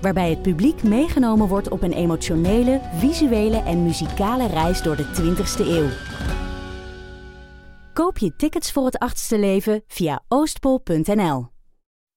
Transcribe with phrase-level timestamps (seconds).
[0.00, 5.66] Waarbij het publiek meegenomen wordt op een emotionele, visuele en muzikale reis door de 20ste
[5.66, 5.88] eeuw.
[7.92, 11.48] Koop je tickets voor het achtste leven via oostpol.nl.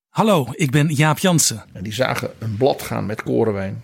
[0.10, 1.64] Hallo, ik ben Jaap Jansen.
[1.74, 3.84] En die zagen een blad gaan met korenwijn.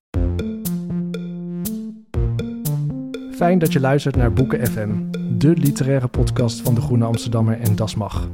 [3.41, 4.89] Fijn dat je luistert naar Boeken FM,
[5.37, 8.29] de literaire podcast van de Groene Amsterdammer en Das Mag.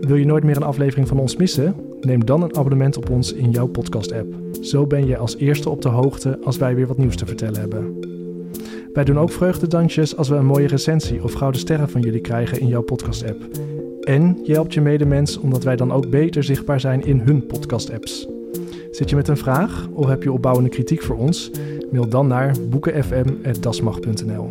[0.00, 1.74] Wil je nooit meer een aflevering van ons missen?
[2.00, 4.34] Neem dan een abonnement op ons in jouw podcast-app.
[4.60, 7.60] Zo ben je als eerste op de hoogte als wij weer wat nieuws te vertellen
[7.60, 7.98] hebben.
[8.92, 12.60] Wij doen ook vreugdedansjes als we een mooie recensie of gouden sterren van jullie krijgen
[12.60, 13.48] in jouw podcast-app.
[14.00, 18.28] En je helpt je medemens omdat wij dan ook beter zichtbaar zijn in hun podcast-apps.
[18.90, 21.50] Zit je met een vraag of heb je opbouwende kritiek voor ons?
[21.90, 24.50] Mail dan naar boekenfm.dasmag.nl.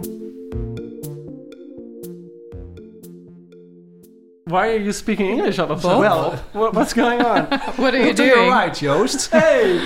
[4.44, 6.00] Why are you speaking English all of a sudden?
[6.00, 7.48] Well, what, what's going on?
[7.78, 8.50] What are you doing?
[8.50, 9.30] right, Joost.
[9.34, 9.80] Hey!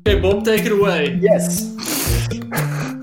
[0.00, 1.18] Okay, Bob, take it away.
[1.20, 1.74] Yes.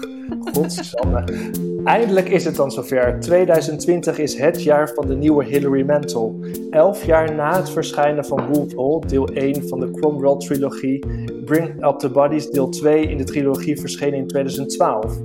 [1.84, 3.20] Eindelijk is het dan zover.
[3.20, 6.39] 2020 is het jaar van de nieuwe Hilary Mantel.
[6.70, 11.06] Elf jaar na het verschijnen van Wolf Hall, deel 1 van de Cromwell-trilogie,
[11.46, 15.18] Bring Up the Bodies, deel 2 in de trilogie verschenen in 2012.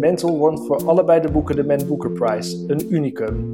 [0.00, 3.48] Mantel won voor allebei de boeken de Man Booker Prize, een unicum.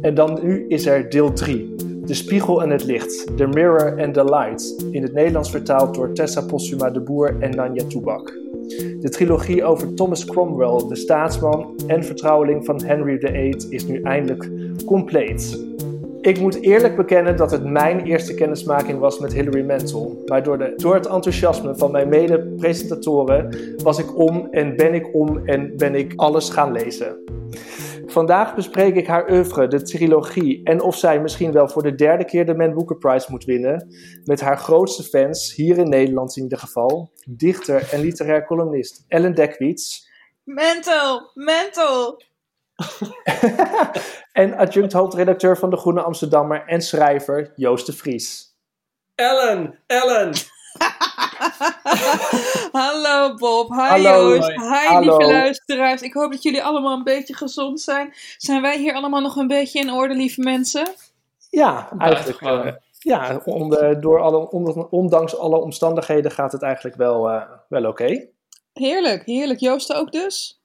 [0.00, 1.74] En dan nu is er deel 3.
[2.04, 6.12] De Spiegel en het Licht, The Mirror and the Light, in het Nederlands vertaald door
[6.12, 8.49] Tessa Postuma de Boer en Nanja Toebak.
[9.00, 14.50] De trilogie over Thomas Cromwell, de staatsman en vertrouweling van Henry VIII, is nu eindelijk
[14.86, 15.68] compleet.
[16.20, 20.22] Ik moet eerlijk bekennen dat het mijn eerste kennismaking was met Hilary Mantel.
[20.26, 25.14] Maar door, de, door het enthousiasme van mijn mede-presentatoren was ik om en ben ik
[25.14, 27.16] om en ben ik alles gaan lezen.
[28.10, 32.24] Vandaag bespreek ik haar oeuvre, de trilogie, en of zij misschien wel voor de derde
[32.24, 33.94] keer de Man Booker Prize moet winnen.
[34.24, 39.34] Met haar grootste fans, hier in Nederland in ieder geval, dichter en literair columnist Ellen
[39.34, 40.08] Dekwits.
[40.44, 42.22] Mental, mental.
[44.32, 48.56] en adjunct hoofdredacteur van de Groene Amsterdammer en schrijver Joost de Vries.
[49.14, 50.32] Ellen, Ellen.
[52.72, 54.34] Hallo Bob, hi Hallo.
[54.34, 55.16] Joost, hi Hallo.
[55.16, 56.02] lieve luisteraars.
[56.02, 58.14] Ik hoop dat jullie allemaal een beetje gezond zijn.
[58.36, 60.88] Zijn wij hier allemaal nog een beetje in orde, lieve mensen?
[61.50, 62.40] Ja, eigenlijk.
[62.40, 67.84] Eh, ja, onder, door alle, onder- ondanks alle omstandigheden gaat het eigenlijk wel, eh, wel
[67.84, 68.26] oké.
[68.72, 69.60] Heerlijk, heerlijk.
[69.60, 70.60] Joost ook dus?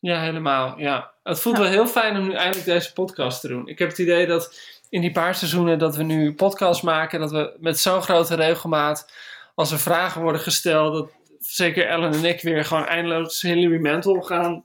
[0.00, 0.74] Ja, helemaal.
[0.78, 1.10] Ja.
[1.22, 3.68] Het voelt wel heel fijn om nu eindelijk deze podcast te doen.
[3.68, 4.54] Ik heb het idee dat
[4.88, 9.10] in die paar seizoenen dat we nu podcasts maken, dat we met zo'n grote regelmaat,
[9.56, 14.20] als er vragen worden gesteld, dat zeker Ellen en ik weer gewoon eindeloos Hilary Mantel
[14.20, 14.64] gaan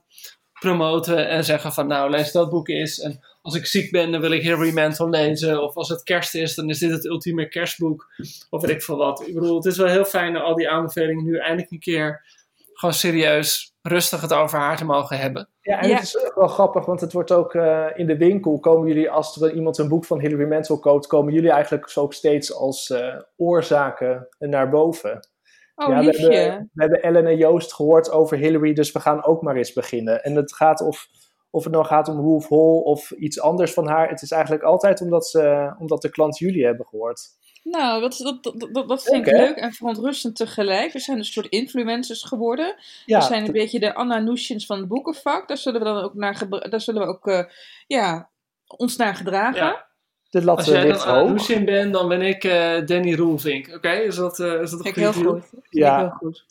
[0.60, 3.00] promoten en zeggen van nou, lees dat boek eens.
[3.00, 5.62] En als ik ziek ben, dan wil ik Hilary Mantel lezen.
[5.62, 8.12] Of als het kerst is, dan is dit het ultieme kerstboek.
[8.50, 9.26] Of weet ik veel wat.
[9.26, 12.26] Ik bedoel, het is wel heel fijn dat al die aanbevelingen nu eindelijk een keer
[12.72, 15.48] gewoon serieus rustig het over haar te mogen hebben.
[15.60, 15.94] Ja, en Ja.
[15.94, 19.10] het is ook wel grappig, want het wordt ook eh, in de winkel, komen jullie,
[19.10, 22.54] als er iemand een boek van Hilary Mantel koopt, komen jullie eigenlijk zo ook steeds
[22.54, 25.28] als eh, oorzaken naar boven.
[25.74, 26.34] Oh, ja, we liefje.
[26.34, 29.72] hebben, we hebben Ellen en Joost gehoord over Hillary, dus we gaan ook maar eens
[29.72, 30.22] beginnen.
[30.22, 31.06] En het gaat of,
[31.50, 34.08] of het nou gaat om Wolf Hall of iets anders van haar.
[34.08, 37.28] Het is eigenlijk altijd omdat, ze, omdat de klant jullie hebben gehoord.
[37.62, 40.92] Nou, dat, dat, dat, dat, vind Leuk, ik leuk en verontrustend tegelijk.
[40.92, 42.74] We zijn een soort influencers geworden.
[43.06, 45.48] Ja, we zijn een beetje de Anna Nusjins van het boekenvak.
[45.48, 47.44] Daar zullen we dan ook, naar daar zullen we ook eh,
[47.86, 48.28] ja,
[48.66, 49.64] ons naar gedragen.
[49.64, 49.86] Ja.
[50.30, 51.30] de lat Als jij dan hoog.
[51.30, 53.68] Lucien bent, dan ben ik eh, Danny Roelvink.
[53.74, 55.50] Oké, is dat, eh, is dat een heel goed.
[55.68, 55.94] Ja.
[55.94, 56.44] ik heel goed.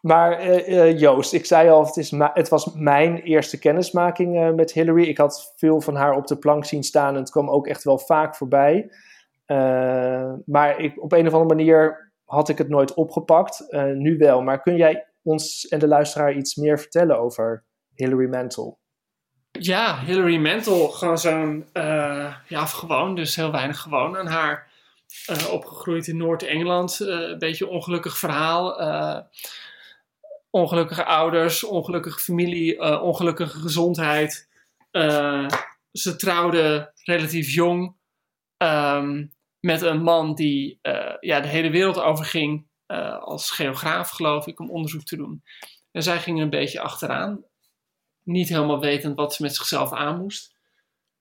[0.00, 4.36] Maar eh, eh, Joost, ik zei al, het, is ma- het was mijn eerste kennismaking
[4.36, 5.02] eh, met Hillary.
[5.04, 7.84] Ik had veel van haar op de plank zien staan en het kwam ook echt
[7.84, 8.90] wel vaak voorbij.
[9.50, 13.70] Eh, maar ik, op een of andere manier had ik het nooit opgepakt.
[13.70, 14.42] Eh, nu wel.
[14.42, 17.64] Maar kun jij ons en de luisteraar iets meer vertellen over
[17.94, 18.78] Hilary Mantel?
[19.50, 24.68] Ja, Hilary Mantel, gewoon zo'n, uh, ja, gewoon, dus heel weinig gewoon aan haar.
[25.50, 28.80] Opgegroeid in Noord-Engeland, een beetje ongelukkig verhaal.
[30.50, 34.48] ongelukkige ouders, ongelukkige familie, ongelukkige gezondheid.
[35.92, 37.94] ze trouwde relatief jong
[38.58, 40.78] um, met een man die
[41.20, 42.68] ja, de hele wereld overging
[43.20, 45.42] als geograaf, geloof ik, om onderzoek te doen.
[45.90, 47.44] En zij ging een beetje achteraan
[48.22, 50.58] niet helemaal wetend wat ze met zichzelf aan moest.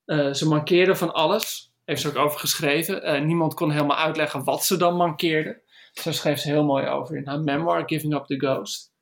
[0.05, 3.15] Uh, ze mankeerde van alles, heeft ze ook over geschreven.
[3.15, 5.61] Uh, niemand kon helemaal uitleggen wat ze dan mankeerde.
[5.91, 8.93] Zo schreef ze heel mooi over in haar memoir Giving Up the Ghost.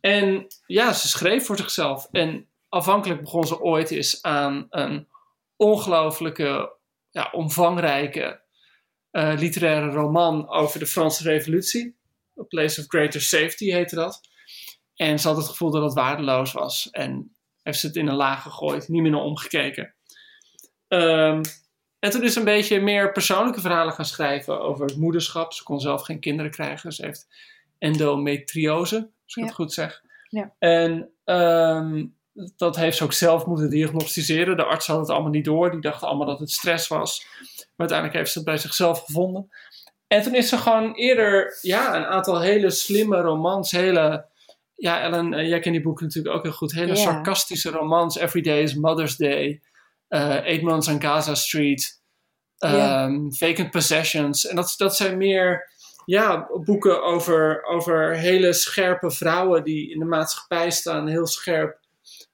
[0.00, 2.08] En ja, ze schreef voor zichzelf.
[2.10, 5.08] En afhankelijk begon ze ooit eens aan een
[5.56, 6.76] ongelooflijke,
[7.14, 8.42] ja, omvangrijke
[9.12, 11.96] uh, literaire roman over de Franse Revolutie.
[12.40, 14.20] A Place of Greater Safety heette dat.
[14.94, 16.90] En ze had het gevoel dat het waardeloos was.
[16.90, 19.94] En heeft ze het in een laag gegooid, niet meer naar omgekeken.
[20.88, 21.40] Um,
[21.98, 25.52] en toen is ze een beetje meer persoonlijke verhalen gaan schrijven over het moederschap.
[25.52, 26.92] Ze kon zelf geen kinderen krijgen.
[26.92, 27.28] Ze heeft
[27.78, 30.02] endometriose, als ik het goed zeg.
[30.28, 30.54] Ja.
[30.58, 32.16] En um,
[32.56, 34.56] dat heeft ze ook zelf moeten diagnosticeren.
[34.56, 35.70] De arts had het allemaal niet door.
[35.70, 37.26] Die dachten allemaal dat het stress was.
[37.40, 39.48] Maar uiteindelijk heeft ze het bij zichzelf gevonden.
[40.06, 44.26] En toen is ze gewoon eerder ja, een aantal hele slimme romans, hele
[44.74, 46.72] ja, Ellen, uh, jij kent die boeken natuurlijk ook heel goed.
[46.72, 48.16] Hele sarcastische romans.
[48.16, 49.62] Every Day is Mother's Day.
[50.08, 52.02] Uh, Eight Months on Gaza Street.
[52.58, 54.46] Um, Vacant Possessions.
[54.46, 55.72] En dat, dat zijn meer
[56.04, 61.08] ja, boeken over, over hele scherpe vrouwen die in de maatschappij staan.
[61.08, 61.78] Heel scherp,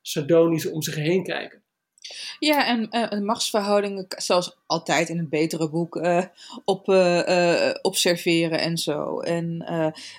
[0.03, 1.65] sardonisch om zich heen kijken.
[2.39, 6.25] Ja, en uh, machtsverhoudingen, zoals altijd in een betere boek uh,
[6.65, 9.21] op, uh, observeren en zo.
[9.21, 9.65] En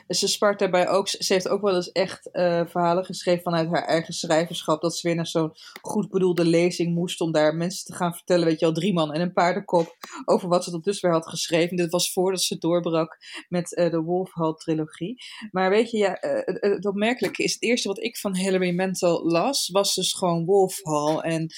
[0.07, 4.13] ze spart daarbij ook, ze heeft ook wel eens echt verhalen geschreven vanuit haar eigen
[4.13, 4.81] schrijverschap.
[4.81, 8.45] Dat ze weer naar zo'n goed bedoelde lezing moest om daar mensen te gaan vertellen,
[8.45, 9.95] weet je wel, drie man en een paardenkop,
[10.25, 11.77] over wat ze tot dusver had geschreven.
[11.77, 13.17] Dit was voordat ze doorbrak
[13.49, 15.23] met de Wolf Hall trilogie.
[15.51, 19.69] Maar weet je, ja, het, opmerkelijke is, het eerste wat ik van Hilary Mantel las,
[19.69, 21.17] was dus gewoon Wolf Hall.
[21.17, 21.53] En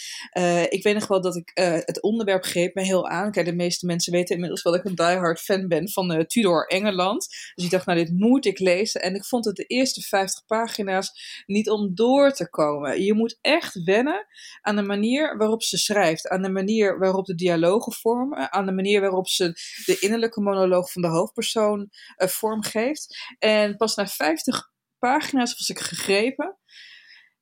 [0.70, 1.52] ik weet nog wel dat ik
[1.86, 3.32] het onderwerp greep heel aan.
[3.32, 6.20] Kijk, de meeste mensen weten inmiddels wel dat ik een diehard fan ben van uh,
[6.20, 7.28] Tudor Engeland.
[7.56, 9.02] Dus ik dacht, nou, dit moet ik lezen.
[9.02, 13.04] En ik vond het de eerste 50 pagina's niet om door te komen.
[13.04, 14.28] Je moet echt wennen
[14.62, 16.28] aan de manier waarop ze schrijft.
[16.28, 18.52] Aan de manier waarop de dialogen vormen.
[18.52, 19.46] Aan de manier waarop ze
[19.86, 23.36] de innerlijke monoloog van de hoofdpersoon vormgeeft.
[23.40, 26.58] En pas na 50 pagina's was ik gegrepen.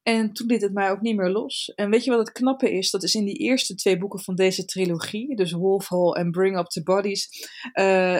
[0.03, 1.71] En toen liet het mij ook niet meer los.
[1.75, 2.91] En weet je wat het knappe is?
[2.91, 6.57] Dat is in die eerste twee boeken van deze trilogie, dus Wolf Hall en Bring
[6.57, 8.19] Up the Bodies, uh,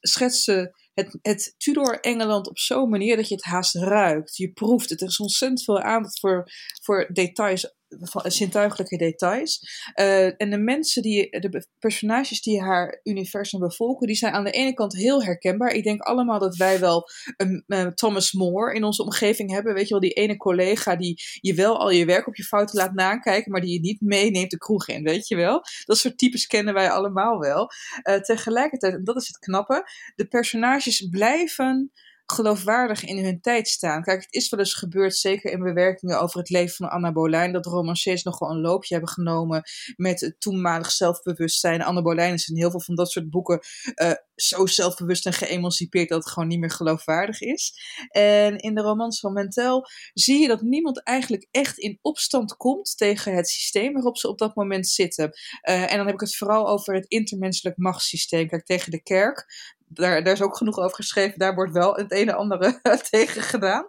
[0.00, 4.36] schetsen het, het Tudor Engeland op zo'n manier dat je het haast ruikt.
[4.36, 5.00] Je proeft het.
[5.00, 6.44] Er is ontzettend veel aandacht voor,
[6.82, 7.74] voor details
[8.22, 9.60] zintuigelijke details.
[10.00, 14.50] Uh, en de mensen die, de personages die haar universum bevolken, die zijn aan de
[14.50, 15.72] ene kant heel herkenbaar.
[15.72, 19.74] Ik denk allemaal dat wij wel een, uh, Thomas More in onze omgeving hebben.
[19.74, 22.78] Weet je wel, die ene collega die je wel al je werk op je fouten
[22.78, 25.62] laat nakijken, maar die je niet meeneemt de kroeg in, weet je wel.
[25.84, 27.68] Dat soort types kennen wij allemaal wel.
[28.02, 31.92] Uh, tegelijkertijd, en dat is het knappe, de personages blijven
[32.26, 34.02] geloofwaardig in hun tijd staan.
[34.02, 37.52] Kijk, het is wel eens gebeurd, zeker in bewerkingen over het leven van Anna Bolijn,
[37.52, 39.62] dat romanciers nog wel een loopje hebben genomen
[39.96, 41.82] met het toenmalig zelfbewustzijn.
[41.82, 43.60] Anna Bolijn is in heel veel van dat soort boeken
[43.94, 47.72] uh, zo zelfbewust en geëmancipeerd dat het gewoon niet meer geloofwaardig is.
[48.08, 52.96] En in de romans van Mentel zie je dat niemand eigenlijk echt in opstand komt
[52.96, 55.24] tegen het systeem waarop ze op dat moment zitten.
[55.62, 58.48] Uh, en dan heb ik het vooral over het intermenselijk machtssysteem.
[58.48, 59.46] Kijk, tegen de kerk,
[59.86, 61.38] daar, is ook genoeg over geschreven.
[61.38, 63.88] Daar wordt wel het ene en andere tegen gedaan.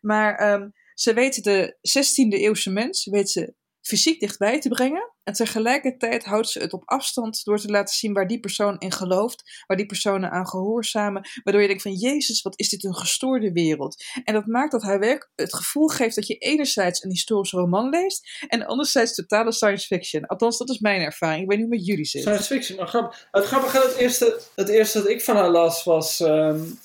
[0.00, 3.54] Maar um, ze weten de 16e eeuwse mens, weet ze
[3.86, 5.12] fysiek dichtbij te brengen.
[5.22, 8.92] En tegelijkertijd houdt ze het op afstand door te laten zien waar die persoon in
[8.92, 12.94] gelooft, waar die personen aan gehoorzamen, waardoor je denkt van Jezus, wat is dit een
[12.94, 14.04] gestoorde wereld.
[14.24, 17.88] En dat maakt dat haar werk het gevoel geeft dat je enerzijds een historische roman
[17.88, 20.26] leest en anderzijds totale science fiction.
[20.26, 21.42] Althans, dat is mijn ervaring.
[21.42, 22.22] Ik weet niet hoe met jullie zit.
[22.22, 23.28] Science fiction, nou grappig.
[23.30, 26.78] Het grappige, het eerste, het eerste dat ik van haar las was um,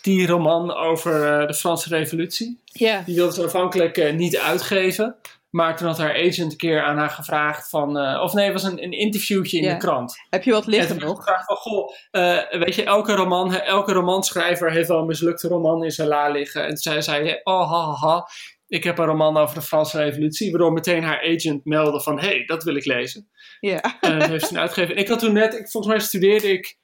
[0.00, 2.60] die roman over uh, de Franse revolutie.
[2.64, 3.02] Ja.
[3.06, 5.16] Die wilde ze aanvankelijk uh, niet uitgeven.
[5.50, 7.96] Maar toen had haar agent een keer aan haar gevraagd van...
[7.98, 9.72] Uh, of nee, het was een, een interviewtje in Ja.
[9.72, 10.16] de krant.
[10.30, 11.16] Heb je wat liggen En toen nog?
[11.18, 15.84] gevraagd van, goh, eh, weet je, elke, roman, elke romanschrijver heeft wel een mislukte roman
[15.84, 16.62] in zijn la liggen.
[16.62, 18.28] En toen zei zij, oh, ha, ha, ha,
[18.66, 20.50] ik heb een roman over de Franse revolutie.
[20.50, 23.28] Waardoor meteen haar agent meldde van, hé, hey, dat wil ik lezen.
[23.60, 23.96] Ja.
[24.00, 24.94] En dat heeft ze uitgegeven.
[24.96, 26.78] En ik had toen net, ik, volgens mij studeerde ik...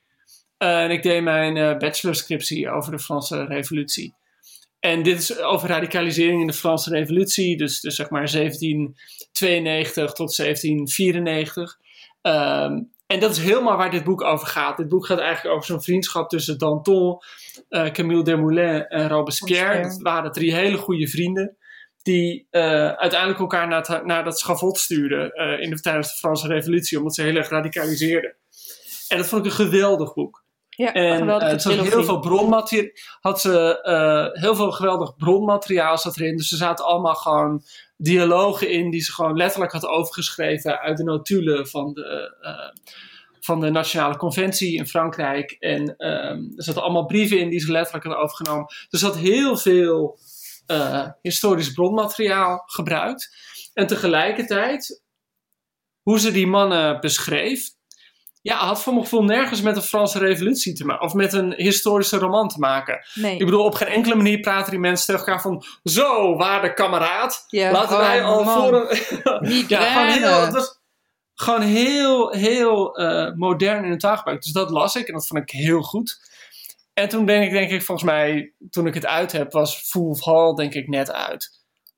[0.59, 4.15] eh, en ik deed mijn eh bachelorscriptie over de Franse revolutie.
[4.85, 10.35] En dit is over radicalisering in de Franse Revolutie, dus, dus zeg maar 1792 tot
[10.35, 11.79] 1794.
[12.23, 14.77] Ehm, en dat is helemaal waar dit boek over gaat.
[14.77, 17.19] Dit boek gaat eigenlijk over zo'n vriendschap tussen Danton,
[17.69, 19.83] uh, Camille Desmoulins en Robespierre.
[19.83, 21.57] Dat waren drie hele goede vrienden.
[22.03, 22.63] Die uh,
[22.93, 26.99] uiteindelijk elkaar naar, het, naar dat schavot stuurden uh, in de, tijdens de Franse Revolutie,
[26.99, 28.37] omdat ze heel erg radicaliseerden.
[29.09, 30.44] En dat vond ik een geweldig boek.
[30.77, 32.91] Ja, en uh, het heel veel bronmateriaal.
[33.21, 36.37] Had ze uh, heel veel geweldig bronmateriaal zat erin.
[36.37, 37.65] Dus er zaten allemaal gewoon
[37.97, 42.83] dialogen in die ze gewoon letterlijk had overgeschreven uit de notulen van de, uh,
[43.41, 45.51] van de Nationale Conventie in Frankrijk.
[45.51, 48.67] En er zaten allemaal brieven in die ze letterlijk had overgenomen.
[48.89, 50.19] Dus ze had heel veel
[51.23, 53.37] historisch bronmateriaal gebruikt.
[53.75, 55.03] En tegelijkertijd,
[56.03, 57.71] hoe ze die mannen beschreef,
[58.45, 61.07] ja, had voor mijn gevoel nergens met de Franse revolutie te maken.
[61.07, 63.07] Of met een historische roman te maken.
[63.15, 63.39] Nee.
[63.39, 65.65] Ik bedoel, op geen enkele manier praten die mensen tegen elkaar van...
[65.85, 67.45] Zo, waarde kameraad.
[67.49, 68.63] Ja, laten wij al man.
[68.63, 69.49] voor een...
[69.55, 70.63] Niet ja, gewoon heel,
[71.35, 74.43] gewoon heel, heel eh, modern in het taalgebruik.
[74.43, 76.21] Dus dat las ik en dat vond ik heel goed.
[76.95, 80.09] En toen denk ik, denk ik, volgens mij, toen ik het uit heb, was Fool
[80.09, 81.51] of Hall denk ik net uit.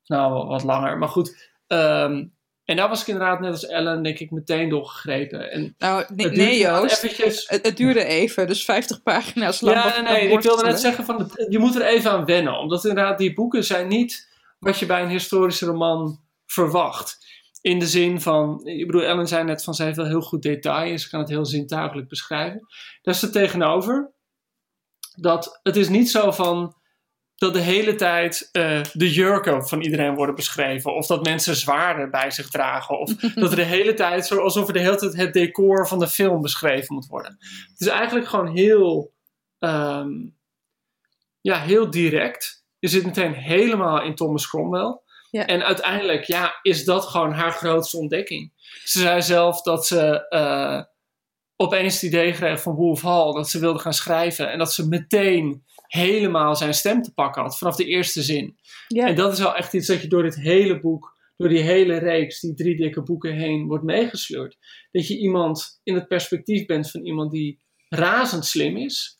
[0.05, 0.97] Nou, wat langer.
[0.97, 2.25] Maar goed, ehm,
[2.67, 5.51] en daar was ik inderdaad net als Ellen, denk ik, meteen doorgegrepen.
[5.51, 7.03] En Nou, nee, Joost.
[7.03, 9.77] eventjes- Het, het duurde even, dus 50 pagina's lang.
[9.77, 10.31] Ja, nee, nee.
[10.31, 12.57] Ik wilde net zeggen, van je moet er even aan wennen.
[12.59, 14.27] Omdat inderdaad die boeken zijn niet
[14.59, 17.17] wat je bij een historische roman verwacht.
[17.61, 20.41] In de zin van, ik bedoel, Ellen zei net van, ze heeft wel heel goed
[20.41, 22.67] detail en ze kan het heel zintuigelijk beschrijven.
[23.01, 24.11] Daar is er tegenover
[25.15, 26.75] dat het is niet zo van
[27.37, 30.95] dat de hele tijd eh, de jurken van iedereen worden beschreven.
[30.95, 32.99] Of dat mensen zwaarden bij zich dragen.
[32.99, 35.99] Of dat er de hele tijd, zo alsof er de hele tijd het decor van
[35.99, 37.37] de film beschreven moet worden.
[37.71, 39.13] Het is eigenlijk gewoon heel,
[39.59, 40.09] ehm,
[41.41, 42.65] ja, heel direct.
[42.79, 44.99] Je zit meteen helemaal in Thomas Cromwell.
[45.29, 45.45] Ja.
[45.45, 48.51] En uiteindelijk, ja, is dat gewoon haar grootste ontdekking.
[48.83, 50.81] Ze zei zelf dat ze eh,
[51.55, 54.51] opeens het idee kreeg van Wolf Hall dat ze wilde gaan schrijven.
[54.51, 58.57] En dat ze meteen helemaal zijn stem te pakken had vanaf de eerste zin.
[58.87, 61.97] En dat is wel echt iets dat je door dit hele boek, door die hele
[61.97, 64.57] reeks, die drie dikke boeken heen, wordt meegesleurd.
[64.91, 69.19] Dat je iemand in het perspectief bent van iemand die razend slim is,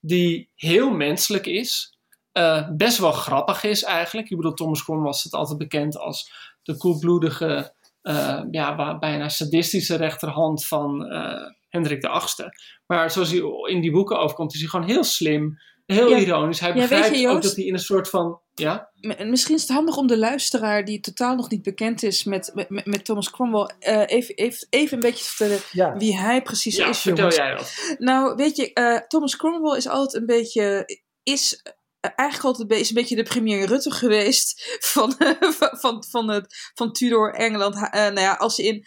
[0.00, 1.98] die heel menselijk is,
[2.32, 4.30] eh, best wel grappig is eigenlijk.
[4.30, 9.96] Ik bedoel, Thomas Cromwell was het altijd bekend als de koelbloedige, eh, ja, bijna sadistische
[9.96, 12.48] rechterhand van eh, Hendrik de VIII.
[12.86, 13.42] Maar zoals hij
[13.74, 15.58] in die boeken overkomt, is hij gewoon heel slim,
[15.94, 16.18] heel Ja.
[16.18, 16.60] ironisch.
[16.60, 18.90] Hij Ja, begrijpt je, ook dat hij in een soort van, ja...
[19.24, 22.86] Misschien is het handig om de luisteraar die totaal nog niet bekend is met, met,
[22.86, 25.96] met Thomas Cromwell eh, even, even, even een beetje te vertellen Ja.
[25.96, 26.98] wie hij precies Ja, is.
[27.00, 27.36] vertel jongens.
[27.36, 27.96] jij dat.
[27.98, 30.96] Nou, weet je, eh, Thomas Cromwell is altijd een beetje.
[31.22, 31.62] Is
[32.00, 34.62] eigenlijk altijd een beetje, de premier Rutte geweest
[34.92, 37.74] van, van, van, van, het, van Tudor Engeland.
[37.74, 38.86] Eh, nou ja, als in,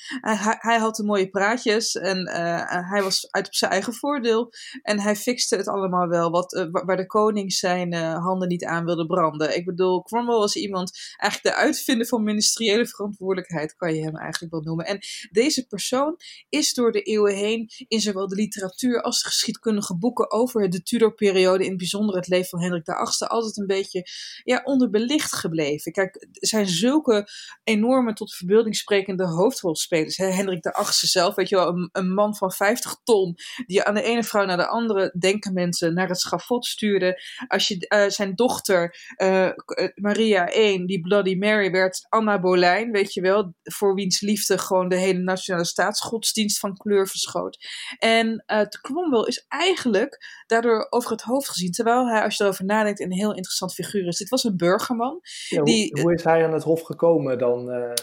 [0.59, 4.53] hij, had de mooie praatjes en eh, hij was uit op zijn eigen voordeel.
[4.81, 8.47] En hij fixte het allemaal wel, wat, eh, wa- waar de koning zijn eh, handen
[8.47, 9.55] niet aan wilde branden.
[9.55, 14.53] Ik bedoel, Cromwell was iemand, eigenlijk de uitvinder van ministeriële verantwoordelijkheid, kan je hem eigenlijk
[14.53, 14.85] wel noemen.
[14.85, 14.99] En
[15.31, 16.15] deze persoon
[16.49, 20.83] is door de eeuwen heen in zowel de literatuur als de geschiedkundige boeken over de
[20.83, 24.03] Tudor-periode, in het bijzonder het leven van Hendrik VIII, altijd een beetje
[24.43, 25.91] ja, onderbelicht gebleven.
[25.91, 27.27] Kijk, er zijn zulke
[27.63, 30.17] enorme tot de verbeelding sprekende hoofdrolspelers.
[30.17, 30.25] Hè?
[30.25, 34.23] Hendrik VIII zelf, weet je wel, een, man van 50 ton, die aan de ene
[34.23, 37.21] vrouw naar de andere, denken mensen, naar het schafot stuurde.
[37.47, 39.53] Als je eh, zijn dochter, eh, eh,
[39.95, 44.89] Maria I, die Bloody Mary, werd Anna Boleyn, weet je wel, voor wiens liefde gewoon
[44.89, 47.57] de hele nationale staatsgodsdienst van kleur verschoot.
[47.97, 52.65] En uh, Cromwell is eigenlijk daardoor over het hoofd gezien, terwijl hij, als je erover
[52.65, 54.17] nadenkt, een heel interessant figuur is.
[54.17, 55.19] Dit was een burgerman.
[55.49, 57.71] Ja, hoe, die, hoe is hij aan het hof gekomen dan?
[57.71, 57.93] eh?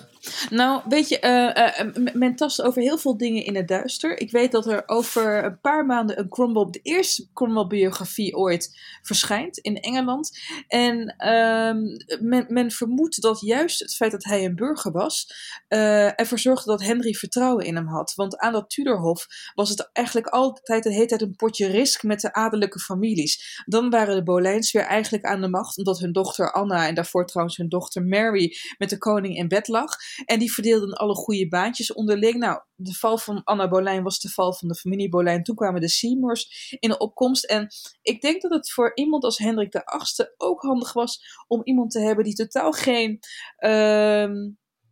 [0.50, 4.21] nou, weet je, eh, eh, men tast over heel veel dingen in het duister.
[4.21, 9.59] Ik weet dat er over een paar maanden een Cromwell, de eerste Cromwell-biografie ooit verschijnt
[9.59, 10.38] in Engeland.
[10.68, 11.78] En ehm,
[12.21, 15.33] men, men vermoedt dat juist het feit dat hij een burger was,
[15.68, 18.12] ervoor zorgde dat Henry vertrouwen in hem had.
[18.14, 22.21] Want aan dat Tudorhof was het eigenlijk altijd de hele tijd een potje risk met
[22.21, 23.62] de adellijke families.
[23.66, 27.56] Dan waren de Boleyns eigenlijk aan de macht, omdat hun dochter Anna en daarvoor trouwens
[27.56, 29.97] hun dochter Mary met de koning in bed lag.
[30.25, 32.35] En die verdeelden alle goede baantjes onderling.
[32.35, 35.42] Nou, de val van Anna Boleyn was de val van de familie Boleyn.
[35.42, 37.44] Toen kwamen de Seymours in de opkomst.
[37.44, 37.68] En
[38.02, 42.00] ik denk dat het voor iemand als Hendrik VIII ook handig was om iemand te
[42.00, 43.18] hebben die totaal geen.
[43.56, 44.35] ehm,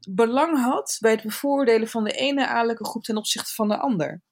[0.08, 4.22] belang had bij het bevoordelen van de ene adellijke groep ten opzichte van de ander.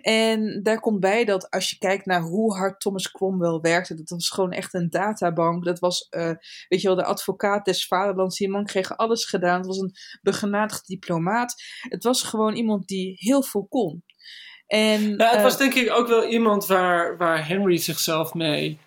[0.00, 4.08] En daar komt bij dat als je kijkt naar hoe hard Thomas Cromwell werkte, dat
[4.08, 5.64] was gewoon echt een databank.
[5.64, 6.32] Dat was, uh,
[6.68, 8.38] weet je wel, de advocaat des vaderlands.
[8.38, 9.56] Die man kreeg alles gedaan.
[9.56, 11.54] Het was een begenadigd diplomaat.
[11.88, 14.04] Het was gewoon iemand die heel veel kon.
[14.66, 18.78] En, ja, het was denk ik ook wel iemand waar, waar Henry zichzelf mee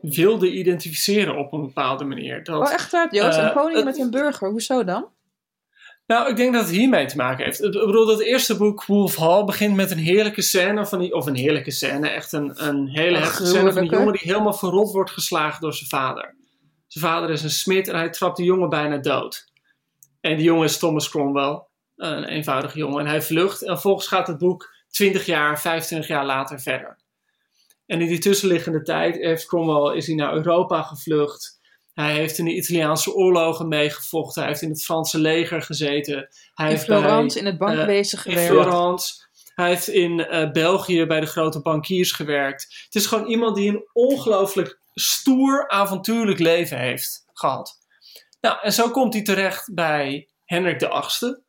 [0.00, 2.44] wilde identificeren op een bepaalde manier.
[2.44, 3.38] Dat, oh, echt waar, Joost?
[3.38, 5.08] Een koning met een burger, hoezo dan?
[6.12, 7.62] Nou, ik denk dat het hiermee te maken heeft.
[7.62, 11.26] Ik bedoel, het eerste boek, Wolf Hall, begint met een heerlijke scène van die, of
[11.26, 14.92] een heerlijke scène, echt een, een hele heftige scène van die jongen die helemaal verrot
[14.92, 16.36] wordt geslagen door zijn vader.
[16.86, 19.52] Zijn vader is een smid en hij trapt die jongen bijna dood.
[20.20, 21.62] En die jongen is Thomas Cromwell,
[21.96, 23.00] een eenvoudige jongen.
[23.00, 26.98] En hij vlucht en vervolgens gaat het boek 20 jaar, 25 jaar later verder.
[27.86, 31.60] En in die tussenliggende tijd heeft Cromwell, is hij naar Europa gevlucht.
[31.94, 34.42] Hij heeft in de Italiaanse oorlogen meegevochten.
[34.42, 36.28] Hij heeft in het Franse leger gezeten.
[36.54, 38.50] Hij in heeft Florence in het bankwezen uh, gewerkt.
[38.50, 39.14] In Florence.
[39.54, 42.82] Hij heeft in uh, België bij de grote bankiers gewerkt.
[42.84, 47.78] Het is gewoon iemand die een ongelooflijk stoer, avontuurlijk leven heeft gehad.
[48.40, 51.40] Nou, en zo komt hij terecht bij Hendrik de VIII.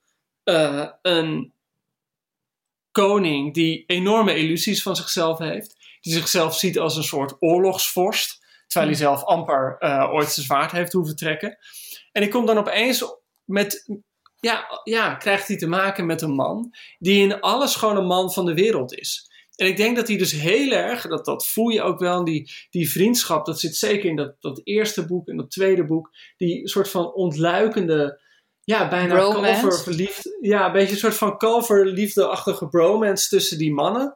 [0.43, 1.53] Uh, een
[2.91, 5.75] koning die enorme illusies van zichzelf heeft.
[6.01, 8.42] Die zichzelf ziet als een soort oorlogsvorst.
[8.67, 11.57] Terwijl hij zelf amper uh, ooit zijn zwaard heeft hoeven trekken.
[12.11, 13.03] En ik kom dan opeens
[13.43, 14.01] met.
[14.39, 18.33] Ja, ja, krijgt hij te maken met een man die in alles gewoon een man
[18.33, 19.31] van de wereld is.
[19.55, 22.51] En ik denk dat hij dus heel erg, dat, dat voel je ook wel, die,
[22.69, 26.67] die vriendschap, dat zit zeker in dat, dat eerste boek en dat tweede boek, die
[26.67, 28.21] soort van ontluikende,
[28.63, 34.15] ja, bijna kalververliefd, ja, een beetje een soort van kalverliefdeachtige bromance tussen die mannen.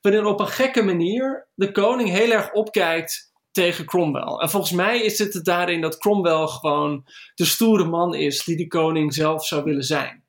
[0.00, 4.38] Waarin op een gekke manier de koning heel erg opkijkt tegen Cromwell.
[4.38, 8.66] En volgens mij is het daarin dat Cromwell gewoon de stoere man is die de
[8.66, 10.25] koning zelf zou willen zijn.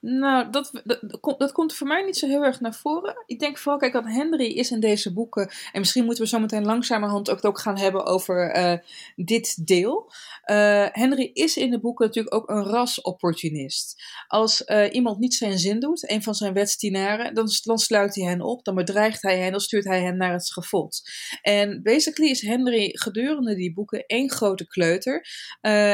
[0.00, 1.00] Nou, dat, dat,
[1.38, 3.22] dat, komt voor mij niet zo heel erg naar voren.
[3.26, 5.50] Ik denk vooral, kijk, dat Henry is in deze boeken.
[5.72, 8.78] En misschien moeten we zo meteen langzamerhand ook, ook gaan hebben over uh,
[9.16, 10.12] dit deel.
[10.46, 14.02] Uh, Henry is in de boeken natuurlijk ook een rasopportunist.
[14.26, 18.24] Als uh, iemand niet zijn zin doet, een van zijn wetsdienaren, dan, dan sluit hij
[18.24, 21.10] hen op, dan bedreigt hij hen, dan stuurt hij hen naar het schavot.
[21.42, 25.26] En basically is Henry gedurende die boeken één grote kleuter.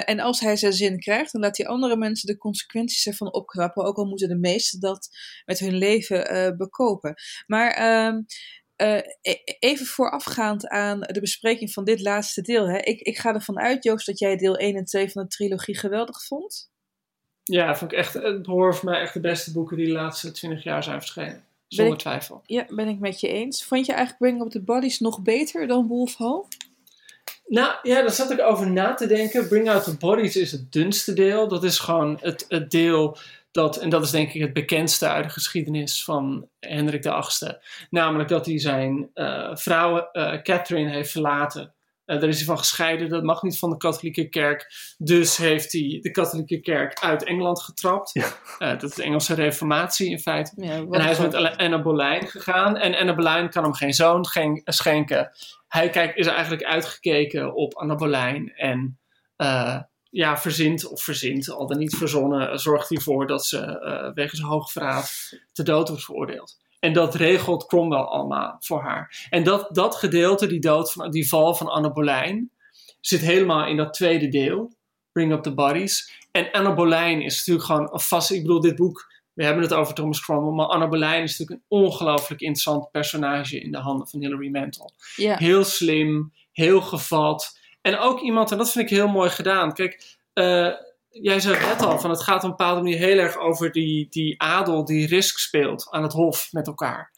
[0.05, 3.72] en als hij zijn zin krijgt, dan laat hij andere mensen de consequenties ervan opknappen.
[3.77, 5.09] Ook al moeten de meesten dat
[5.45, 7.15] met hun leven uh, bekopen.
[7.47, 8.19] Maar uh,
[8.83, 9.01] uh,
[9.59, 12.69] even voorafgaand aan de bespreking van dit laatste deel.
[12.69, 12.79] Hè.
[12.79, 15.79] Ik, ik ga ervan uit, Joost, dat jij deel 1 en 2 van de trilogie
[15.79, 16.71] geweldig vond.
[17.45, 20.33] Ja, vond ik echt, het behoort voor mij echt de beste boeken die de laatste
[20.33, 21.45] 20 jaar zijn verschenen.
[21.69, 22.43] Zonder ik, twijfel.
[22.47, 23.65] Ja, ben ik met je eens.
[23.65, 26.45] Vond je eigenlijk Bring Up the Bodies nog beter dan Wolf Hall?
[27.47, 29.49] Nou ja, daar zat ik over na te denken.
[29.49, 31.49] Bring Out the Bodies is het dunste deel.
[31.49, 33.17] Dat is gewoon het, het deel
[33.53, 37.57] dat, en dat is denk ik het bekendste uit de geschiedenis van Hendrik VIII.
[37.91, 41.75] Namelijk dat hij zijn uh, vrouw uh, Catherine heeft verlaten.
[42.07, 44.73] Uh, daar is hij van gescheiden, dat mag niet van de katholieke kerk.
[44.99, 48.11] Dus heeft hij de katholieke kerk uit Engeland getrapt.
[48.13, 48.75] Ja.
[48.75, 50.53] dat is de Engelse reformatie in feite.
[50.57, 52.77] Ja, en hij is met Anna Boleyn gegaan.
[52.77, 54.27] En Anna Boleyn kan hem geen zoon
[54.65, 55.31] schenken.
[55.69, 58.53] Hij kijk, is eigenlijk uitgekeken op Anna Boleyn.
[58.57, 58.99] En
[60.13, 64.41] ja, verzint of verzint, al dan niet verzonnen, zorgt hij ervoor dat ze uh, wegens
[64.41, 66.61] hoogverraad te dood wordt veroordeeld.
[66.81, 69.27] En dat regelt Cromwell allemaal voor haar.
[69.31, 72.51] En dat, dat gedeelte, die dood van die val van Anne Boleyn,
[73.01, 74.73] zit helemaal in dat tweede deel,
[75.13, 76.27] Bring Up the Bodies.
[76.31, 78.31] En Anne Boleyn is natuurlijk gewoon een vast.
[78.31, 81.61] Ik bedoel, dit boek, we hebben het over Thomas Cromwell, maar Anne Boleyn is natuurlijk
[81.69, 84.93] een ongelooflijk interessant personage in de handen van Hilary Mantel.
[85.17, 87.61] Heel slim, heel gevat.
[87.83, 89.73] En ook iemand, en dat vind ik heel mooi gedaan.
[89.73, 90.73] Kijk, uh,
[91.09, 94.07] jij zei net al, van het gaat op een bepaalde manier heel erg over die,
[94.11, 97.13] die adel die risk speelt aan het hof met elkaar.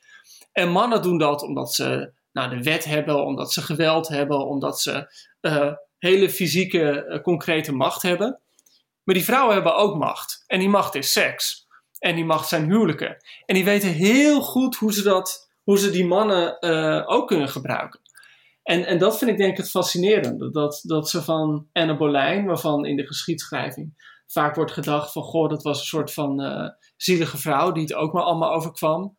[0.52, 4.80] En mannen doen dat omdat ze nou, de wet hebben, omdat ze geweld hebben, omdat
[4.80, 8.40] ze uh, hele fysieke, uh, concrete macht hebben.
[9.02, 10.44] Maar die vrouwen hebben ook macht.
[10.46, 11.66] En die macht is seks.
[11.98, 13.16] En die macht zijn huwelijken.
[13.46, 16.62] En die weten heel goed hoe ze, dat, hoe ze die mannen
[17.06, 18.00] ook kunnen gebruiken.
[18.64, 20.50] En, en dat vind ik denk ik het fascinerende.
[20.50, 25.22] Dat, dat ze van Anne Boleyn, waarvan in de geschiedschrijving vaak wordt gedacht van...
[25.22, 29.16] Goh, dat was een soort van uh, zielige vrouw die het ook maar allemaal overkwam.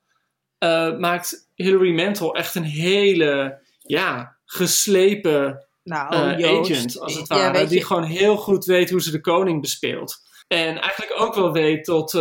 [0.60, 7.60] Uh, maakt Hilary Mantel echt een hele, ja, geslepen nou, uh, agent, als het ware.
[7.60, 10.18] Ja, die gewoon heel goed weet hoe ze de koning bespeelt.
[10.48, 12.12] En eigenlijk ook wel weet tot,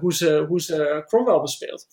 [0.00, 1.86] hoe, ze, hoe ze Cromwell bespeelt.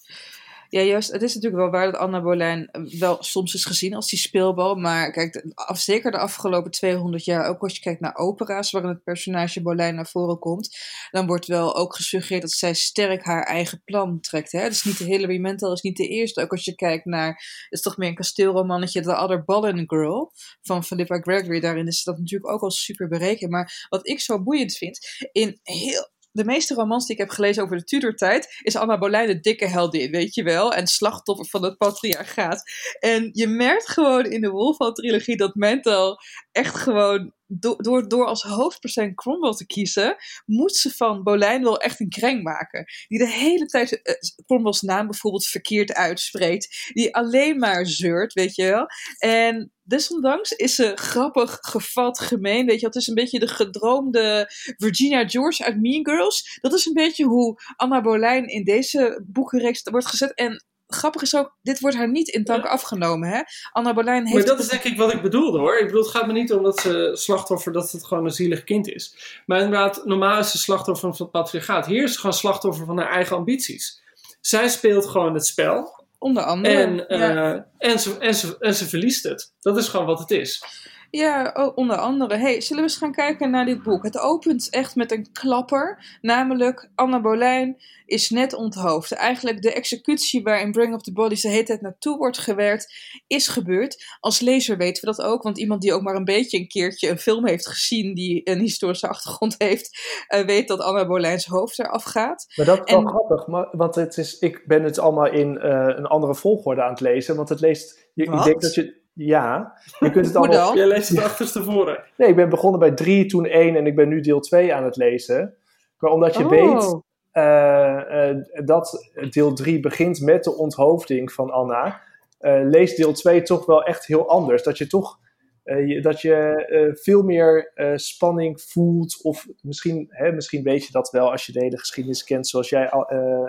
[0.71, 1.11] Ja, juist.
[1.11, 4.75] Het is natuurlijk wel waar dat Anna Boleyn wel soms is gezien als die speelbal.
[4.75, 8.89] Maar kijk, af, zeker de afgelopen 200 jaar, ook als je kijkt naar opera's waarin
[8.89, 10.77] het personage Boleyn naar voren komt,
[11.09, 14.51] dan wordt wel ook gesuggereerd dat zij sterk haar eigen plan trekt.
[14.51, 14.67] Hè?
[14.67, 16.41] Dus niet de Hilary Mantel is niet de eerste.
[16.41, 20.31] Ook als je kijkt naar, het is toch meer een kasteelromannetje, The Other Ballin Girl
[20.61, 21.59] van Philippa Gregory.
[21.59, 23.51] Daarin is dat natuurlijk ook al super berekend.
[23.51, 24.99] Maar wat ik zo boeiend vind,
[25.31, 29.27] in heel de meeste romans die ik heb gelezen over de Tudor-tijd, is Anna Boleyn
[29.27, 30.73] de dikke heldin, weet je wel?
[30.73, 32.63] En slachtoffer van het patriarchaat.
[32.99, 36.19] En je merkt gewoon in de Wolfhall-trilogie dat Mantel
[36.51, 41.99] echt gewoon door, door als hoofdpersoon Cromwell te kiezen, moet ze van Boleyn wel echt
[41.99, 42.85] een kreng maken.
[43.07, 46.91] Die de hele tijd uh, Cromwell's naam bijvoorbeeld verkeerd uitspreekt.
[46.93, 48.85] Die alleen maar zeurt, weet je wel.
[49.17, 52.65] En desondanks is ze grappig, gevat, gemeen.
[52.65, 54.45] Weet je, het is een beetje de gedroomde
[54.77, 56.57] Virginia George uit Mean Girls.
[56.61, 60.33] Dat is een beetje hoe Anna Boleyn in deze boekenreeks wordt gezet.
[60.33, 60.63] En
[60.95, 63.29] grappig is ook, dit wordt haar niet in dank afgenomen.
[63.29, 63.41] Hè?
[63.71, 64.37] Anna Boleyn heeft...
[64.37, 65.77] Maar dat is denk ik wat ik bedoelde hoor.
[65.77, 68.63] Ik bedoel, het gaat me niet om dat ze slachtoffer, dat het gewoon een zielig
[68.63, 69.15] kind is.
[69.45, 71.85] Maar inderdaad, normaal is ze slachtoffer van het patriarchaat.
[71.85, 74.01] Hier is ze gewoon slachtoffer van haar eigen ambities.
[74.41, 76.05] Zij speelt gewoon het spel.
[76.19, 77.05] Onder andere.
[77.07, 79.53] En, uh, en, ze, en, ze, en ze verliest het.
[79.59, 80.63] Dat is gewoon wat het is.
[81.11, 82.37] Ja, oh, onder andere.
[82.37, 84.03] Hey, zullen we eens gaan kijken naar dit boek?
[84.03, 86.17] Het opent echt met een klapper.
[86.21, 89.11] Namelijk, Anna Boleyn is net onthoofd.
[89.11, 92.93] Eigenlijk de executie waarin Bring Up the Bodies de hele tijd naartoe wordt gewerkt,
[93.27, 94.17] is gebeurd.
[94.19, 97.09] Als lezer weten we dat ook, want iemand die ook maar een beetje een keertje
[97.09, 99.99] een film heeft gezien die een historische achtergrond heeft,
[100.35, 102.45] uh, weet dat Anna Boleyn's hoofd eraf gaat.
[102.55, 105.93] Maar dat is wel grappig, maar, want het is, ik ben het allemaal in uh,
[105.97, 108.09] een andere volgorde aan het lezen, want het leest...
[108.13, 110.75] Je, ik denk dat je, ja, je kunt het allemaal...
[110.75, 112.03] Je leest het achterstevoren.
[112.17, 114.83] Nee, ik ben begonnen bij 3, toen 1 en ik ben nu deel 2 aan
[114.83, 115.55] het lezen.
[115.99, 116.49] Maar omdat je oh.
[116.49, 117.01] weet
[117.33, 122.01] uh, uh, dat deel 3 begint met de onthoofding van Anna,
[122.41, 124.63] uh, leest deel 2 toch wel echt heel anders.
[124.63, 125.19] Dat je toch
[125.63, 131.31] je, dat je veel meer spanning voelt, of misschien, hè, misschien weet je dat wel
[131.31, 132.89] als je de hele geschiedenis kent, zoals jij,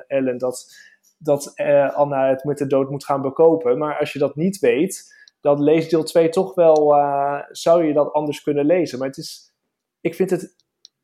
[0.07, 0.77] Ellen, dat,
[1.18, 1.53] dat
[1.94, 3.79] Anna het met de dood moet gaan bekopen.
[3.79, 7.92] Maar als je dat niet weet, dan leest deel 2 toch wel, uh, zou je
[7.92, 8.98] dat anders kunnen lezen.
[8.98, 9.55] Maar het is,
[10.00, 10.55] ik vind het,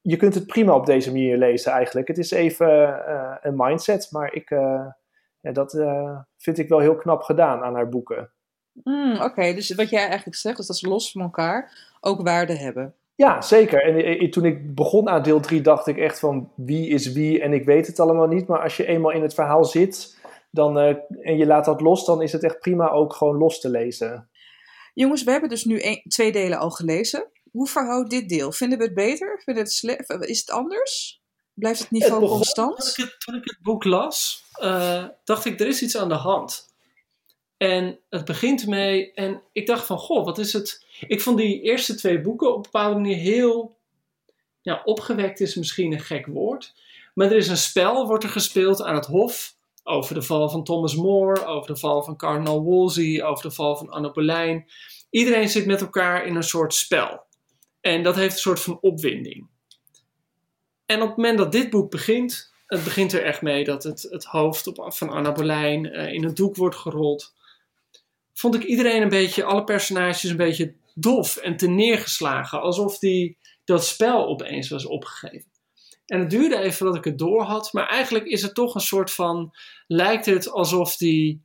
[0.00, 2.08] je kunt het prima op deze manier lezen eigenlijk.
[2.08, 2.68] Het is even
[3.08, 4.86] uh, een mindset, maar ik, uh,
[5.40, 5.72] ja, dat
[6.36, 8.32] vind ik wel heel knap gedaan aan haar boeken.
[8.72, 12.56] Mm, Oké, dus wat jij eigenlijk zegt, is dat ze los van elkaar ook waarde
[12.56, 12.94] hebben.
[13.14, 13.82] Ja, zeker.
[13.82, 17.52] En toen ik begon aan deel 3 dacht ik echt van wie is wie en
[17.52, 18.46] ik weet het allemaal niet.
[18.46, 20.17] Maar als je eenmaal in het verhaal zit,
[20.50, 20.88] dan, uh,
[21.20, 24.30] en je laat dat los, dan is het echt prima ook gewoon los te lezen.
[24.94, 27.30] Jongens, we hebben dus nu een, twee delen al gelezen.
[27.50, 28.52] Hoe verhoudt dit deel?
[28.52, 29.40] Vinden we het beter?
[29.44, 30.10] Vinden het slecht?
[30.10, 31.22] Is het anders?
[31.54, 32.94] Blijft het niveau het constant?
[32.94, 36.08] Toen ik, het, toen ik, het, boek las, uh, dacht ik, er is iets aan
[36.08, 36.74] de hand.
[37.56, 40.86] En het begint mee, en ik dacht van, goh, wat is het?
[41.06, 43.76] Ik vond die eerste twee boeken op een bepaalde manier heel,
[44.60, 46.74] ja, opgewekt is misschien een gek woord.
[47.14, 49.56] Maar er is een spel, wordt er gespeeld aan het hof
[49.88, 53.76] over de val van Thomas More, over de val van Cardinal Wolsey, over de val
[53.76, 54.66] van Anne Boleyn.
[55.10, 57.26] Iedereen zit met elkaar in een soort spel.
[57.80, 59.48] En dat heeft een soort van opwinding.
[60.86, 64.02] En op het moment dat dit boek begint, het begint er echt mee dat het,
[64.10, 67.34] het hoofd op, van Anna Boleyn uh, in een doek wordt gerold.
[68.32, 72.60] Vond ik iedereen een beetje, alle personages een beetje dof en te neergeslagen.
[72.60, 75.47] Alsof die dat spel opeens was opgegeven.
[76.08, 77.72] En het duurde even dat ik het door had.
[77.72, 79.54] Maar eigenlijk is het toch een soort van.
[79.86, 81.40] Lijkt het alsof die.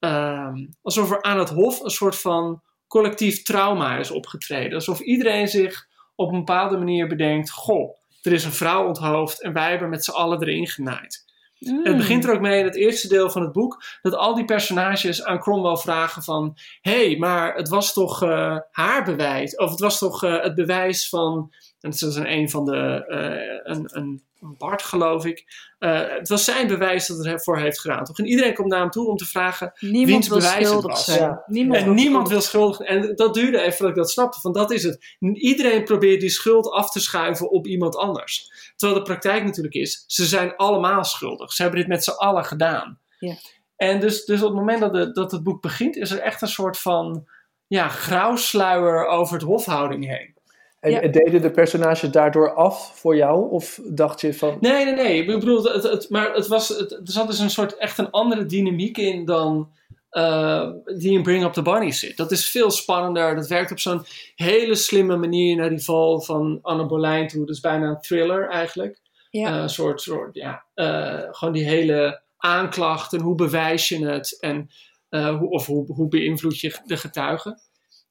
[0.00, 4.74] Uh, alsof er aan het Hof een soort van collectief trauma is opgetreden.
[4.74, 9.52] Alsof iedereen zich op een bepaalde manier bedenkt: Goh, er is een vrouw onthoofd en
[9.52, 11.26] wij hebben met z'n allen erin genaaid.
[11.58, 11.84] Mm.
[11.84, 14.44] Het begint er ook mee in het eerste deel van het boek dat al die
[14.44, 19.70] personages aan Cromwell vragen van hé, hey, maar het was toch uh, haar bewijs of
[19.70, 23.88] het was toch uh, het bewijs van en dat is een, van de, uh, een,
[23.92, 25.44] een, Bart geloof ik.
[25.78, 28.04] Uh, het was zijn bewijs dat het ervoor heeft gedaan.
[28.04, 28.18] Toch?
[28.18, 31.06] En iedereen komt naar hem toe om te vragen niemand wiens bewijs het was.
[31.06, 31.42] Ja.
[31.46, 34.40] Niemand en niemand wil schuldig En dat duurde even dat ik dat snapte.
[34.40, 35.16] Van dat is het.
[35.32, 38.52] Iedereen probeert die schuld af te schuiven op iemand anders.
[38.76, 41.52] Terwijl de praktijk natuurlijk is, ze zijn allemaal schuldig.
[41.52, 43.00] Ze hebben dit met z'n allen gedaan.
[43.18, 43.34] Ja.
[43.76, 46.42] En dus, dus op het moment dat, de, dat het boek begint, is er echt
[46.42, 47.28] een soort van
[47.66, 50.37] ja, grauwsluier over het hofhouding heen.
[50.80, 53.50] En deden de personages daardoor af voor jou?
[53.50, 54.56] Of dacht je van...
[54.60, 55.20] Nee, nee, nee.
[55.20, 58.10] Ik bedoel, het, het, maar het was, het, er zat dus een soort echt een
[58.10, 59.70] andere dynamiek in dan
[60.12, 62.16] uh, die in Bring Up The Bunny zit.
[62.16, 63.34] Dat is veel spannender.
[63.34, 67.46] Dat werkt op zo'n hele slimme manier naar die val van Anne Boleyn toe.
[67.46, 69.00] Dat is bijna een thriller eigenlijk.
[69.30, 69.54] Ja.
[69.54, 74.40] Uh, een soort, soort ja, uh, gewoon die hele aanklacht en hoe bewijs je het
[74.40, 74.70] en
[75.10, 77.60] uh, hoe, of hoe, hoe beïnvloed je de getuigen.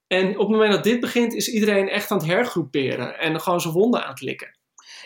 [0.07, 3.61] En op het moment dat dit begint, is iedereen echt aan het hergroeperen en gewoon
[3.61, 4.55] zijn wonden aan het likken.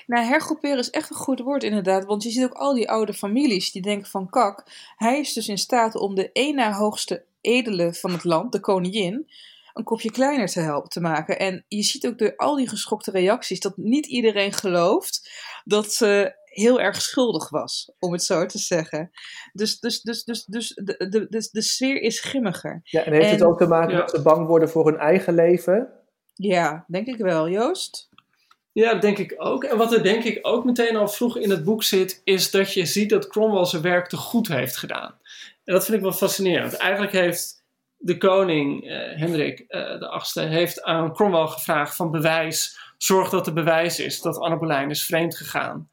[0.08, 2.06] Nou, hergroeperen is echt een goed woord inderdaad.
[2.06, 4.64] Want je ziet ook al die oude families die denken van kak.
[4.96, 8.60] Hij is dus in staat om de één na hoogste edele van het land, de
[8.60, 9.30] koningin,
[9.74, 11.40] een kopje kleiner te helpen te maken.
[11.40, 15.32] En je ziet ook door al die geschokte reacties dat niet iedereen gelooft
[15.64, 19.12] dat ze heel erg schuldig was, om het zo te zeggen.
[19.54, 22.80] Dus, dus, dus, dus, dus de, de, de, de sfeer is grimmiger.
[22.84, 25.90] Ja, en heeft het ook te maken dat ze bang worden voor hun eigen leven?
[26.34, 27.50] Ja, denk ik wel.
[27.50, 28.10] Joost?
[28.72, 29.64] Ja, dat denk ik ook.
[29.64, 32.74] En wat er denk ik ook meteen al vroeg in het boek zit, is dat
[32.74, 35.20] je ziet dat Cromwell zijn werk te goed heeft gedaan.
[35.64, 36.74] En dat vind ik wel fascinerend.
[36.74, 37.64] Eigenlijk heeft
[37.98, 43.48] de koning, uh, Hendrik uh, de Achtste, heeft aan Cromwell gevraagd van bewijs, zorg dat
[43.48, 45.90] er bewijs is dat Anne Boleyn is vreemd gegaan.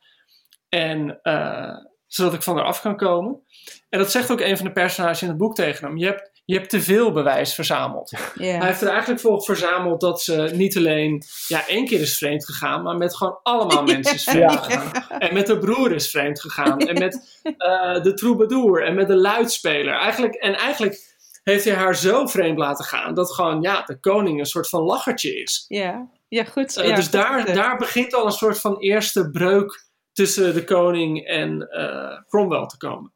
[0.69, 1.77] En uh,
[2.07, 3.43] zodat ik van eraf kan komen.
[3.89, 5.97] En dat zegt ook een van de personages in het boek tegen hem.
[5.97, 8.11] Je hebt, je hebt te veel bewijs verzameld.
[8.35, 12.45] Hij heeft er eigenlijk voor verzameld dat ze niet alleen ja, één keer is vreemd
[12.45, 14.93] gegaan, maar met gewoon allemaal mensen is vreemd gegaan.
[15.19, 16.79] En met de broer is vreemd gegaan.
[16.79, 19.95] En met uh, de troubadour en met de luidspeler.
[19.95, 24.39] Eigenlijk, en eigenlijk heeft hij haar zo vreemd laten gaan dat gewoon ja, de koning
[24.39, 25.65] een soort van lachertje is.
[25.69, 26.77] Ja, ja goed.
[26.77, 29.88] Uh, dus daar, daar begint al een soort van eerste breuk
[30.19, 33.13] tussen de koning en uh, Cromwell te komen.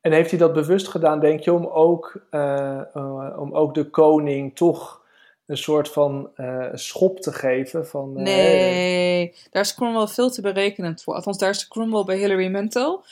[0.00, 3.90] En heeft hij dat bewust gedaan, denk je, om ook, uh, uh, om ook de
[3.90, 5.02] koning toch
[5.46, 6.30] een soort van
[6.72, 7.86] schop te geven?
[7.86, 11.14] Van, nee, daar is Cromwell veel te berekenend voor.
[11.14, 13.04] Althans, daar is Cromwell bij Hilary Mantel.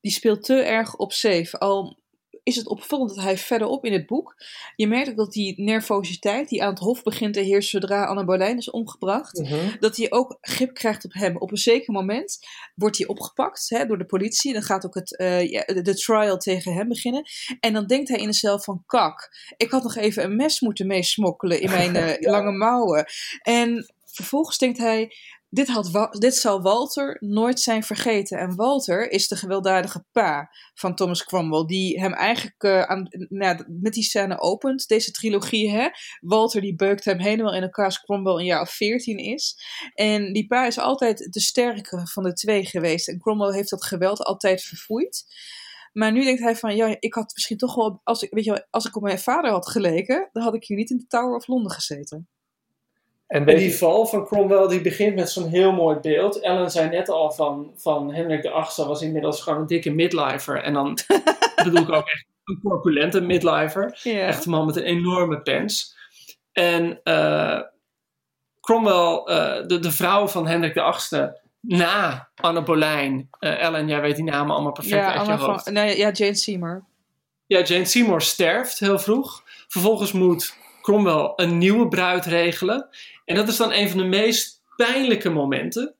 [0.00, 1.58] Die speelt te erg op safe.
[1.58, 1.96] Al
[2.48, 4.34] is het opvallend dat hij verderop in het boek.
[4.76, 8.24] Je merkt ook dat die nervositeit die aan het hof begint te heersen zodra Anne
[8.24, 9.38] Boleyn is omgebracht.
[9.38, 9.78] Mhm.
[9.80, 11.36] Dat hij ook grip krijgt op hem.
[11.36, 12.38] Op een zeker moment
[12.74, 14.52] wordt hij opgepakt hè, door de politie.
[14.52, 17.22] Dan gaat ook het, uh, ja, de, de trial tegen hem beginnen.
[17.60, 19.28] En dan denkt hij in zichzelf van kak.
[19.56, 22.30] Ik had nog even een mes moeten meesmokkelen in mijn uh, Ja.
[22.30, 23.04] lange mouwen.
[23.42, 25.12] En vervolgens denkt hij.
[25.50, 28.38] Dit, had dit zal Walter nooit zijn vergeten.
[28.38, 33.64] En Walter is de gewelddadige pa van Thomas Cromwell, die hem eigenlijk eh, aan, nou,
[33.80, 35.70] met die scène opent, deze trilogie.
[35.70, 35.88] Hè?
[36.20, 39.56] Walter die beukt hem helemaal in elkaar als Cromwell een jaar of veertien is.
[39.94, 43.08] En die pa is altijd de sterkere van de twee geweest.
[43.08, 45.24] En Cromwell heeft dat geweld altijd verfoeid.
[45.92, 48.66] Maar nu denkt hij van, ja, ik had misschien toch wel, als ik, weet je
[48.70, 51.36] als ik op mijn vader had geleken, dan had ik hier niet in de Tower
[51.36, 52.28] of Londen gezeten.
[53.28, 56.40] En En die val van Cromwell die begint met zo'n heel mooi beeld.
[56.40, 60.62] Ellen zei net al van, van Hendrik de Achtste was inmiddels gewoon een dikke midlifer.
[60.62, 60.98] En dan
[61.64, 64.00] bedoel ik ook echt een corpulente midlifer.
[64.04, 65.96] Echt een man met een enorme pens.
[66.52, 67.60] En eh,
[68.60, 73.28] Cromwell, eh, de, de vrouw van Hendrik de Achtste, na Anne Boleyn.
[73.38, 75.64] eh, Ellen, jij weet die namen allemaal perfect Ja, uit je hoofd.
[75.64, 76.84] van, nee, ja, Jane Seymour.
[77.46, 79.42] Ja, Jane Seymour sterft heel vroeg.
[79.68, 82.88] Vervolgens moet Cromwell een nieuwe bruid regelen.
[83.28, 85.94] En dat is dan een van de meest pijnlijke momenten.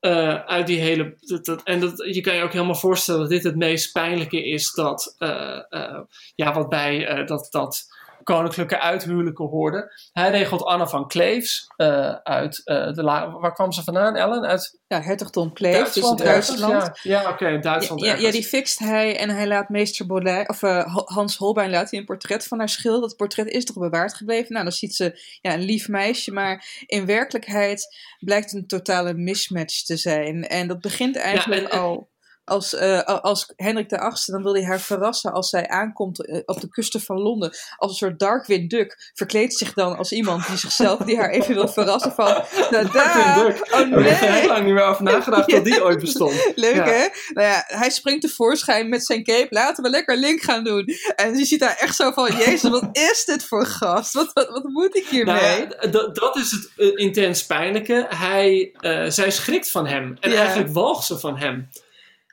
[0.00, 1.16] eh, uit die hele.
[1.20, 4.72] Dat, en dat, je kan je ook helemaal voorstellen dat dit het meest pijnlijke is.
[4.72, 6.00] Dat, eh, eh,
[6.34, 7.86] ja, wat bij dat, dat
[8.24, 9.92] koninklijke uithuwelijken hoorde.
[10.12, 12.60] Hij regelt Anne van Kleefs eh, uit.
[12.64, 14.42] eh, de la- waar kwam ze vandaan, Ellen?
[14.44, 16.18] Uit Ja, hertogdom Kleef, dus Duitsland.
[16.18, 17.00] Duitsland.
[17.02, 18.00] Ja, ja oké, Duitsland.
[18.00, 21.90] Ja, ja, die fixt hij en hij laat meester Boleyn, of eh, Hans Holbein laat
[21.90, 23.08] hij een portret van haar schilderen.
[23.08, 24.52] Dat portret is toch bewaard gebleven?
[24.52, 29.82] Nou, dan ziet ze ja, een lief meisje, maar in werkelijkheid blijkt een totale mismatch
[29.84, 30.48] te zijn.
[30.48, 32.12] En dat begint eigenlijk en- en- al
[32.44, 36.40] als, eh, als Hendrik de Achtste, dan wil hij haar verrassen als zij aankomt eh,
[36.44, 37.56] op de kusten van Londen.
[37.76, 41.54] Als een soort Darkwing Duck verkleedt zich dan als iemand die zichzelf, die haar even
[41.54, 42.26] wil verrassen van,
[42.70, 43.72] nou daar, Duck.
[43.72, 44.46] oh Ik heb er heel nee.
[44.46, 46.52] lang niet meer over nagedacht dat die ooit bestond.
[46.54, 46.84] Leuk Ja.
[46.84, 47.08] hè?
[47.32, 49.46] Nou ja, hij springt tevoorschijn met zijn cape.
[49.50, 50.84] Laten we lekker Link gaan doen.
[51.16, 54.12] En je ziet daar echt zo van: Jezus, wat is dit voor gast?
[54.12, 55.34] Wat, wat, wat moet ik hiermee?
[55.34, 58.06] Nou ja, dat is het eh, intens pijnlijke.
[58.08, 58.72] Hij,
[59.08, 60.16] zij schrikt van hem.
[60.20, 61.68] En eigenlijk walgt ze van hem.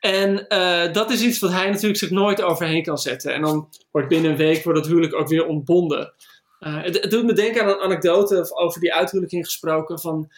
[0.02, 3.34] En eh, dat is iets wat hij natuurlijk zich nooit overheen kan zetten.
[3.34, 6.14] En dan wordt binnen een week wordt het huwelijk ook weer ontbonden.
[6.60, 10.00] Eh, het, doet me denken aan een anekdote over die uithuwelijking gesproken.
[10.00, 10.32] Van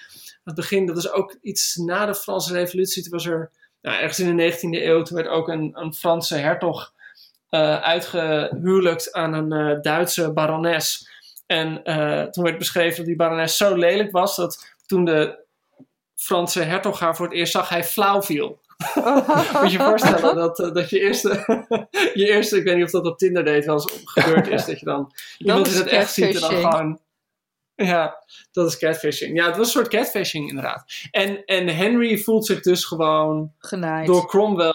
[0.43, 3.03] het begin, dat is ook iets na de Franse revolutie.
[3.03, 6.35] Toen was er, nou, ergens in de 19e eeuw, toen werd ook een, een Franse
[6.35, 6.93] hertog
[7.49, 11.09] eh uitgehuwelijkt aan een Duitse barones.
[11.45, 11.83] En
[12.31, 15.43] toen werd beschreven dat die barones zo lelijk was dat toen de
[16.15, 18.61] Franse hertog haar voor het eerst zag, hij flauw viel.
[19.61, 21.29] Moet je je voorstellen dat, eh, dat je eerste,
[22.13, 24.79] je eerste, ik weet niet of dat op Tinder date wel eens gebeurd is, dat
[24.79, 27.01] je dan iemand is in het echt ziet en dan gewoon...
[27.75, 29.37] Ja, dat is catfishing.
[29.37, 30.83] Ja, het was een soort catfishing inderdaad.
[31.11, 34.07] En, en Henry voelt zich dus gewoon Genaaid.
[34.07, 34.73] door Cromwell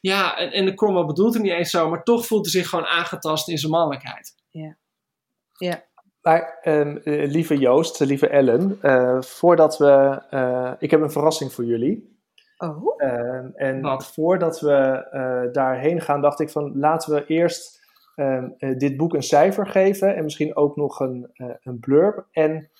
[0.00, 2.68] Ja, en, en de Cromwell bedoelt het niet eens zo, maar toch voelt hij zich
[2.68, 4.34] gewoon aangetast in zijn mannelijkheid.
[4.50, 4.76] Ja.
[5.52, 5.84] Ja.
[6.20, 10.22] Maar ehm, eh, lieve Joost, lieve Ellen, eh, voordat we.
[10.30, 12.11] eh, ik heb een verrassing voor jullie.
[12.62, 12.94] Oh.
[12.96, 17.80] Ehm, en voordat we eh, daarheen gaan, dacht ik van laten we eerst
[18.14, 20.14] ehm, eh, dit boek een cijfer geven.
[20.14, 22.26] En misschien ook nog een, eh, een blurb.
[22.30, 22.70] En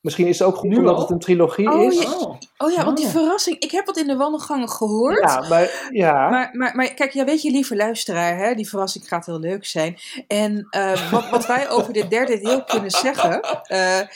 [0.00, 1.00] misschien is het ook goed Nu omdat al?
[1.00, 2.02] het een trilogie Oh, is.
[2.02, 2.38] ja.
[2.60, 3.12] Oh ja, want die Oh.
[3.12, 3.58] verrassing.
[3.58, 5.18] Ik heb wat in de wandelgangen gehoord.
[5.18, 6.28] Ja, maar ja.
[6.28, 9.64] Maar, maar, maar kijk, ja, weet je, lieve luisteraar, hè, die verrassing gaat heel leuk
[9.66, 9.98] zijn.
[10.26, 14.06] En eh, wat, wat wij over dit derde deel kunnen zeggen, eh, eh,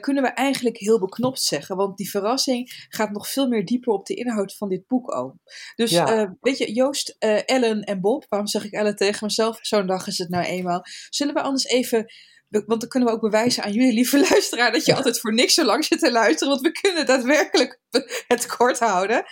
[0.00, 1.76] kunnen we eigenlijk heel beknopt zeggen.
[1.76, 5.34] Want die verrassing gaat nog veel meer dieper op de inhoud van dit boek ook.
[5.74, 6.06] Dus Ja.
[6.12, 9.58] eh, weet je, Joost, eh, Ellen en Bob, waarom zeg ik Ellen tegen mezelf?
[9.60, 10.80] Zo'n dag is het nou eenmaal.
[11.10, 12.12] Zullen we anders even
[12.48, 15.54] want dan kunnen we ook bewijzen aan jullie, lieve luisteraar, dat je altijd voor niks
[15.54, 16.48] zo lang zit te luisteren.
[16.48, 17.80] Want we kunnen daadwerkelijk
[18.28, 19.24] het kort houden.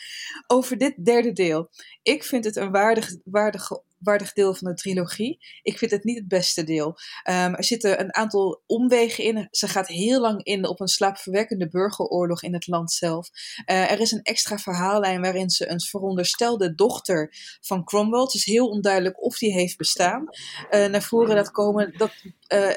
[0.47, 1.71] Over dit derde deel.
[2.03, 3.71] Ik vind het een waardig, waardig,
[4.07, 5.39] waardig deel van de trilogie.
[5.63, 6.97] Ik vind het niet het beste deel.
[7.23, 9.49] Ehm, er zitten een aantal omwegen in.
[9.51, 13.29] Ze gaat heel lang in op een slaapverwekkende burgeroorlog in het land zelf.
[13.65, 18.45] Eh, er is een extra verhaallijn waarin ze een veronderstelde dochter van Cromwell, het is
[18.45, 20.29] heel onduidelijk of die heeft bestaan,
[20.71, 21.95] eh, naar voren laat komen.
[21.97, 22.11] Dat,
[22.47, 22.69] eh,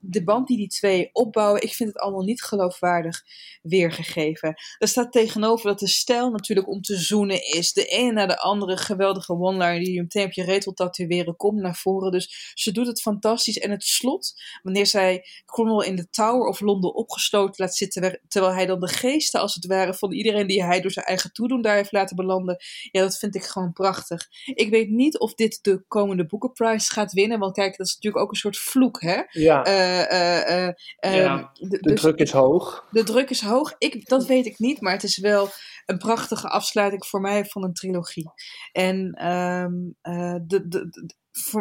[0.00, 3.22] de band die die twee opbouwen, ik vind het allemaal niet geloofwaardig
[3.62, 4.54] weergegeven.
[4.78, 7.72] Er staat tegenover dat de stijl natuurlijk om te zoenen is.
[7.72, 11.36] De ene na de andere geweldige one-liner die je meteen op je reet wil tatoeëren
[11.36, 12.10] komt naar voren.
[12.12, 13.58] Dus ze doet het fantastisch.
[13.58, 14.32] En het slot,
[14.62, 18.88] wanneer zij Cromwell in de Tower of Londen opgesloten laat zitten, terwijl hij dan de
[18.88, 22.16] geesten als het ware van iedereen die hij door zijn eigen toedoen daar heeft laten
[22.16, 22.56] belanden,
[22.90, 24.28] ja, dat vind ik gewoon prachtig.
[24.54, 28.24] Ik weet niet of dit de komende boekenprijs gaat winnen, want kijk, dat is natuurlijk
[28.24, 29.22] ook een soort vloek, hè?
[29.30, 29.64] Ja.
[29.64, 32.86] Eh, eh, eh, Ja, De dus- druk is hoog.
[32.90, 33.74] de druk is hoog.
[33.78, 35.48] Ik, dat weet ik niet, maar het is wel
[35.86, 38.30] een prachtige afsluiting voor mij van een trilogie.
[38.72, 41.12] En eh, de, de,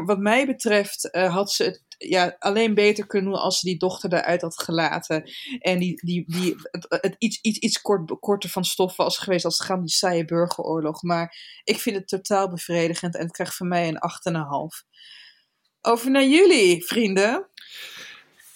[0.05, 3.77] wat mij betreft eh, had ze het ja, alleen beter kunnen doen als ze die
[3.77, 5.31] dochter eruit had gelaten.
[5.59, 6.55] En die, die, die,
[6.89, 11.01] het, iets, iets, iets kort, korter van stof was geweest als om die saaie burgeroorlog.
[11.01, 13.99] Maar ik vind het totaal bevredigend en het krijgt van mij een
[14.36, 14.91] 8,5.
[15.81, 17.49] Over naar jullie, vrienden.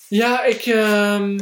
[0.07, 1.39] Ja, ik ehm,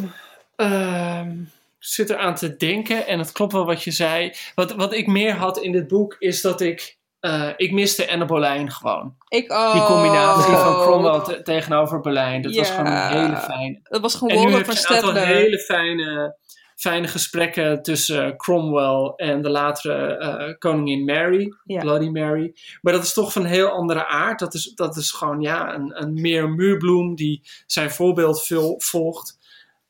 [1.85, 4.33] zit er aan te denken en het klopt wel wat je zei.
[4.55, 6.97] Wat, wat ik meer had in dit boek is dat ik.
[7.19, 9.15] eh, ik miste Anne Boleyn gewoon.
[9.27, 9.71] Ik ook.
[9.73, 12.41] Die combinatie van Cromwell te- tegenover Boleyn.
[12.41, 13.79] Dat was gewoon een hele fijne.
[13.83, 16.37] Dat was gewoon En nu heb van je een aantal hele fijne,
[16.75, 21.53] fijne gesprekken tussen Cromwell en de latere eh, koningin Mary.
[21.81, 22.53] Bloody Mary.
[22.81, 24.39] Maar dat is toch van een heel andere aard.
[24.39, 29.37] Dat is, dat is gewoon ja, een, een meer muurbloem die zijn voorbeeld veel volgt.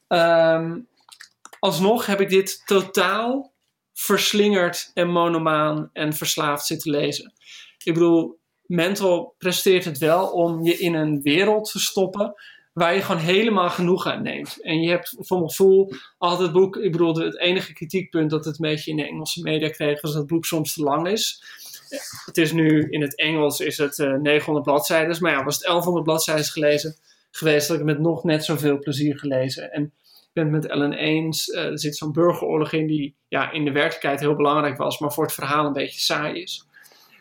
[0.07, 0.77] Ehm,
[1.59, 3.53] alsnog heb ik dit totaal
[3.93, 7.33] verslingerd en monomaan en verslaafd zitten lezen.
[7.83, 12.33] Ik bedoel, Mental presteert het wel om je in een wereld te stoppen
[12.73, 14.61] waar je gewoon helemaal genoeg aan neemt.
[14.61, 18.45] En je hebt voor mijn gevoel altijd het boek, ik bedoel, het enige kritiekpunt dat
[18.45, 21.07] het een beetje in de Engelse media kreeg, was dat het boek soms te lang
[21.07, 21.43] is.
[22.25, 25.63] Het is nu in het Engels is het eh, 900 bladzijden, maar ja, was het
[25.63, 26.95] 1100 bladzijden gelezen
[27.31, 29.71] geweest, had ik het met nog net zoveel plezier gelezen.
[29.71, 29.93] En
[30.35, 33.71] ben het met Ellen eens, eh, er zit zo'n burgeroorlog in die ja, in de
[33.71, 36.67] werkelijkheid heel belangrijk was, maar voor het verhaal een beetje saai is.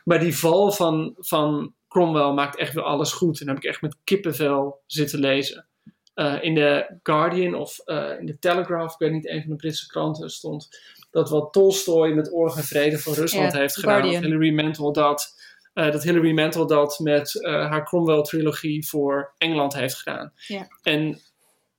[0.04, 3.40] Maar die val van, van Cromwell maakt echt weer alles goed.
[3.40, 5.66] En dan heb ik echt met kippenvel zitten lezen.
[6.14, 9.56] Eh, in de Guardian of eh, in de Telegraph, ik weet niet, een van de
[9.56, 10.68] Britse kranten stond
[11.10, 13.92] dat wat Tolstoy met Oorlog en Vrede van Rusland heeft gedaan.
[13.92, 14.22] Guardian.
[14.22, 15.34] Dat Hilary Mantel dat,
[15.72, 20.32] eh, dat Hilary Mantel dat met haar Cromwell-trilogie voor Engeland heeft gedaan.
[20.46, 20.66] Ja.
[20.82, 21.20] En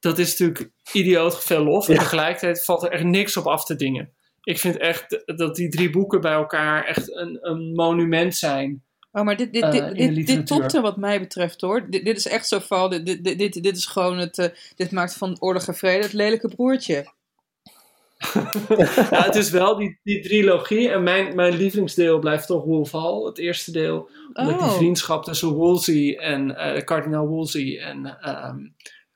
[0.06, 1.90] dat is natuurlijk idioot veel lof.
[1.90, 4.10] En tegelijkertijd valt er echt niks op af te dingen.
[4.44, 8.84] Ik vind echt dat die drie boeken bij elkaar echt een, een monument zijn.
[9.12, 11.90] Oh, maar dit, dit, eh, dit, topte wat mij betreft hoor.
[11.90, 14.92] Dit, dit is echt zo van, dit, dit, dit, dit is gewoon het, eh, dit
[14.92, 17.14] maakt van oorlog en vrede het lelijke broertje.
[19.12, 20.90] ja, het is wel die, die trilogie.
[20.90, 24.10] En mijn, mijn lievelingsdeel blijft toch Wolf Hall, het eerste deel.
[24.34, 24.76] Omdat die Oh.
[24.76, 28.58] vriendschap tussen Wolsey en eh kardinaal Wolsey en ehm,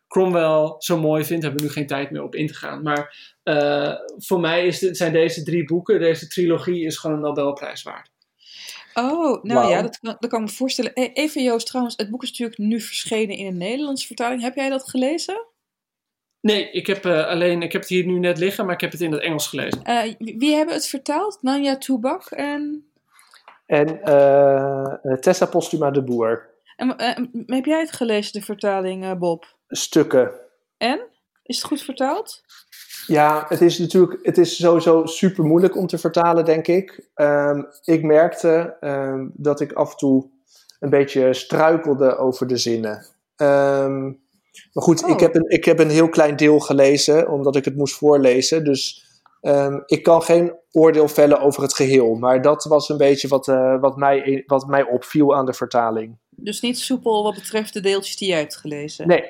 [0.10, 1.43] Cromwell zo mooi vind.
[1.43, 2.82] Hebben we nu geen tijd meer op in te gaan.
[2.82, 7.22] Maar eh, voor mij is dit, zijn deze drie boeken, deze trilogie, is gewoon een
[7.22, 8.12] Nobelprijs waard.
[8.93, 10.93] Oh, nou ja, dat, kan- dat kan ik me voorstellen.
[10.93, 14.41] Eh, Even Joost, trouwens, het boek is natuurlijk nu verschenen in een Nederlandse vertaling.
[14.41, 15.45] Heb jij dat gelezen?
[16.41, 18.91] Nee, ik heb, eh, alleen, ik heb het hier nu net liggen, maar ik heb
[18.91, 19.84] het in het Engels gelezen.
[19.84, 21.38] Eh, wie hebben het vertaald?
[21.41, 22.84] Nanja Toebak en...
[23.66, 23.88] En
[25.22, 26.49] Tessa Postuma de Boer.
[26.76, 26.95] en
[27.45, 29.57] heb jij het gelezen, de vertaling, eh, Bob?
[29.70, 30.32] Stukken.
[30.78, 30.99] En?
[31.43, 32.41] Is het goed vertaald?
[33.07, 37.09] Ja, het is natuurlijk het is sowieso super moeilijk om te vertalen, denk ik.
[37.13, 40.30] Ehm, ik merkte ehm, dat ik af en toe
[40.80, 43.05] een beetje struikelde over de zinnen.
[43.36, 44.03] Ehm,
[44.74, 45.20] maar goed, ik, Oh.
[45.20, 48.63] heb een, ik heb een heel klein deel gelezen, omdat ik het moest voorlezen.
[48.63, 49.07] Dus
[49.86, 52.15] ik kan geen oordeel vellen over het geheel.
[52.15, 56.17] Maar dat was een beetje wat, eh, wat, mij, wat mij opviel aan de vertaling.
[56.30, 59.07] Dus niet soepel wat betreft de deeltjes die jij hebt gelezen.
[59.07, 59.24] Nee.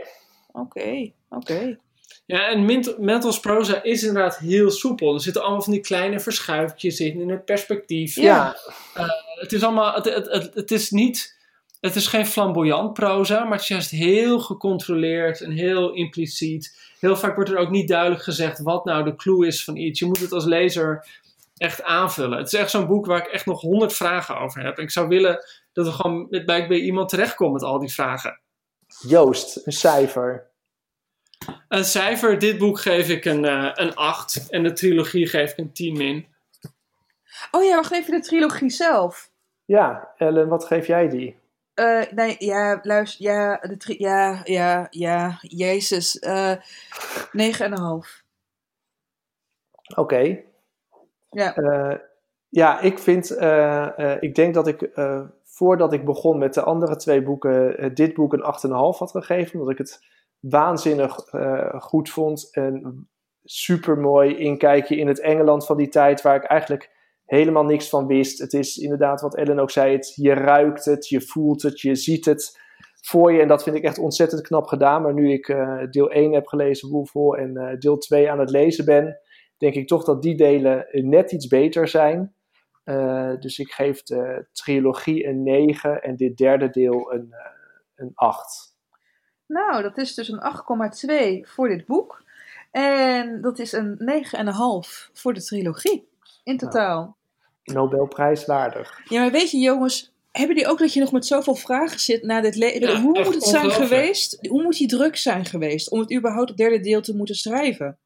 [0.52, 1.78] Oké, oké.
[2.26, 2.66] Ja, en
[2.98, 5.14] Mentals proza is inderdaad heel soepel.
[5.14, 8.16] Er zitten allemaal van die kleine verschuifjes in, in het perspectief.
[8.16, 8.56] Ja.
[8.94, 11.38] Eh, het is allemaal, het, het, het, het is niet,
[11.80, 16.94] het is geen flamboyant proza, maar het is juist heel gecontroleerd en heel impliciet.
[17.00, 20.00] Heel vaak wordt er ook niet duidelijk gezegd wat nou de clue is van iets.
[20.00, 21.08] Je moet het als lezer
[21.58, 22.38] echt aanvullen.
[22.38, 24.78] Het is echt zo'n boek waar ik echt nog honderd vragen over heb.
[24.78, 27.94] En ik zou willen dat we gewoon met, bij, bij iemand terechtkomen met al die
[27.94, 28.40] vragen.
[29.02, 30.48] Joost, een cijfer.
[31.68, 35.58] Een cijfer, dit boek geef ik een, eh, een 8 en de trilogie geef ik
[35.58, 36.28] een 10 min.
[37.52, 39.32] Oh ja, wacht even, de trilogie zelf.
[39.66, 41.38] Ja, Ellen, wat geef jij die?
[41.74, 46.20] Eh, nee, ja, luister, ja, de tri ja, ja, ja, jezus.
[46.20, 46.56] eh
[47.32, 48.24] negen en een half.
[49.96, 50.40] Oké.
[51.30, 51.56] Ja.
[51.56, 51.96] Eh,
[52.50, 55.22] ja, ik vind, eh, eh, ik denk dat ik eh,
[55.60, 59.60] voordat ik begon met de andere twee boeken, eh, dit boek een 8,5 had gegeven.
[59.60, 60.00] Omdat ik het
[60.40, 62.50] waanzinnig eh, goed vond.
[62.52, 63.08] En
[63.44, 66.92] super mooi inkijkje in het Engeland van die tijd, waar ik eigenlijk
[67.26, 68.40] helemaal niks van wist.
[68.40, 71.96] Het is inderdaad wat Ellen ook zei, het, je ruikt het, je voelt het, je
[71.96, 72.60] ziet het
[73.02, 73.42] voor je.
[73.42, 75.02] En dat vind ik echt ontzettend knap gedaan.
[75.02, 78.86] Maar nu ik eh, deel 1 heb gelezen, Woefel, en deel 2 aan het lezen
[78.86, 79.20] ben,
[79.58, 82.38] denk ik toch dat die delen net iets beter zijn.
[82.84, 87.52] Eh, dus ik geef de trilogie een 9 en dit derde deel een, eh,
[87.96, 88.76] een 8.
[89.46, 92.24] Nou, dat is dus een 8,2 voor dit boek.
[92.72, 96.08] En dat is een 9,5 voor de trilogie.
[96.44, 97.18] In totaal.
[97.64, 99.02] Nobelprijs waardig.
[99.10, 102.24] Ja, maar weet je jongens, hebben die ook dat je nog met zoveel vragen zit
[102.24, 102.82] na dit leven?
[102.82, 104.48] Ja, Hoe moet het zijn geweest?
[104.48, 107.98] Hoe moet die druk zijn geweest om het überhaupt het derde deel te moeten schrijven?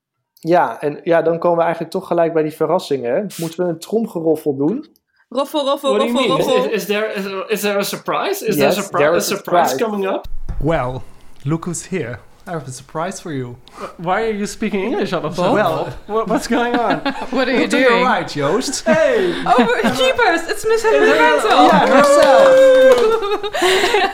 [0.46, 3.14] Ja, en ja, dan komen we eigenlijk toch gelijk bij die verrassingen.
[3.16, 3.22] hè.
[3.38, 4.86] Moeten we een tromgeroffel doen?
[5.30, 6.46] Roffel, roffel, What do you roffel, mean?
[6.56, 6.72] roffel.
[6.72, 8.46] Is, is there, is, is there a surprise?
[8.48, 9.92] Is Yes, there a, surpri- there a is a surprise surprise.
[9.92, 10.28] coming up?
[10.62, 11.02] Well,
[11.44, 12.20] look who's here.
[12.46, 13.56] I have a surprise for you.
[13.98, 15.54] Why are you speaking English all of a sudden?
[15.54, 17.00] Well, What- what's going on?
[17.32, 18.04] What are you look to your doing?
[18.04, 18.84] right, Joost.
[18.94, 19.32] Hey!
[19.46, 20.42] Oh, jeepers!
[20.52, 21.68] It's Miss Hilary Mantel!
[21.68, 22.60] Yeah, herself.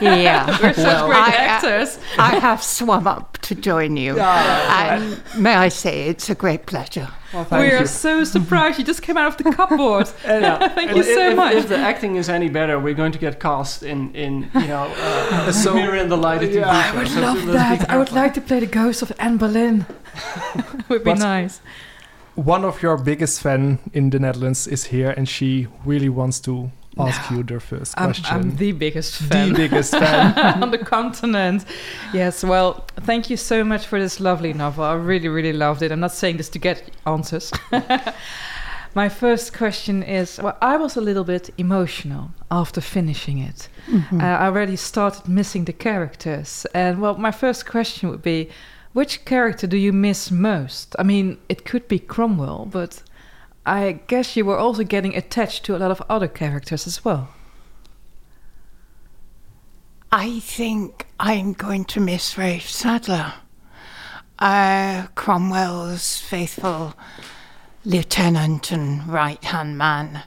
[0.00, 0.46] Yeah.
[0.62, 1.98] We're such great I, actors.
[2.18, 4.16] I have swum up to join you.
[4.18, 7.08] and may I say, it's a great pleasure.
[7.32, 10.08] We are so surprised you just came out of the cupboard.
[10.76, 11.54] Thank And you so if, much.
[11.54, 14.92] If the acting is any better, we're going to get cast in, in you know,
[14.96, 16.40] uh, So- Mirror and the Light.
[16.40, 16.68] TV Yeah.
[16.70, 17.88] I would So love that.
[17.90, 19.86] I would like to play the ghost of Anne Boleyn.
[20.88, 21.60] would be But- nice.
[22.34, 26.70] One of your biggest fan in the Netherlands is here, and she really wants to
[26.98, 28.26] ask you the first I'm, question.
[28.36, 29.50] I'm the biggest fan.
[29.50, 30.62] The biggest fan.
[30.62, 31.64] on the continent.
[32.12, 34.84] Yes, well, thank you so much for this lovely novel.
[34.84, 35.92] I really, really loved it.
[35.92, 37.52] I'm not saying this to get answers.
[38.94, 43.68] My first question is well, I was a little bit emotional after finishing it.
[43.86, 44.20] Mhm.
[44.20, 46.66] Uh, I already started missing the characters.
[46.74, 48.48] And well, my first question would be
[48.92, 50.96] which character do you miss most?
[50.98, 53.02] I mean, it could be Cromwell, but
[53.70, 57.28] I guess you were also getting attached to a lot of other characters as well.
[60.10, 63.34] I think I'm going to miss Rafe Sadler,
[64.40, 66.94] uh, Cromwell's faithful
[67.84, 70.24] lieutenant and right hand man.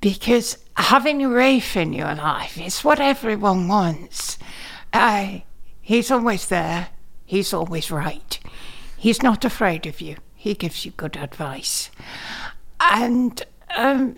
[0.00, 4.36] Because having Rafe in your life is what everyone wants.
[4.92, 5.38] Uh,
[5.80, 6.88] he's always there,
[7.24, 8.40] he's always right.
[8.96, 11.90] He's not afraid of you, he gives you good advice.
[12.90, 13.42] And
[13.76, 14.16] um,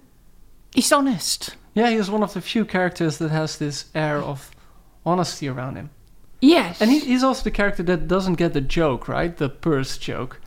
[0.74, 1.56] he's honest.
[1.74, 4.50] yeah, he's one of the few characters that has this air of
[5.04, 5.90] honesty around him.
[6.40, 6.80] Yes.
[6.82, 9.36] And he, he's also the character that doesn't get the joke, right?
[9.36, 10.40] The purse joke.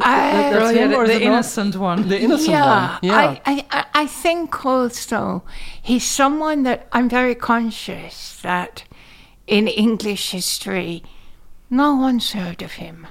[0.00, 2.08] Uh, That- that's Oh, him, the- or is the innocent one.
[2.08, 2.98] The innocent yeah, one.
[3.02, 3.16] Yeah.
[3.16, 5.44] I, I, I- I think also
[5.80, 8.84] he's someone that I'm very conscious that
[9.46, 11.02] in English history,
[11.70, 13.06] no one's heard of him.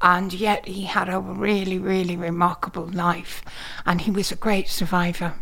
[0.00, 3.42] And yet he had a really, really remarkable life.
[3.84, 5.34] And he was a great survivor.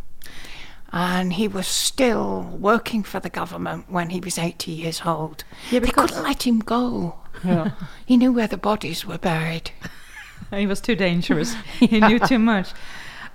[0.93, 5.43] And he was still working for the government when he was 80 years old.
[5.71, 7.17] Yeah, they couldn't let him go.
[7.45, 7.73] Yeah.
[8.07, 9.73] He knew where the bodies were buried.
[10.53, 11.55] he was too dangerous.
[11.81, 12.69] he knew too much.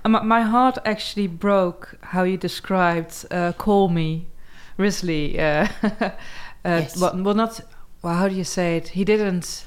[0.08, 4.28] My, my heart actually broke how you described uh, "Call Me,"
[4.78, 5.38] Risley.
[5.38, 6.12] Uh, uh,
[6.64, 6.98] Yes.
[6.98, 7.60] well, well, not.
[8.02, 8.90] Well, how do you say it?
[8.90, 9.66] He didn't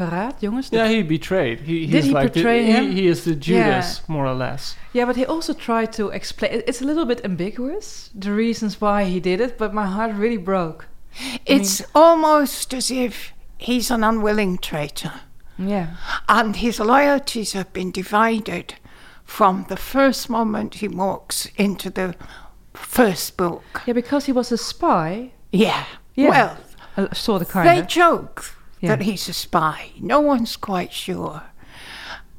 [0.00, 0.70] Verraad, jongens.
[0.72, 1.60] Yeah, he betrayed.
[1.60, 2.90] He, Did he like betray he- him?
[2.92, 4.12] he is the Judas, Yeah.
[4.14, 4.76] more or less.
[4.92, 6.62] Yeah, but he also tried to explain.
[6.66, 10.38] It's a little bit ambiguous, the reasons why he did it, but my heart really
[10.38, 10.86] broke.
[11.20, 15.12] I It's almost as if he's an unwilling traitor.
[15.58, 15.86] Yeah.
[16.28, 18.74] And his loyalties have been divided
[19.24, 22.14] from the first moment he walks into the
[22.74, 23.62] first book.
[23.86, 25.32] Yeah, because he was a spy.
[25.52, 25.84] Yeah.
[26.14, 26.30] Yeah.
[26.30, 26.56] Well,
[26.96, 28.96] Uh, sort of, kind they joke Yeah.
[28.96, 29.90] that he's a spy.
[30.00, 31.42] No one's quite sure.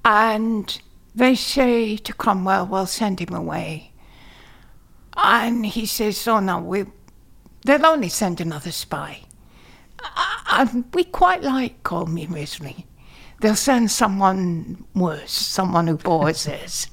[0.03, 0.81] And
[1.13, 3.91] they say to Cromwell, well, send him away.
[5.15, 6.85] And he says, oh no, we,
[7.65, 9.21] they'll only send another spy.
[10.51, 12.87] And we quite like Call Me Risley.
[13.41, 16.87] They'll send someone worse, someone who bores us.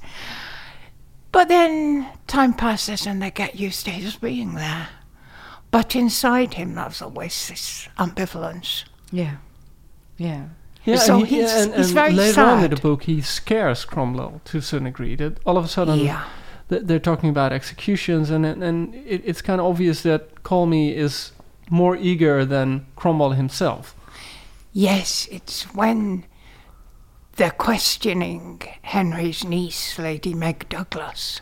[1.31, 4.89] But then time passes and they get used to his being there.
[5.71, 8.85] But inside him, there's always this ambivalence.
[9.11, 9.37] Yeah.
[10.17, 10.45] Yeah.
[10.85, 13.21] Yeah, So and, he, he's- and, he's and very later on in the book, he
[13.21, 15.15] scares Cromwell to a certain degree.
[15.15, 16.23] That all of a sudden, Yeah.
[16.69, 20.65] th- they're talking about executions, and and, and it, it's kind of obvious that Call
[20.65, 21.31] Me is
[21.69, 23.93] more eager than Cromwell himself.
[24.71, 26.25] Yes, it's when
[27.35, 31.41] they're questioning Henry's niece, Lady Meg Douglas,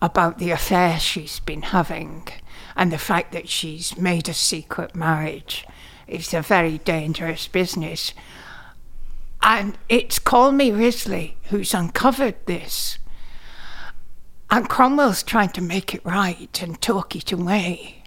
[0.00, 2.28] about the affair she's been having
[2.76, 5.64] and the fact that she's made a secret marriage.
[6.06, 8.14] It's a very dangerous business.
[9.42, 12.98] And it's Call Me Risley who's uncovered this.
[14.50, 18.04] And Cromwell's trying to make it right and talk it away.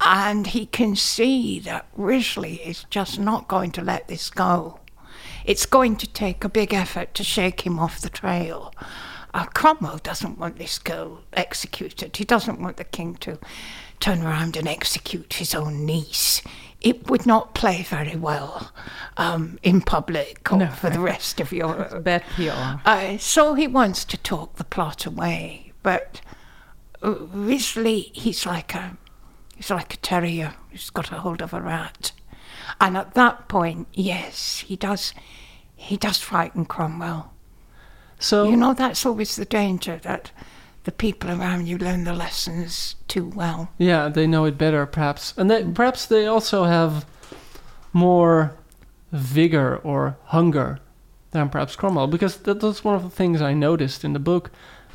[0.00, 4.80] And he can see that Risley is just not going to let this go.
[5.44, 8.74] It's going to take a big effort to shake him off the trail.
[9.32, 12.16] Uh, Cromwell doesn't want this girl executed.
[12.16, 13.38] He doesn't want the king to
[14.00, 16.42] turn around and execute his own niece.
[16.84, 18.70] It would not play very well
[19.16, 20.68] um, in public or No.
[20.68, 22.80] for the rest of your Bad PR.
[22.84, 26.20] Uh, so he wants to talk the plot away, but
[27.02, 28.96] uh, Risley, he's like a
[29.56, 32.12] he's like a terrier who's got a hold of a rat,
[32.80, 35.14] and at that point, yes, he does
[35.74, 37.32] he does frighten Cromwell.
[38.18, 40.32] So you know that's always the danger that
[40.84, 43.70] the people around you learn the lessons too well.
[43.78, 47.06] Yeah, they know it better, perhaps, and they, perhaps they also have
[47.92, 48.54] more
[49.12, 50.78] vigor or hunger
[51.30, 54.50] than perhaps Cromwell, because that, that's one of the things I noticed in the book.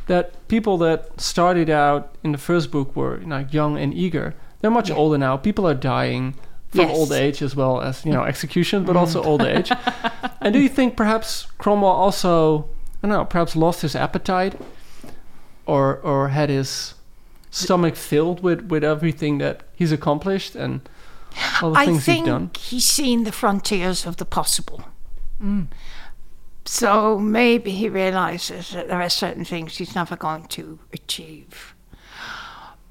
[0.07, 4.33] That people that started out in the first book were like young and eager.
[4.59, 5.37] They're much older now.
[5.37, 6.33] People are dying
[6.69, 6.97] from Yes.
[6.97, 8.99] old age as well as you know execution, but Mm.
[8.99, 9.71] also old age.
[10.41, 12.65] and do you think perhaps Cromwell also,
[13.03, 14.59] I don't know, perhaps lost his appetite,
[15.69, 16.95] or or had his
[17.51, 20.81] stomach filled with with everything that he's accomplished and
[21.61, 22.51] all the I things think he's done?
[22.57, 24.81] he's seen the frontiers of the possible.
[25.41, 25.67] Mm.
[26.65, 31.73] So maybe he realizes that there are certain things he's never going to achieve.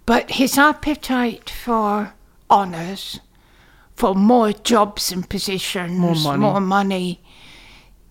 [0.07, 2.15] But his appetite for
[2.49, 3.21] honors,
[3.95, 6.39] for more jobs and positions, More money.
[6.39, 7.21] more money,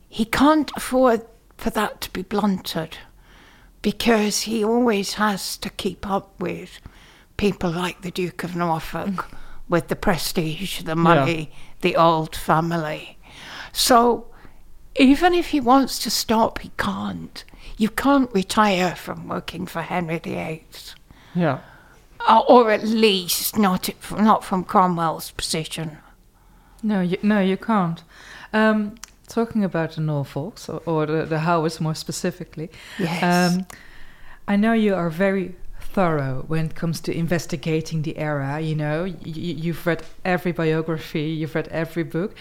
[0.08, 1.22] he can't afford
[1.58, 2.98] for that to be blunted
[3.88, 6.82] because he always has to keep up with
[7.38, 9.30] people like the Duke of Norfolk
[9.70, 13.18] with the prestige, the money, the old family.
[13.72, 14.28] So
[14.98, 17.46] even if he wants to stop, he can't.
[17.78, 20.66] You can't retire from working for Henry VIII.
[21.34, 21.60] Yeah.
[22.28, 26.00] Uh, or at least not not from Cromwell's position.
[26.84, 28.04] No, you, no, you can't.
[28.52, 28.96] Um,
[29.28, 32.70] talking about the Norfolks or, or the, the Howards more specifically.
[32.98, 33.24] Yes.
[33.24, 33.68] Um,
[34.48, 38.60] I know you are very thorough when it comes to investigating the era.
[38.60, 42.36] You know, y- you've read every biography, you've read every book,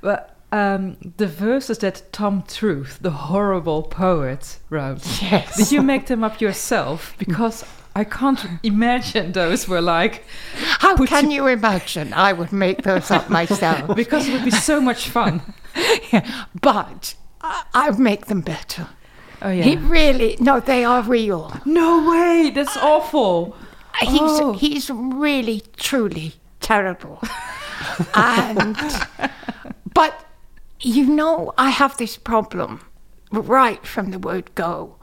[0.00, 0.28] but.
[0.54, 5.22] Um, the verses that Tom Truth, the horrible poet, wrote.
[5.22, 5.56] Yes.
[5.56, 7.14] Did you make them up yourself?
[7.18, 7.64] Because
[7.94, 10.24] I can't imagine those were like.
[10.78, 12.12] How can you imagine?
[12.12, 13.94] I would make those up myself.
[13.96, 15.42] because it would be so much fun.
[16.60, 18.88] But I, I make them better.
[19.40, 19.64] Oh yeah.
[19.64, 21.52] He really no, they are real.
[21.64, 23.56] No way, that's awful.
[24.00, 24.52] Uh, he's Oh.
[24.52, 27.20] he's really truly terrible.
[28.14, 28.76] and
[29.94, 30.24] but
[30.80, 32.80] you know, I have this problem
[33.32, 34.96] right from the word go.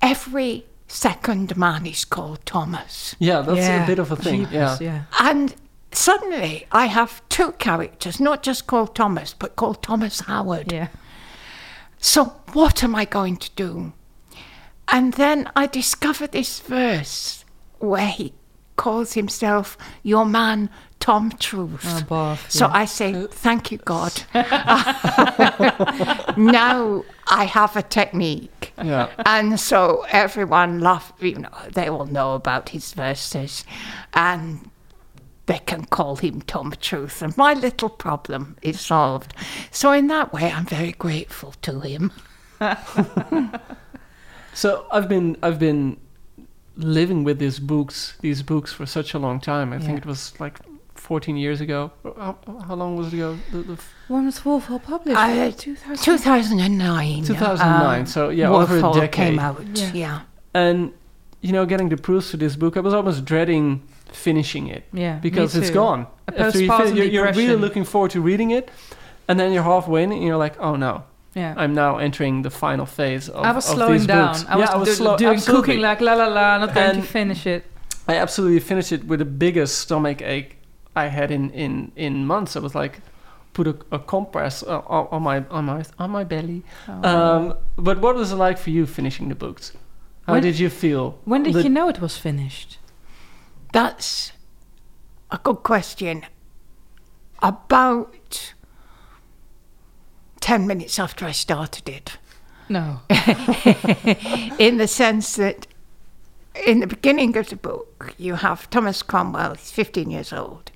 [0.00, 3.16] Every second man is called Thomas.
[3.18, 4.40] Yeah, that's Yeah, a bit of a thing.
[4.40, 4.76] jeepers, Yeah.
[4.80, 5.02] yeah.
[5.20, 5.54] And
[5.90, 10.70] suddenly I have two characters, not just called Thomas, but called Thomas Howard.
[10.70, 10.88] Yeah.
[11.98, 13.92] So what am I going to do?
[14.88, 17.44] And then I discover this verse
[17.78, 18.34] where he
[18.76, 20.68] calls himself your man
[21.02, 22.06] Tom Truth.
[22.10, 22.72] Oh, So yeah.
[22.72, 24.22] I say, thank you, God.
[26.36, 28.72] now I have a technique.
[28.80, 29.08] Yeah.
[29.26, 33.64] And so everyone laugh, you know, they all know about his verses
[34.14, 34.70] and
[35.46, 39.34] they can call him Tom Truth and my little problem is solved.
[39.72, 42.12] So in that way I'm very grateful to him.
[44.54, 45.96] So I've been I've been
[46.76, 49.72] living with these books these books for such a long time.
[49.72, 50.58] I think it was like
[51.02, 51.90] 14 years ago.
[52.04, 52.38] How,
[52.68, 53.36] how long was it ago?
[53.50, 55.18] The, the f- When was Wolf Hall published?
[55.18, 55.96] Uh, 2000?
[55.96, 57.24] 2009.
[57.24, 58.00] 2009.
[58.00, 59.10] um, so yeah, Wolf over a decade.
[59.12, 59.60] came out.
[59.74, 59.90] Yeah.
[59.92, 60.20] Yeah.
[60.54, 60.92] And
[61.40, 63.82] you know, getting the proofs to this book, I was almost dreading
[64.12, 64.84] finishing it.
[64.92, 66.06] Yeah, because it's gone.
[66.28, 68.70] A After you postpartum fin- you're, you're really looking forward to reading it,
[69.26, 71.04] and then you're halfway in, and you're like, oh no.
[71.34, 71.54] Yeah.
[71.56, 74.34] I'm now entering the final phase of, I was of slowing these down.
[74.34, 74.44] books.
[74.48, 75.66] I was, yeah, I was do- slow, doing absolutely.
[75.66, 77.64] cooking like la la la, not going to finish it.
[78.06, 80.58] I absolutely finished it with the biggest stomach ache
[80.94, 82.56] I had in in in months.
[82.56, 83.00] I was like,
[83.52, 86.62] put a, a compress uh, on, on my on my on my belly.
[86.88, 87.08] Oh.
[87.08, 89.72] Um, but what was it like for you finishing the books?
[90.26, 91.18] How When- did you feel?
[91.24, 92.78] When did The- you know it was finished?
[93.72, 94.32] That's
[95.30, 96.24] a good question.
[97.42, 98.52] About
[100.40, 102.18] 10 minutes after I started it.
[102.68, 103.00] No.
[104.58, 105.66] in the sense that
[106.66, 110.70] in the beginning of the book, you have Thomas Cromwell, he's 15 years old.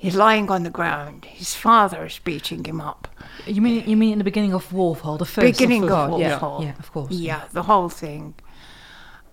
[0.00, 1.26] He's lying on the ground.
[1.26, 3.06] His father is beating him up.
[3.46, 6.10] You mean you mean in the beginning of Wolf Hall, the first beginning of, of
[6.12, 6.64] Wolf yeah, Hall.
[6.64, 7.12] yeah, of course.
[7.12, 8.34] Yeah, the whole thing.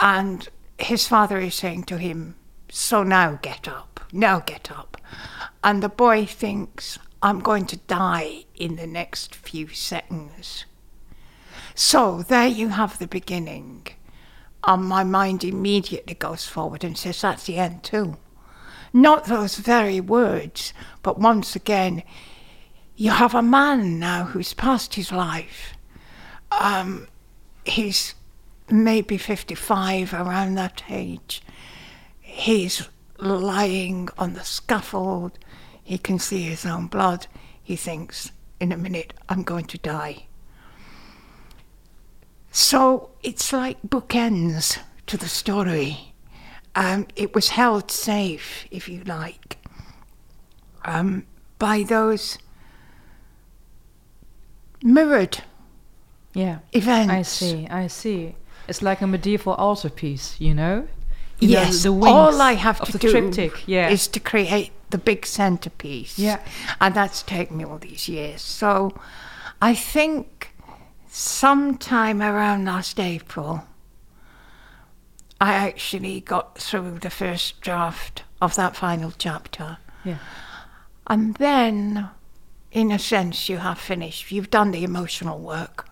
[0.01, 2.36] And his father is saying to him,
[2.70, 4.01] So now get up.
[4.11, 4.97] Now get up.
[5.63, 10.65] And the boy thinks, I'm going to die in the next few seconds.
[11.76, 13.88] So there you have the beginning.
[14.65, 18.18] And my mind immediately goes forward and says, That's the end too.
[18.93, 20.73] Not those very words,
[21.03, 22.03] but once again,
[22.95, 25.73] you have a man now who's past his life.
[26.51, 27.07] Um,
[27.65, 28.15] he's
[28.69, 31.41] maybe 55, around that age.
[32.19, 32.88] He's
[33.19, 35.38] lying on the scaffold.
[35.83, 37.27] He can see his own blood.
[37.63, 40.25] He thinks, in a minute, I'm going to die.
[42.51, 46.06] So it's like bookends to the story.
[46.78, 49.57] Um, it was held safe, if you like,
[50.86, 51.25] um,
[51.57, 52.38] by those
[54.84, 55.39] mirrored
[56.34, 56.59] Yeah.
[56.73, 57.11] events.
[57.11, 58.36] I see, I see.
[58.67, 60.88] It's like a medieval altarpiece, you know?
[61.39, 63.89] You know, Yes, the wings all I have to the do triptych, yeah.
[63.89, 66.19] is to create the big centerpiece.
[66.19, 66.39] Yeah.
[66.80, 68.41] And that's taken me all these years.
[68.41, 68.93] So
[69.61, 70.53] I think
[71.07, 73.63] sometime around last April,
[75.39, 79.77] I actually got through the first draft of that final chapter.
[80.03, 80.17] Yeah.
[81.07, 82.09] And then,
[82.71, 84.31] in a sense, you have finished.
[84.31, 85.88] You've done the emotional work.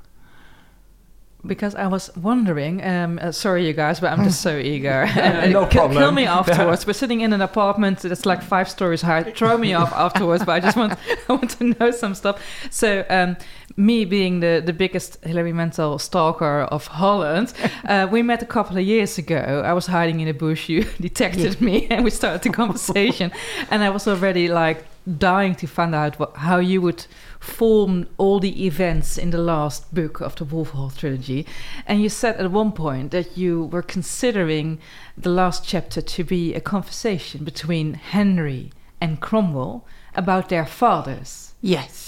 [1.46, 5.06] Because I was wondering, um, uh, sorry you guys, but I'm just so eager.
[5.06, 6.88] Yeah, no kill, Kill me afterwards.
[6.88, 9.24] We're sitting in an apartment that's like five stories high.
[9.32, 10.93] Throw me off afterwards, but I just want
[11.30, 12.41] I want to know some stuff.
[12.72, 13.38] So, um,
[13.78, 17.54] me being the, the biggest Hilary Mantel stalker of Holland,
[17.86, 19.64] uh, we met a couple of years ago.
[19.66, 20.70] I was hiding in a bush.
[20.70, 23.32] You detected me, and we started the conversation.
[23.70, 24.86] and I was already like
[25.18, 27.06] dying to find out what, how you would
[27.40, 31.46] form all the events in the last book of the Wolf Hall trilogy.
[31.86, 34.80] And you said at one point that you were considering
[35.18, 41.54] the last chapter to be a conversation between Henry and Cromwell about their fathers.
[41.62, 42.05] Yes.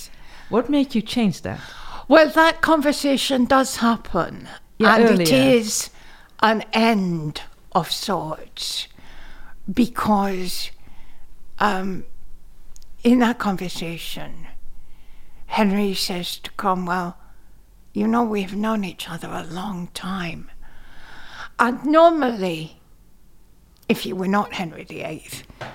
[0.50, 1.60] What made you change that?
[2.08, 4.48] Well, that conversation does happen.
[4.78, 5.22] Yeah, and earlier.
[5.22, 5.90] it is
[6.42, 7.42] an end
[7.74, 8.88] of sorts
[9.72, 10.72] because
[11.60, 12.06] um,
[13.04, 14.48] in that conversation,
[15.48, 17.18] Henry says to Cromwell,
[17.94, 20.52] You know, we've known each other a long time.
[21.60, 22.80] And normally,
[23.90, 25.24] if you were not Henry VIII,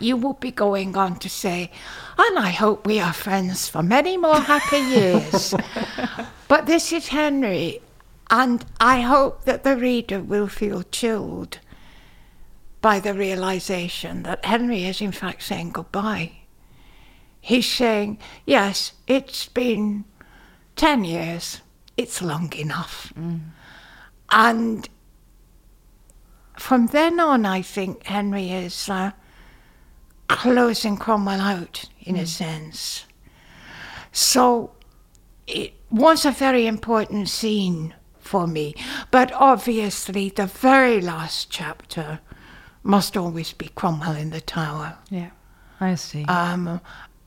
[0.00, 1.70] you will be going on to say,
[2.18, 5.54] and I hope we are friends for many more happy years.
[6.48, 7.80] but this is Henry,
[8.30, 11.58] and I hope that the reader will feel chilled
[12.80, 16.32] by the realization that Henry is in fact saying goodbye.
[17.40, 20.04] He's saying, yes, it's been
[20.76, 21.60] 10 years,
[21.96, 23.12] it's long enough.
[24.30, 24.88] And
[26.58, 29.12] from then on, I think Henry is uh,
[30.36, 33.04] closing Cromwell out in a sense.
[34.12, 34.72] So
[35.46, 38.74] it was a very important scene for me.
[39.10, 42.20] But obviously, the very last chapter
[42.82, 44.98] must always be Cromwell in the Tower.
[45.10, 45.30] Yeah.
[45.80, 46.24] I see.
[46.24, 46.80] Um,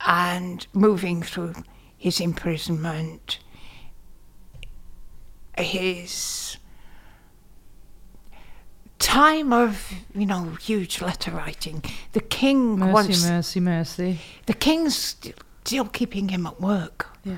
[0.06, 1.54] and moving through
[1.98, 3.40] his imprisonment,
[5.58, 6.58] his
[9.06, 11.84] time of, you know, huge letter writing.
[12.14, 13.30] The king mercy, wants.
[13.30, 14.20] mercy, mercy.
[14.48, 17.08] The king's st- still keeping him at work.
[17.24, 17.38] Yeah.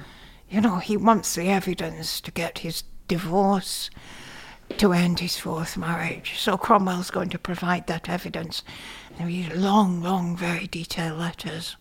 [0.50, 3.90] You know, he wants the evidence to get his divorce,
[4.78, 6.40] to end his fourth marriage.
[6.40, 8.64] So Cromwell's going to provide that evidence.
[9.20, 11.76] And these long, long, very detailed letters.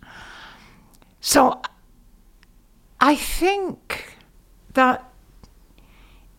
[1.20, 1.62] So
[3.00, 4.16] I think
[4.74, 5.08] that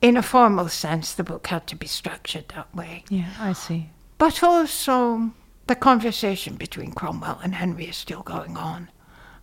[0.02, 3.04] in a formal sense, the book had to be structured that way.
[3.10, 3.90] Yeah, I see.
[4.18, 5.32] But also,
[5.68, 8.90] the conversation between Cromwell and Henry is still going on.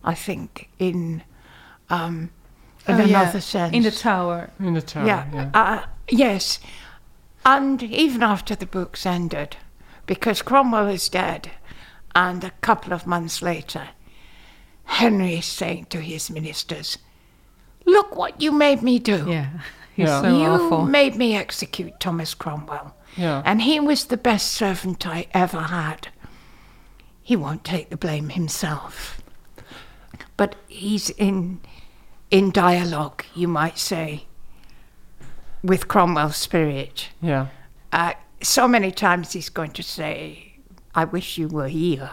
[0.03, 1.23] I think in
[1.89, 2.29] um,
[2.87, 3.73] in Oh, yeah, another sense.
[3.75, 4.49] in the tower.
[4.59, 5.25] In the tower, Yeah.
[5.33, 5.49] yeah.
[5.53, 6.59] Uh, yes.
[7.45, 9.57] And even after the book's ended,
[10.05, 11.51] because Cromwell is dead,
[12.15, 13.89] and a couple of months later,
[14.85, 16.97] Henry is saying to his ministers,
[17.85, 19.25] Look what you made me do.
[19.29, 19.49] Yeah.
[19.95, 20.21] He's Yeah.
[20.21, 20.85] so you awful.
[20.85, 22.95] made me execute Thomas Cromwell.
[23.15, 23.41] Yeah.
[23.45, 26.09] And he was the best servant I ever had.
[27.23, 29.21] He won't take the blame himself.
[30.37, 31.61] But he's in
[32.31, 34.25] in dialogue, you might say,
[35.63, 37.09] with Cromwell's spirit.
[37.21, 37.47] Yeah.
[37.93, 40.53] Uh, so many times he's going to say,
[40.93, 42.09] I wish you were here.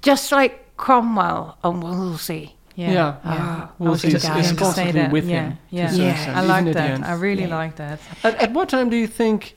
[0.00, 2.56] Just like Cromwell and Wolsey.
[2.74, 3.16] Yeah, Yeah.
[3.24, 5.52] Ah, I was Wolsey just is, going is to say constantly with yeah, him.
[5.52, 6.40] to Yeah, Yeah.
[6.40, 7.02] I like that.
[7.04, 7.56] I really Yeah.
[7.56, 8.00] like that.
[8.24, 9.56] At, at what time do you think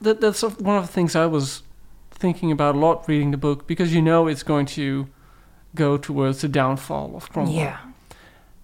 [0.00, 1.62] that that's one of the things I was
[2.10, 5.06] thinking about a lot reading the book because you know it's going to
[5.74, 7.54] go towards the downfall of Cromwell.
[7.54, 7.78] Yeah.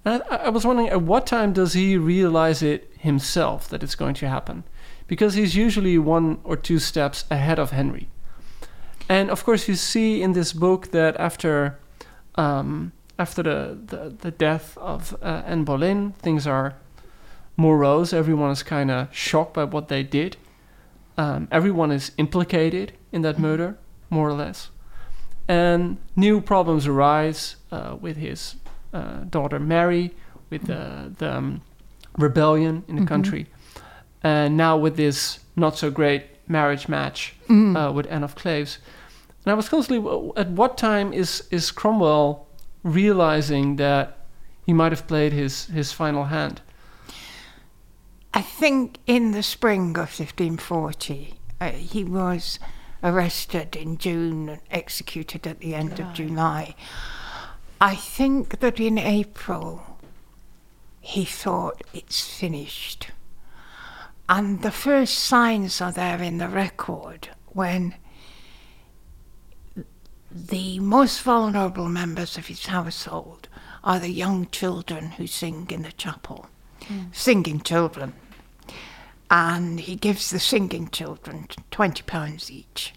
[0.05, 3.95] And I, I was wondering at what time does he realize it himself that it's
[3.95, 4.65] going to happen?
[5.07, 8.09] Because he's usually one or two steps ahead of Henry.
[9.09, 11.79] And of course, you see in this book that after
[12.37, 16.75] um, after the, the, the death of uh, Anne Boleyn, things are
[17.57, 18.13] morose.
[18.13, 20.37] Everyone is kind of shocked by what they did.
[21.19, 23.77] Um, everyone is implicated in that murder,
[24.09, 24.71] more or less.
[25.49, 28.57] And new problems arise uh, with his
[28.95, 30.15] uh, daughter Mary,
[30.49, 31.61] with the, the um,
[32.17, 33.09] rebellion in the Mhm.
[33.09, 33.47] country,
[34.23, 37.77] and now with this not so great marriage match Mm.
[37.77, 38.79] uh, with Anne of Cleves.
[39.45, 40.01] And I was constantly,
[40.37, 42.47] at what time is, is Cromwell
[42.83, 44.19] realizing that
[44.65, 46.61] he might have played his, his final hand?
[48.33, 52.59] I think in the spring of 1540, uh, he was
[53.03, 56.75] arrested in June and executed at the end of July.
[57.81, 59.99] I think that in April,
[61.01, 63.11] he thought it's finished.
[64.29, 67.95] And the first signs are there in the record when
[70.31, 73.49] the most vulnerable members of his household
[73.83, 76.47] are the young children who sing in the chapel
[76.85, 77.05] hmm.
[77.13, 78.13] singing children.
[79.31, 82.93] And he gives the singing children twenty pounds each,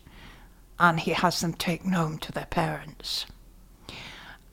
[0.80, 3.28] and he has them taken home to their parents.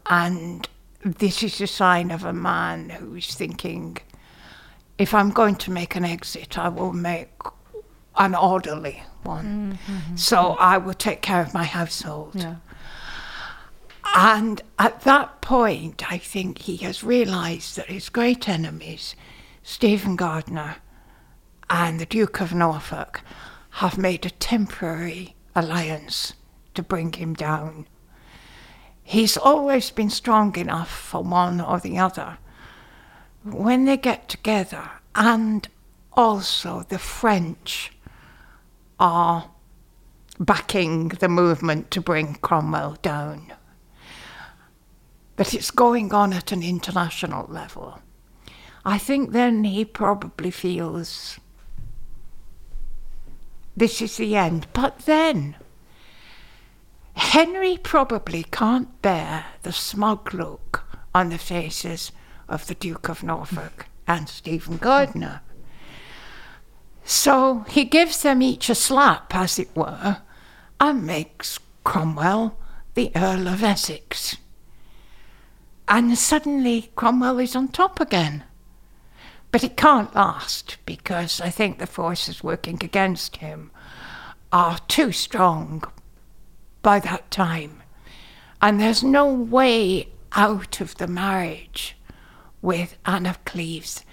[0.07, 0.68] And
[1.03, 3.97] this is a sign of a man who's thinking,
[4.99, 7.31] if I'm going to make an exit, I will make
[8.16, 9.78] an orderly one.
[9.89, 10.16] Mm-hmm.
[10.16, 12.35] So I will take care of my household.
[12.35, 12.57] Yeah.
[14.14, 19.14] And at that point, I think he has realised that his great enemies,
[19.62, 20.76] Stephen Gardiner
[21.68, 23.20] and the Duke of Norfolk,
[23.74, 26.34] have made a temporary alliance
[26.74, 27.86] to bring him down.
[29.04, 32.38] He's always been strong enough for one or the other.
[33.44, 35.68] When they get together, and
[36.12, 37.92] also the French
[38.98, 39.50] are
[40.40, 43.52] backing the movement to bring Cromwell down
[45.41, 48.03] but it's going on at an international level.
[48.84, 51.41] I think then he probably feels
[53.74, 54.66] this is the end.
[54.74, 55.57] But then
[57.14, 60.84] Henry probably can't bear the smug look
[61.14, 62.12] on the faces
[62.47, 65.41] of the Duke of Norfolk and Stephen Gardiner.
[67.03, 70.18] So he gives them each a slap, as it were,
[70.78, 72.59] and makes Cromwell
[72.93, 74.36] the Earl of Essex.
[75.91, 78.45] And suddenly Cromwell is on top again.
[79.51, 83.72] But it can't last because I think the forces working against him
[84.53, 85.82] are too strong
[86.82, 87.82] by that time.
[88.62, 91.97] And there's no way out of the marriage
[92.62, 94.05] with Anne of Cleves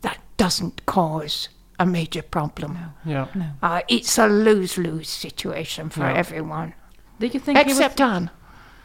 [0.00, 2.76] that doesn't cause a major problem.
[3.04, 3.26] Yeah.
[3.62, 6.14] Uh, it's a lose lose situation for Yeah.
[6.14, 6.74] everyone.
[7.20, 8.30] Did you think he was- Except Anne.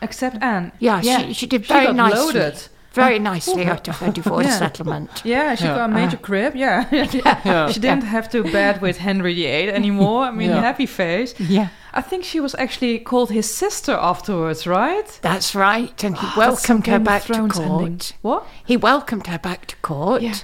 [0.01, 0.71] Except Anne.
[0.79, 2.19] Yeah, She, she did very got nicely.
[2.39, 2.67] loaded.
[2.93, 4.57] Very oh, nicely out of her divorce Yeah.
[4.59, 5.21] settlement.
[5.25, 5.75] Yeah, she Yeah.
[5.75, 6.55] got a major crib.
[6.65, 7.69] Yeah, Yeah.
[7.69, 10.23] she didn't have to bed with Henry VIII anymore.
[10.25, 10.61] I mean, Yeah.
[10.61, 11.33] happy face.
[11.39, 11.67] Yeah.
[11.93, 15.19] I think she was actually called his sister afterwards, right?
[15.21, 17.57] That's right, and he Oh, welcomed her back to court.
[17.81, 18.01] ending.
[18.21, 18.45] What?
[18.65, 20.21] He welcomed her back to court.
[20.21, 20.35] Yeah.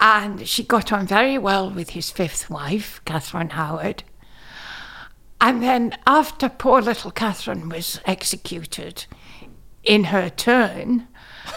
[0.00, 4.02] And she got on very well with his fifth wife, Catherine Howard.
[5.40, 9.04] And then, after poor little Catherine was executed
[9.82, 11.06] in her turn,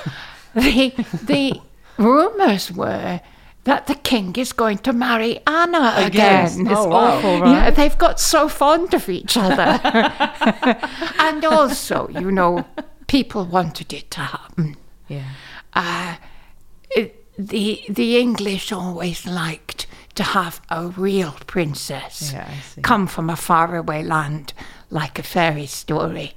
[0.54, 1.62] the, the
[1.98, 3.22] rumours were
[3.64, 6.46] that the king is going to marry Anna Again.
[6.48, 6.68] again.
[6.68, 7.18] It's Oh, wow.
[7.18, 9.80] awful, Yeah, they've got so fond of each other.
[11.20, 12.66] and also, you know,
[13.08, 14.76] people wanted it to happen.
[15.10, 15.24] Yeah.
[15.74, 16.16] Uh,
[16.92, 19.86] it, the the English always liked
[20.18, 22.52] to have a real princess Yeah,
[22.82, 24.54] come from a faraway land,
[24.90, 26.36] like a fairy story.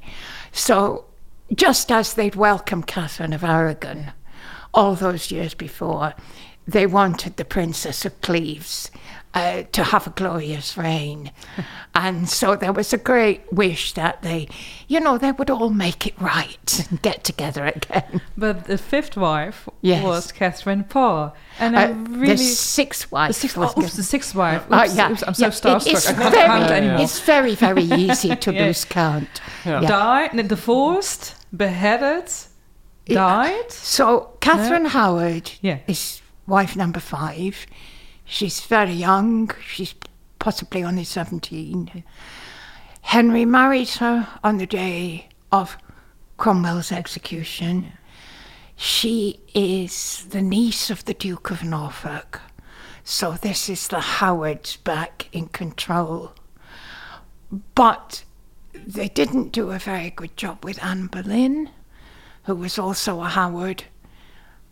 [0.52, 1.06] So,
[1.54, 4.12] just as they'd welcomed Catherine of Aragon
[4.72, 6.14] all those years before,
[6.66, 8.90] they wanted the Princess of Cleves
[9.32, 11.30] uh, to have a glorious reign.
[11.94, 14.48] and so there was a great wish that they,
[14.88, 18.20] you know, they would all make it right and get together again.
[18.36, 20.02] But the fifth wife Yes.
[20.02, 23.28] was Catherine Parr, and I Uh, really the sixth wife.
[23.28, 24.62] The sixth, was oh, oops, the sixth wife.
[24.70, 25.10] Oh, Oops, yeah.
[25.12, 25.92] oops, I'm so Yeah, starstruck.
[25.92, 27.00] it's I can't very- count anymore.
[27.00, 28.64] It's very, very easy to Yeah.
[28.66, 29.40] lose count.
[29.64, 29.80] Yeah.
[29.80, 32.28] Died, no, divorced, beheaded,
[33.06, 33.70] died.
[33.72, 35.78] So Catherine Howard Yeah.
[35.86, 37.66] is wife number five.
[38.30, 39.50] She's very young.
[39.66, 39.92] She's
[40.38, 42.04] possibly only 17.
[43.02, 45.76] Henry marries her on the day of
[46.36, 47.92] Cromwell's execution.
[48.76, 52.40] She is the niece of the Duke of Norfolk.
[53.02, 56.32] So this is the Howards back in control.
[57.74, 58.22] But
[58.72, 61.68] they didn't do a very good job with Anne Boleyn,
[62.44, 63.84] who was also a Howard.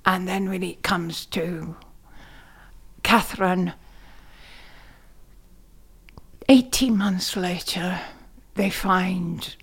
[0.07, 1.75] And then when it comes to
[3.09, 3.73] Catherine,
[6.51, 8.01] 18 months later,
[8.55, 9.57] they find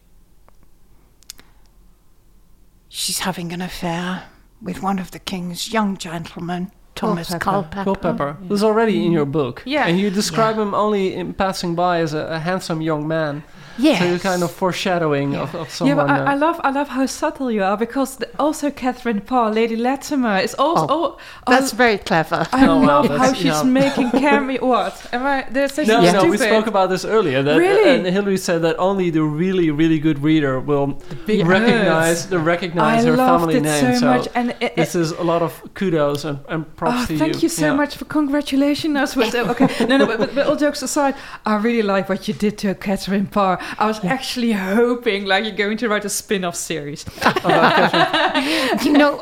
[2.89, 4.23] she's having an affair
[4.63, 7.83] with one of the king's young gentlemen, Thomas Culpepper.
[7.83, 9.61] Culpeper, who's already in your book.
[9.63, 9.85] Yeah.
[9.85, 13.43] And you describe him only in passing by as a, a handsome young man.
[13.77, 13.99] Yes.
[13.99, 15.97] So you're kind of foreshadowing of, of someone.
[15.97, 19.21] yeah, but I, I love I love how subtle you are because the, also Catherine
[19.21, 20.85] Parr, Lady Latimer, is also.
[20.89, 21.17] Oh,
[21.47, 22.47] Oh, That's very clever.
[22.51, 23.63] I Oh, wow, love how she's yeah.
[23.63, 24.65] making cameo.
[24.65, 25.45] What am I?
[25.51, 26.23] They're such no, stupid.
[26.23, 27.43] no, we spoke about this earlier.
[27.43, 27.89] That, Really?
[27.89, 30.87] And Hilary said that only the really, really good reader will
[31.25, 33.97] big recognize the recognize I her loved family it name.
[33.99, 37.17] so much, and it- this is a lot of kudos and, and props Oh, to
[37.17, 37.75] thank you so Yeah.
[37.75, 39.85] much for congratulating us with okay.
[39.85, 41.15] No, no, but, but, but all jokes aside,
[41.45, 43.59] I really like what you did to Catherine Parr.
[43.79, 47.05] I was actually hoping like you're going to write a spin-off series.
[48.85, 49.17] you know,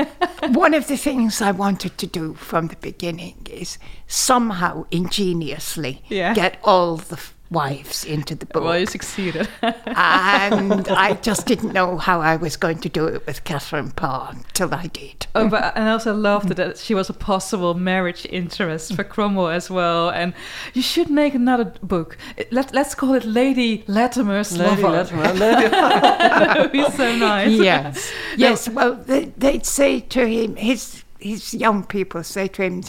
[0.49, 3.77] one of the things I wanted to do from the beginning is
[4.07, 6.33] somehow ingeniously Yeah.
[6.33, 7.19] get all the
[7.53, 8.63] wives into the book.
[8.63, 9.47] Well, you succeeded.
[9.61, 14.35] and I just didn't know how I was going to do it with Catherine Parr
[14.53, 15.27] till I did.
[15.35, 19.49] Oh, but and I also loved that she was a possible marriage interest for Cromwell
[19.49, 20.09] as well.
[20.09, 20.33] And
[20.73, 22.17] you should make another book.
[22.51, 24.89] Let Let's call it Lady Latimer's Lady Lover.
[24.97, 27.51] Latimer, Lady- that would be so nice.
[27.51, 28.67] Yes, yes.
[28.69, 32.83] Well, they, they'd say to him, his his young people say to him,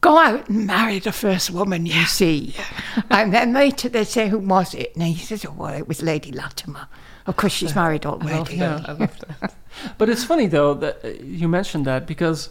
[0.00, 2.54] "Go out and marry the first woman you see,"
[3.10, 6.02] and then later they say, "Who was it?" And he says, "Oh, well, it was
[6.02, 6.88] Lady Latimer.
[7.26, 8.82] Of course, she's married already." Yeah.
[8.86, 9.54] I love that.
[9.98, 12.50] but it's funny though that uh, you mentioned that because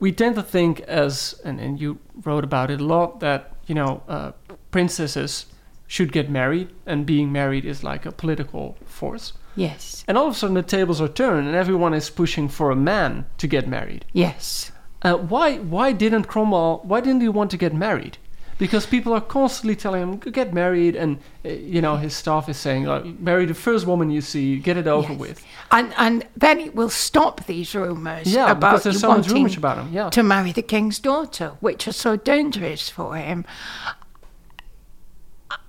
[0.00, 3.74] we tend to think as and, and you wrote about it a lot that you
[3.74, 4.32] know uh,
[4.70, 5.46] princesses
[5.86, 9.32] should get married and being married is like a political force.
[9.56, 10.04] Yes.
[10.08, 12.76] And all of a sudden the tables are turned and everyone is pushing for a
[12.76, 14.04] man to get married.
[14.12, 14.72] Yes.
[15.04, 18.16] Uh, why why didn't Cromwell why didn't he want to get married?
[18.56, 22.56] Because people are constantly telling him get married, and uh, you know his staff is
[22.56, 25.18] saying like, marry the first woman you see, get it over Yes.
[25.20, 25.44] with.
[25.70, 29.56] And and then it will stop these rumours Yeah, about because there's so much rumours
[29.56, 30.08] about him, yeah.
[30.10, 33.44] to marry the king's daughter, which are so dangerous for him.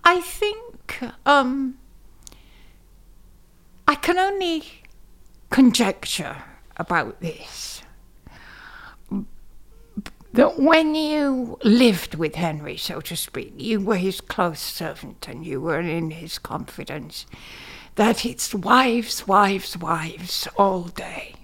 [0.03, 1.79] I think um,
[3.88, 4.63] I can only
[5.49, 6.43] conjecture
[6.77, 7.81] about this.
[10.36, 15.45] That when you lived with Henry, so to speak, you were his close servant and
[15.45, 17.25] you were in his confidence,
[17.95, 21.36] that it's wives, wives, wives all day.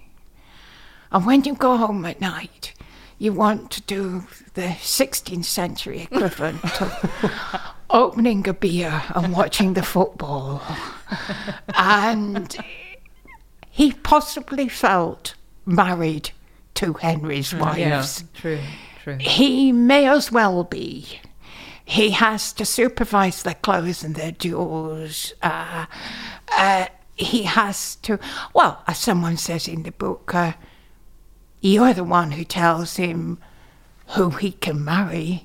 [1.10, 2.74] And when you go home at night,
[3.18, 9.82] you want to do the 16th century equivalent of opening a beer and watching the
[9.82, 10.60] football.
[11.74, 12.58] and
[13.70, 15.34] he possibly felt
[15.64, 16.32] married
[16.74, 17.78] to Henry's wives.
[17.78, 18.60] Yeah, true,
[19.02, 19.16] true.
[19.18, 21.20] He may as well be.
[21.84, 25.34] He has to supervise their clothes and their jewels.
[25.42, 25.86] Uh,
[26.56, 28.18] uh, he has to,
[28.54, 30.52] well, as someone says in the book, uh,
[31.60, 33.38] you're the one who tells him
[34.08, 35.44] who he can marry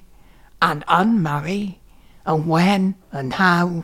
[0.61, 1.77] and unmarry
[2.25, 3.83] and when and how.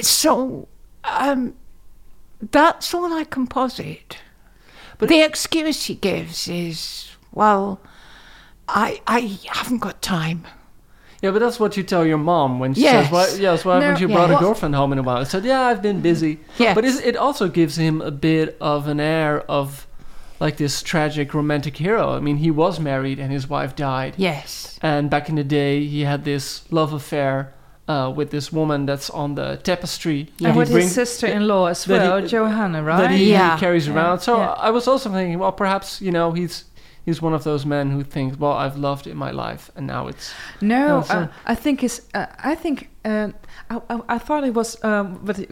[0.00, 0.68] So,
[1.04, 1.54] um,
[2.40, 4.18] that's all I can posit.
[5.00, 7.80] But the excuse he gives is, well,
[8.68, 10.46] I I haven't got time.
[11.22, 13.04] Yeah, but that's what you tell your mom when she Yes.
[13.04, 14.14] says, "Why, yes, why No, haven't you yeah.
[14.16, 16.74] brought a girlfriend home in a while?" I said, "Yeah, I've been busy." Yes.
[16.74, 19.86] But it also gives him a bit of an air of
[20.38, 22.14] like this tragic romantic hero.
[22.16, 24.14] I mean, he was married and his wife died.
[24.16, 24.78] Yes.
[24.82, 27.52] And back in the day, he had this love affair
[27.90, 30.20] uh, with this woman that's on the tapestry.
[30.44, 33.02] And with his sister-in-law as that he- well, Johanna, right?
[33.02, 33.94] That he, he carries Yeah.
[33.94, 34.20] around.
[34.20, 34.68] So Yeah.
[34.68, 36.64] I was also thinking, well, perhaps you know he's
[37.06, 40.08] he's one of those men who thinks, well, I've loved in my life, and now
[40.10, 42.00] it's No, No, so- uh, I think it's.
[42.14, 42.88] Uh, I think.
[43.04, 43.28] Uh,
[43.68, 45.50] I, I, I thought it was, um, but it,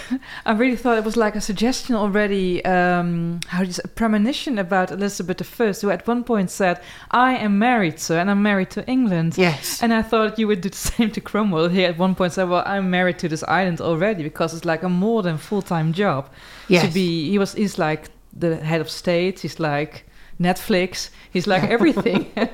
[0.46, 2.64] I really thought it was like a suggestion already.
[2.64, 6.80] Um, how do you say, a premonition about Elizabeth I, who at one point said,
[7.10, 9.82] "I am married, sir, and I'm married to England." Yes.
[9.82, 11.68] And I thought you would do the same to Cromwell.
[11.68, 14.82] He at one point said, "Well, I'm married to this island already because it's like
[14.82, 16.28] a more than full time job
[16.68, 16.86] Yes.
[16.86, 17.54] to be." He was.
[17.54, 19.40] He's like the head of state.
[19.40, 20.04] He's like
[20.40, 21.10] Netflix.
[21.30, 22.32] He's like everything.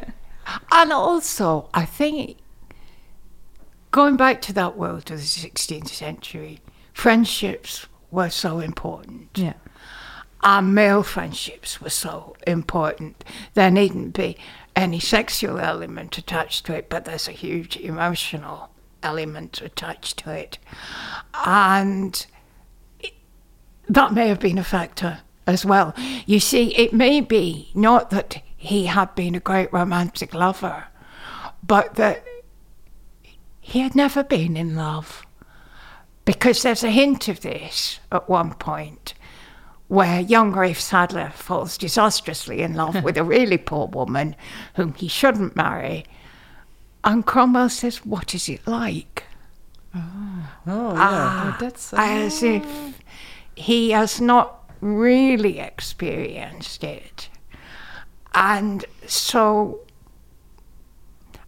[0.71, 2.37] And also, I think
[3.97, 6.61] going back to that world of the 16th century,
[6.93, 9.31] friendships were so important.
[9.35, 9.55] yeah.
[10.43, 13.25] Our male friendships were so important.
[13.55, 14.37] There needn't be
[14.77, 18.69] any sexual element attached to it, but there's a huge emotional
[19.03, 20.59] element attached to it.
[21.47, 22.27] And
[23.01, 23.15] it-
[23.89, 25.95] that may have been a factor as well.
[26.27, 30.85] You see, it may be not that he had been a great romantic lover,
[31.67, 32.23] but that
[33.69, 35.27] he had never been in love.
[36.25, 39.15] Because there's a hint of this at one point
[39.89, 44.37] where young Rafe Sadler falls disastrously in love with a really poor woman
[44.75, 46.05] whom he shouldn't marry.
[47.03, 49.25] And Cromwell says, What is it like?
[49.95, 52.65] oh Ah, Oh, that's- as if
[53.57, 57.29] he has not really experienced it.
[58.33, 59.81] And so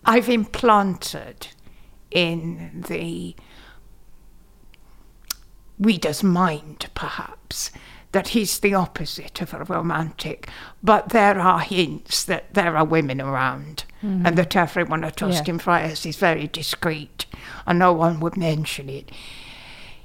[0.04, 1.48] I've implanted
[2.10, 3.34] in the
[5.78, 7.70] reader's mind, perhaps,
[8.12, 10.48] that he's the opposite of a romantic,
[10.82, 14.26] but there are hints that there are women around mm.
[14.26, 17.26] and that everyone at Austin Friars is very discreet
[17.66, 19.12] and no one would mention it.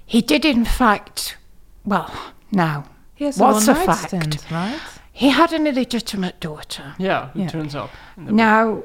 [0.06, 1.38] He did, in fact,
[1.86, 2.14] well,
[2.52, 2.86] now,
[3.16, 4.08] He has what's a a one-night fact?
[4.10, 4.80] stand, right?
[5.12, 6.96] He had an illegitimate daughter.
[6.98, 7.48] yeah, it Yeah.
[7.48, 7.90] turns up.
[8.18, 8.84] in the- Now,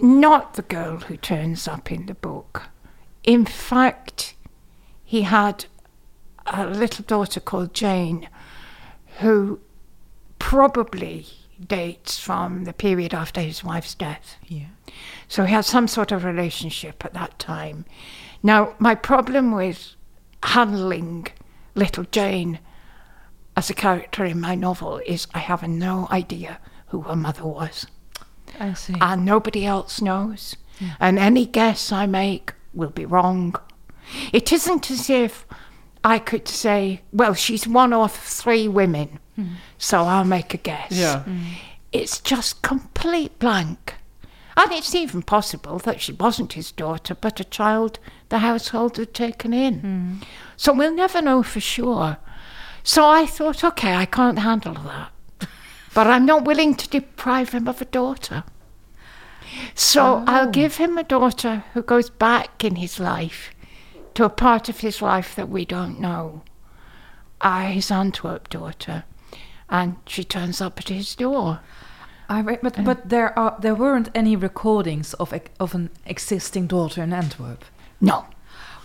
[0.00, 2.64] not the girl who turns up in the book.
[3.24, 4.34] In fact,
[5.04, 5.66] he had
[6.46, 8.28] a little daughter called Jane,
[9.18, 9.60] who
[10.38, 11.26] probably
[11.64, 14.36] dates from the period after his wife's death.
[14.46, 14.66] Yeah.
[15.28, 17.84] So he had some sort of relationship at that time.
[18.42, 19.94] Now, my problem with
[20.42, 21.28] handling
[21.74, 22.58] little Jane
[23.56, 27.86] as a character in my novel is I have no idea who her mother was
[28.58, 28.94] I see.
[29.00, 30.56] and nobody else knows.
[31.00, 33.54] And any guess I make will be wrong.
[34.32, 35.46] It isn't as if
[36.04, 39.54] I could say, well, she's one of three women, hmm.
[39.78, 40.92] so I'll make a guess.
[40.92, 41.22] Yeah.
[41.22, 41.42] Hmm.
[41.92, 43.94] It's just complete blank.
[44.56, 49.12] And it's even possible that she wasn't his daughter, but a child the household had
[49.12, 49.80] taken in.
[49.80, 50.14] Hmm.
[50.56, 52.18] So we'll never know for sure.
[52.82, 55.10] So I thought, okay, I can't handle that.
[55.96, 58.44] But I'm not willing to deprive him of a daughter.
[59.74, 63.54] So I'll give him a daughter who goes back in his life
[64.12, 66.42] to a part of his life that we don't know.
[67.40, 69.04] Uh, his Antwerp daughter.
[69.70, 71.60] And she turns up at his door.
[72.28, 77.02] I read, but but there are there weren't any recordings of of an existing daughter
[77.02, 77.64] in Antwerp.
[78.02, 78.26] No.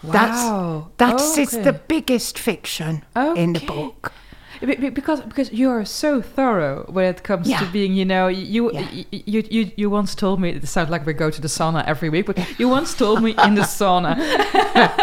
[0.01, 0.91] Wow.
[0.97, 3.03] That's that's it's the biggest fiction
[3.35, 3.65] in the Okay.
[3.67, 4.13] book.
[4.61, 8.27] Be- be- Because because you are so thorough when it comes to being, you know,
[8.27, 8.87] you, Yeah.
[8.91, 11.83] you you you you once told me it sounds like we go to the sauna
[11.87, 14.15] every week, but you once told me in the sauna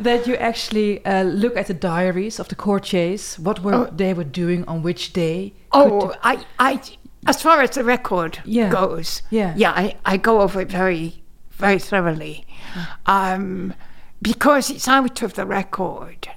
[0.00, 3.88] that you actually uh, look at the diaries of the courtiers, what were Oh.
[3.96, 5.52] they were doing on which day.
[5.72, 6.80] Oh, I, I,
[7.26, 8.68] as far as the record Yeah.
[8.70, 9.54] goes, Yeah.
[9.56, 12.44] yeah, I, I go over it very, very thoroughly,
[13.06, 13.72] um,
[14.20, 16.28] because it's out of the record,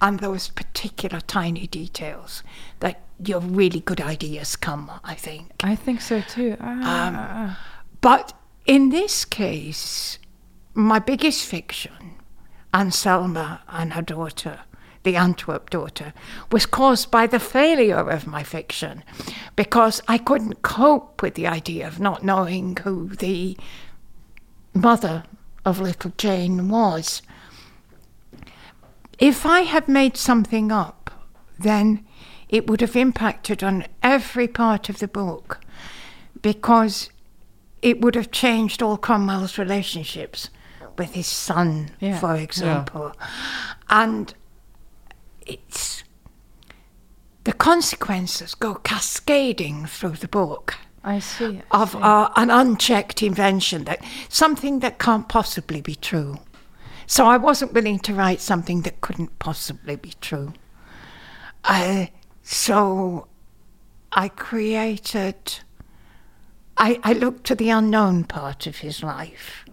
[0.00, 2.42] and those particular tiny details
[2.80, 4.90] that your really good ideas come.
[5.02, 5.52] I think.
[5.64, 6.56] I think so too.
[6.60, 7.48] Ah.
[7.48, 7.56] Um,
[8.00, 8.32] but
[8.66, 10.18] in this case,
[10.74, 12.16] my biggest fiction,
[12.74, 14.60] Anselma and her daughter,
[15.02, 16.12] the Antwerp daughter,
[16.52, 19.02] was caused by the failure of my fiction
[19.54, 23.56] because I couldn't cope with the idea of not knowing who the
[24.74, 25.24] mother
[25.64, 27.22] of little Jane was.
[29.18, 31.10] If I had made something up,
[31.58, 32.04] then
[32.48, 35.60] it would have impacted on every part of the book
[36.42, 37.10] because
[37.82, 40.50] it would have changed all Cromwell's relationships
[40.98, 42.18] with his son, Yeah.
[42.18, 43.12] for example.
[43.88, 44.34] And
[45.46, 46.04] it's
[47.44, 51.62] the consequences go cascading through the book I see.
[51.70, 51.98] I of see.
[52.02, 56.38] uh, an unchecked invention that something that can't possibly be true.
[57.06, 60.52] So I wasn't willing to write something that couldn't possibly be true.
[61.64, 62.06] Uh,
[62.42, 63.28] so
[64.12, 65.60] I created.
[66.76, 69.64] I, I looked to the unknown part of his life,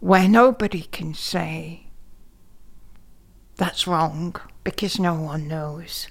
[0.00, 1.86] where nobody can say
[3.56, 6.08] that's wrong because no one knows.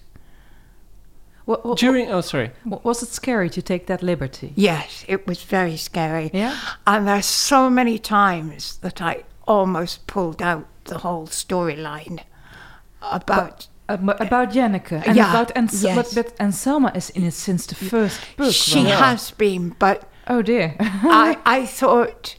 [1.45, 2.51] What, what, During oh sorry.
[2.65, 4.53] was it scary to take that liberty?
[4.55, 6.31] Yes, it was very scary.
[6.33, 6.57] Yeah?
[6.87, 12.21] And there's so many times that I almost pulled out the whole storyline
[13.01, 13.67] about.
[13.87, 15.95] Uh, Ab- about Janneke and Yeah, about Ans- yes.
[16.15, 18.51] but, but Anselma is in it since the first book.
[18.51, 18.93] she right?
[18.95, 20.75] has been, but Oh dear.
[20.79, 22.35] I, I thought,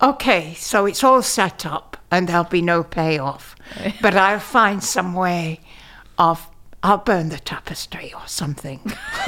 [0.00, 3.56] okay, so it's all set up and there'll be no payoff,
[4.00, 5.58] but I'll find some way
[6.18, 6.46] of.
[6.82, 8.78] I'll burn the tapestry or something.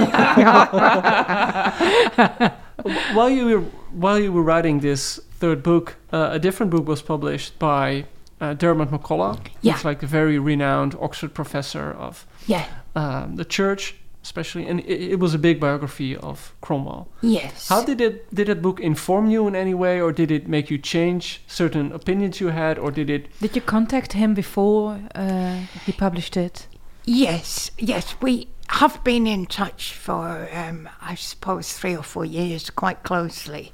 [3.12, 3.60] while you were
[3.92, 8.06] while you were writing this third book, uh, a different book was published by
[8.40, 9.48] uh, Diarmaid MacCulloch.
[9.60, 9.74] Yeah.
[9.74, 12.64] He's like a very renowned Oxford professor of Yeah.
[12.96, 17.08] um, the church, especially, and it, it was a big biography of Cromwell.
[17.20, 17.68] Yes.
[17.68, 20.70] How did it did that book inform you in any way, or did it make
[20.70, 23.26] you change certain opinions you had, or did it?
[23.40, 26.66] Did you contact him before uh, he published it?
[27.04, 32.70] Yes, yes, we have been in touch for, um, I suppose, three or four years,
[32.70, 33.72] quite closely.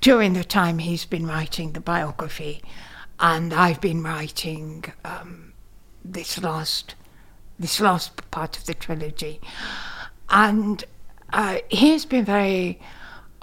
[0.00, 2.62] During the time he's been writing the biography,
[3.20, 5.52] and I've been writing um,
[6.04, 6.94] this last,
[7.58, 9.40] this last part of the trilogy,
[10.30, 10.82] and
[11.32, 12.80] uh, he's been very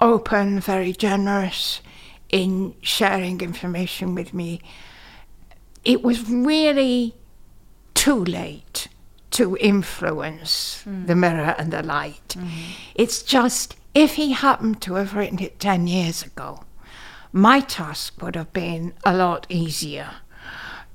[0.00, 1.80] open, very generous
[2.28, 4.60] in sharing information with me.
[5.84, 7.14] It was really
[8.00, 8.88] too late
[9.30, 11.06] to influence mm.
[11.06, 12.28] the mirror and the light.
[12.28, 12.72] Mm-hmm.
[12.94, 16.64] It's just if he happened to have written it 10 years ago,
[17.30, 20.12] my task would have been a lot easier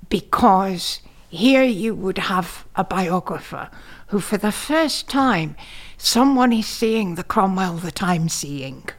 [0.10, 3.70] because here you would have a biographer
[4.08, 5.56] who, for the first time,
[5.97, 8.89] someone is seeing the Cromwell that I'm seeing.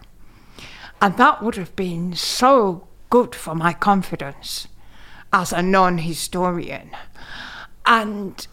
[1.02, 4.68] And that would have been so good for my confidence
[5.32, 6.92] as a non historian.
[7.86, 8.46] And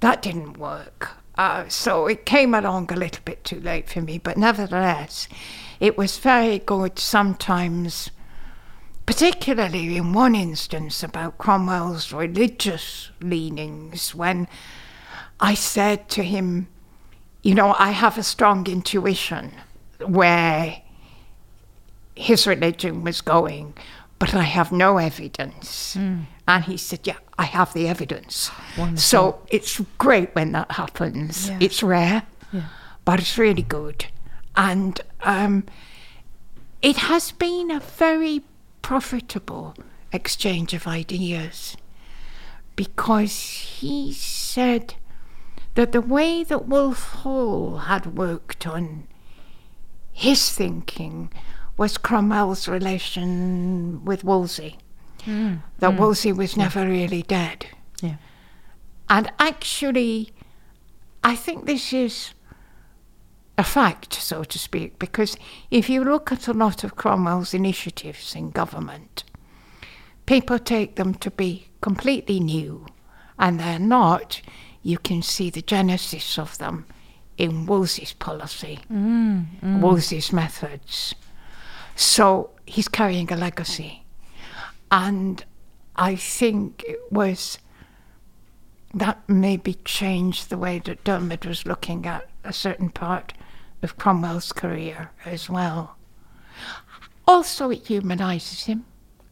[0.00, 1.10] that didn't work.
[1.36, 5.28] Uh, so it came along a little bit too late for me, but nevertheless,
[5.78, 8.10] it was very good sometimes,
[9.06, 14.48] particularly in one instance about Cromwell's religious leanings, when
[15.38, 16.66] I said to him,
[17.42, 19.52] You know, I have a strong intuition
[20.04, 20.82] where
[22.16, 23.74] his religion was going,
[24.18, 25.96] but I have no evidence.
[26.48, 28.50] And he said, Yeah, I have the evidence.
[28.94, 31.48] So it's great when that happens.
[31.48, 31.58] Yeah.
[31.60, 32.22] It's rare,
[32.52, 32.62] Yeah.
[33.04, 34.06] but it's really good.
[34.56, 35.64] And um,
[36.80, 38.42] it has been a very
[38.80, 39.76] profitable
[40.10, 41.76] exchange of ideas
[42.74, 43.40] because
[43.80, 44.94] he said
[45.74, 49.06] that the way that Wolf Hall had worked on
[50.12, 51.30] his thinking
[51.76, 54.78] was Cromwell's relation with Wolsey.
[55.78, 55.98] That mm.
[55.98, 57.66] Wolsey was never really dead.
[58.00, 58.16] Yeah.
[59.08, 60.32] And actually,
[61.22, 62.34] I think this is
[63.56, 65.36] a fact, so to speak, because
[65.70, 69.24] if you look at a lot of Cromwell's initiatives in government,
[70.26, 72.86] people take them to be completely new,
[73.38, 74.40] and they're not.
[74.82, 76.86] You can see the genesis of them
[77.36, 79.80] in Wolsey's policy, mm, mm.
[79.80, 81.14] Wolsey's methods.
[81.96, 84.04] So he's carrying a legacy.
[84.90, 85.44] And
[85.96, 87.58] I think it was
[88.94, 93.34] that maybe changed the way that Diarmaid was looking at a certain part
[93.82, 95.96] of Cromwell's career as well.
[97.26, 98.86] Also, it humanizes him.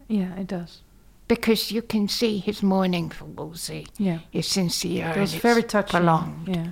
[0.08, 0.82] Yeah, it does.
[1.28, 3.86] Because you can see his mourning for Wolsey.
[3.98, 4.20] Yeah.
[4.32, 5.12] It's sincere.
[5.16, 5.98] It was very it's touching.
[5.98, 6.46] Prolonged.
[6.46, 6.68] Yeah.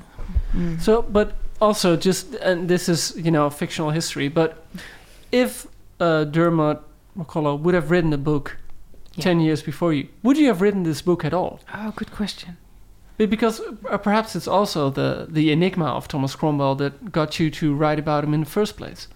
[0.54, 0.80] Mm.
[0.80, 4.64] So, but also just, and this is you know fictional history, but
[5.32, 5.66] if
[5.98, 6.80] uh, Diarmaid
[7.18, 8.58] MacCulloch would have written a book
[9.22, 11.60] ten years before you, would you have written this book at all?
[11.72, 12.56] Oh, good question.
[13.16, 13.60] Because
[13.90, 17.98] uh, perhaps it's also the the enigma of Thomas Cromwell that got you to write
[17.98, 19.08] about him in the first place.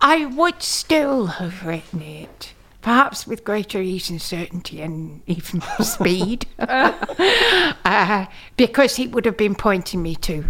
[0.00, 2.52] I would still have written it,
[2.82, 8.26] perhaps with greater ease and certainty and even more speed, uh,
[8.56, 10.44] because he would have been pointing me to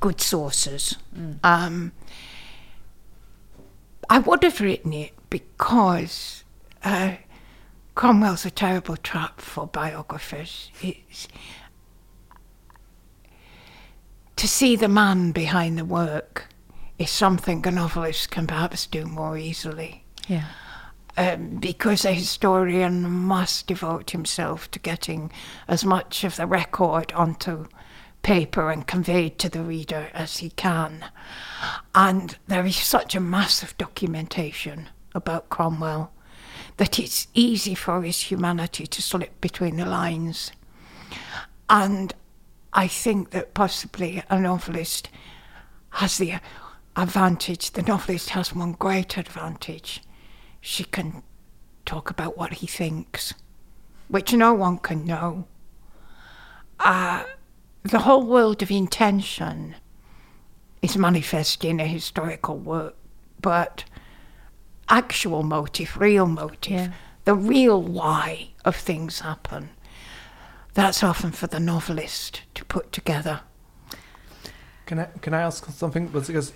[0.00, 0.96] good sources.
[1.44, 1.92] Um,
[4.10, 6.44] I would have written it because
[6.82, 7.12] uh,
[7.94, 10.70] Cromwell's a terrible trap for biographers.
[10.82, 11.28] It's,
[14.36, 16.48] to see the man behind the work
[16.98, 20.04] is something a novelist can perhaps do more easily.
[20.28, 20.46] Yeah.
[21.16, 25.30] Um, because a historian must devote himself to getting
[25.68, 27.68] as much of the record onto
[28.22, 31.04] paper and conveyed to the reader as he can.
[31.94, 36.12] And there is such a massive documentation about Cromwell
[36.76, 40.52] that it's easy for his humanity to slip between the lines.
[41.70, 42.12] And
[42.72, 45.08] I think that possibly a novelist
[45.90, 46.34] has the
[46.96, 50.02] advantage, the novelist has one great advantage.
[50.60, 51.22] She can
[51.86, 53.34] talk about what he thinks,
[54.08, 55.46] which no one can know.
[56.80, 57.24] Uh,
[57.82, 59.76] the whole world of intention
[60.82, 62.96] is manifest in a historical work,
[63.40, 63.84] but
[64.88, 66.88] actual motive, real motive, Yeah.
[67.24, 69.70] the real why of things happen,
[70.74, 73.40] that's often for the novelist to put together.
[74.86, 76.08] Can I can I ask something?
[76.08, 76.52] Because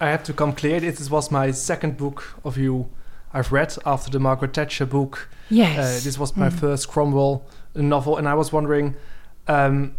[0.00, 0.80] I have to come clear.
[0.80, 2.88] This was my second book of you
[3.32, 5.28] I've read after the Margaret Thatcher book.
[5.48, 5.78] Yes.
[5.78, 6.58] Uh, this was my Mm.
[6.60, 7.42] first Cromwell
[7.74, 8.96] novel, and I was wondering,
[9.48, 9.94] um,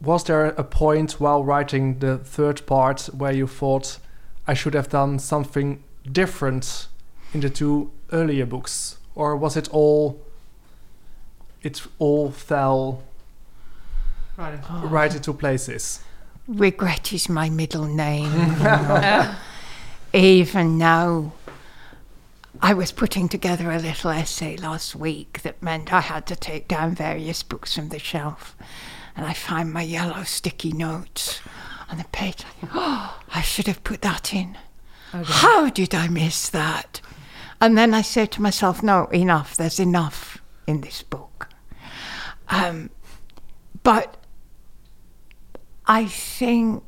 [0.00, 3.98] was there a point while writing the third part where you thought
[4.48, 5.82] I should have done something
[6.12, 6.88] different
[7.32, 10.20] in the two earlier books, or was it all?
[11.62, 13.02] It all fell
[14.40, 14.58] Right.
[14.84, 16.00] right into places.
[16.48, 18.56] Regret is my middle name.
[20.14, 21.32] Even now,
[22.60, 26.66] I was putting together a little essay last week that meant I had to take
[26.66, 28.56] down various books from the shelf.
[29.14, 31.40] And I find my yellow sticky notes
[31.90, 32.44] on the page.
[32.72, 34.56] Oh, I should have put that in.
[35.12, 37.00] How did I miss that?
[37.60, 39.56] And then I said to myself, no, enough.
[39.56, 41.48] There's enough in this book.
[42.48, 42.90] Um,
[43.82, 44.16] but
[45.86, 46.82] I think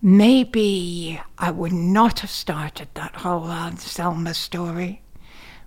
[0.00, 5.02] maybe I would not have started that whole Anselma story.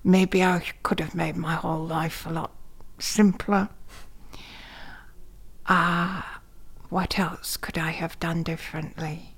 [0.04, 2.52] Maybe I could have made my whole life a lot
[3.00, 3.70] simpler.
[5.68, 6.42] Ah,
[6.90, 9.33] what else could I have done differently?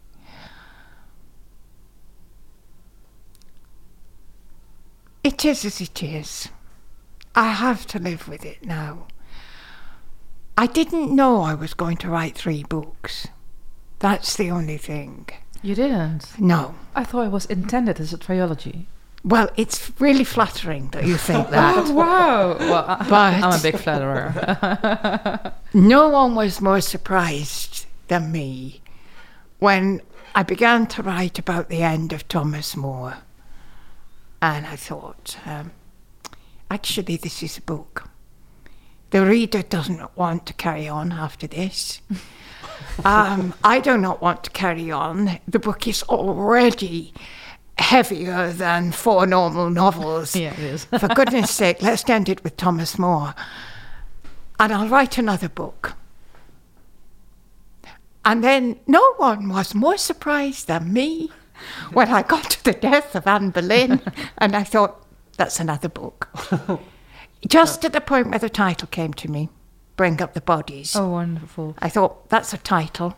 [5.26, 6.50] It is as it is.
[7.34, 9.08] I have to live with it now.
[10.56, 13.28] I didn't know I was going to write three books.
[13.98, 15.28] That's the only thing.
[15.64, 16.40] You didn't?
[16.40, 16.76] No.
[16.94, 18.88] I thought it was intended as a trilogy.
[19.24, 21.76] Well, it's really flattering that you think that.
[21.88, 22.58] Oh, wow.
[22.60, 25.54] Well, I, But- I'm a big flatterer.
[25.74, 28.82] no one was more surprised than me
[29.58, 30.02] when
[30.36, 33.18] I began to write about the end of Thomas More.
[34.46, 35.72] And I thought, um,
[36.70, 38.08] actually, this is a book.
[39.10, 42.00] The reader doesn't want to carry on after this.
[43.06, 45.40] um, I do not want to carry on.
[45.48, 47.12] The book is already
[47.80, 50.36] heavier than four normal novels.
[50.40, 50.86] Yeah, it is.
[50.86, 53.34] For goodness sake, let's end it with Thomas More.
[54.60, 55.94] And I'll write another book.
[58.24, 61.32] And then no one was more surprised than me
[61.94, 64.02] when I got to the death of Anne Boleyn.
[64.38, 65.06] and I thought,
[65.38, 66.30] that's another book.
[67.48, 69.50] Just at the point where the title came to me,
[69.96, 70.96] Bring Up the Bodies.
[70.96, 71.76] Oh, wonderful.
[71.80, 73.16] I thought, that's a title,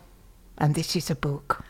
[0.57, 1.63] and this is a book.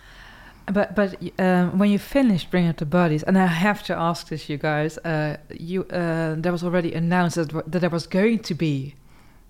[0.71, 4.27] But but um, when you finished bringing up the bodies, and I have to ask
[4.27, 8.39] this, you guys, uh, you uh, there was already announced that, that there was going
[8.39, 8.95] to be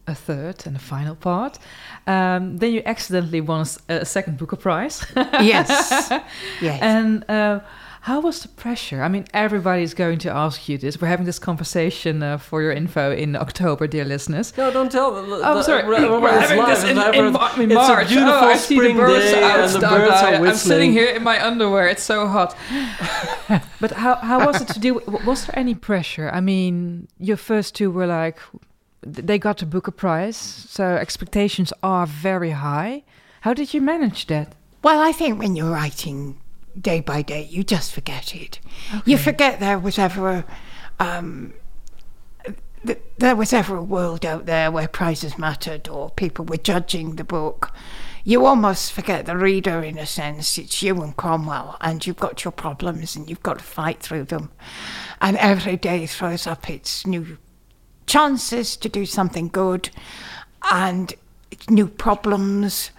[0.08, 1.60] a third and a final part.
[2.06, 5.06] Um, then you accidentally won a second Booker Prize.
[5.16, 6.12] Yes.
[6.62, 6.80] Yes.
[6.82, 7.60] And uh,
[8.08, 9.04] how was the pressure?
[9.04, 11.02] I mean, everybody's going to ask you this.
[11.02, 14.56] We're having this conversation uh, for your info in October, dear listeners.
[14.58, 15.26] No, don't tell them.
[15.30, 15.86] Oh, I'm sorry.
[15.86, 17.58] We're, We're having this in, in, in March.
[17.58, 19.82] It's a beautiful oh, I see the spring birds day and the outside.
[19.82, 21.88] birds are I'm sitting here in my underwear.
[21.88, 22.56] It's so hot.
[23.82, 25.02] but how, how was it to do?
[25.26, 26.30] Was there any pressure?
[26.32, 28.40] I mean, your first two were like,
[29.02, 33.04] they got the Booker Prize, so expectations are very high.
[33.42, 34.54] How did you manage that?
[34.84, 36.40] Well, I think when you're writing
[36.80, 38.60] day by day, you just forget it.
[39.06, 40.46] You forget there was ever a,
[41.04, 41.54] um,
[42.86, 47.16] th- there was ever a world out there where prizes mattered or people were judging
[47.16, 47.72] the book.
[48.24, 50.58] You almost forget the reader in a sense.
[50.58, 54.26] It's you and Cromwell, and you've got your problems and you've got to fight through
[54.26, 54.52] them.
[55.22, 57.38] And every day throws up its new
[58.08, 59.90] chances to do something good
[60.72, 61.14] and
[61.70, 62.92] new problems.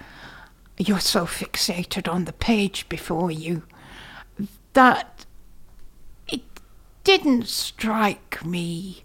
[0.77, 3.65] You're so fixated on the page before you
[4.75, 5.25] that
[6.29, 6.43] it
[7.03, 9.03] didn't strike me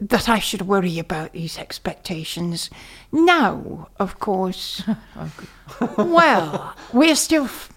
[0.00, 2.70] that I should worry about these expectations.
[3.10, 4.82] Now, of course,
[5.96, 7.72] well, we're still, f-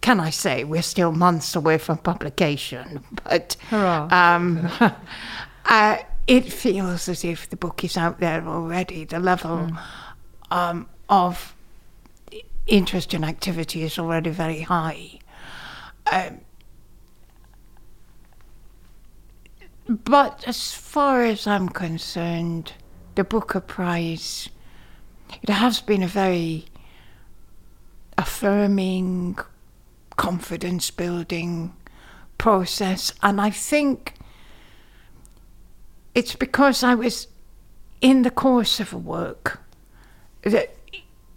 [0.00, 4.70] can I say, we're still months away from publication, but um,
[5.66, 9.04] uh, it feels as if the book is out there already.
[9.04, 9.70] The level
[10.50, 11.54] um, of
[12.66, 15.18] interest and activity is already very high.
[16.10, 16.40] Um,
[19.88, 22.72] but as far as I'm concerned,
[23.14, 24.48] the Booker Prize,
[25.42, 26.66] it has been a very
[28.16, 29.38] affirming,
[30.16, 31.74] confidence building
[32.38, 33.12] process.
[33.22, 34.14] And I think
[36.14, 37.28] it's because I was
[38.00, 39.60] in the course of a work
[40.42, 40.74] that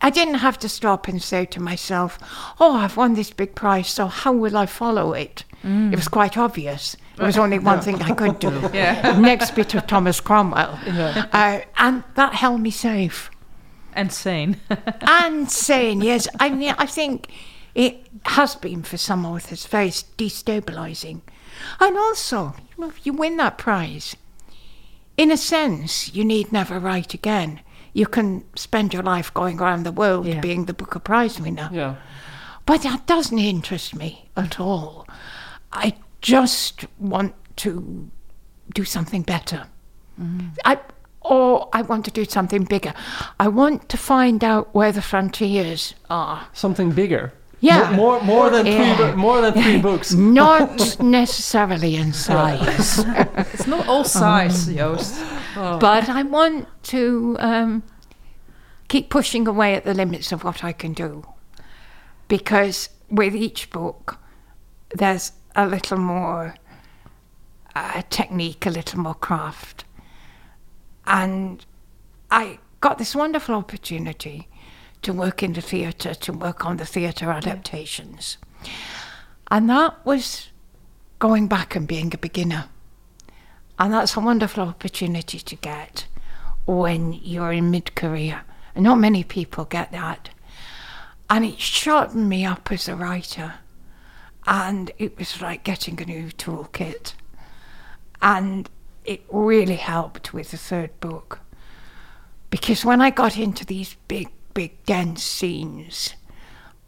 [0.01, 2.19] I didn't have to stop and say to myself,
[2.59, 5.43] Oh, I've won this big prize, so how will I follow it?
[5.63, 6.95] It was quite obvious.
[7.17, 8.69] There was only one thing I could do.
[8.73, 9.17] Yeah.
[9.19, 10.77] Next bit of Thomas Cromwell.
[10.85, 11.25] Yeah.
[11.33, 13.31] Uh, and that held me safe.
[13.93, 14.57] And sane.
[15.01, 16.27] and sane, yes.
[16.39, 17.31] I mean, I think
[17.73, 21.21] it has been for some authors very destabilising.
[21.79, 22.53] And also,
[23.03, 24.15] you win that prize,
[25.17, 27.61] in a sense, you need never write again.
[27.93, 30.41] You can spend your life going around the world Yeah.
[30.41, 31.69] being the Booker Prize winner.
[31.71, 31.95] Yeah.
[32.65, 35.07] But that doesn't interest me at all.
[35.71, 38.09] I just want to
[38.73, 39.67] do something better.
[40.19, 40.47] Mm-hmm.
[40.65, 40.79] I,
[41.21, 42.93] or I want to do something bigger.
[43.39, 46.47] I want to find out where the frontiers are.
[46.53, 47.31] Something bigger.
[47.65, 47.91] Yeah.
[47.95, 48.95] More, more, more than Yeah.
[48.95, 49.11] three.
[49.11, 50.13] bu- More than three books.
[50.13, 52.99] Not necessarily in size.
[53.53, 55.15] it's not all size, Joost.
[55.55, 57.83] But I want to um,
[58.87, 61.23] keep pushing away at the limits of what I can do.
[62.27, 64.17] Because with each book,
[64.93, 66.55] there's a little more
[67.75, 69.85] uh, technique, a little more craft.
[71.07, 71.65] And
[72.31, 74.47] I got this wonderful opportunity
[75.05, 78.37] to work in the theatre, to work on the theatre adaptations.
[79.51, 80.49] And that was
[81.19, 82.65] going back and being a beginner.
[83.77, 86.07] And that's a wonderful opportunity to get
[86.65, 88.41] when you're in mid career.
[88.73, 90.29] And not many people get that.
[91.29, 93.55] And it sharpened me up as a writer.
[94.47, 97.13] And it was like getting a new toolkit.
[98.23, 98.67] And
[99.03, 101.41] it really helped with the third book.
[102.49, 106.15] Because when I got into these big, big, dense scenes,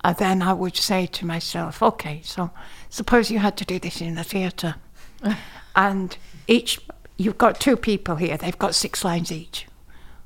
[0.03, 2.49] uh, then I would say to myself, okay, so
[2.89, 4.76] suppose you had to do this in the theatre.
[5.76, 6.18] and
[6.48, 6.80] each,
[7.18, 9.68] you've got two people here, they've got six lines each.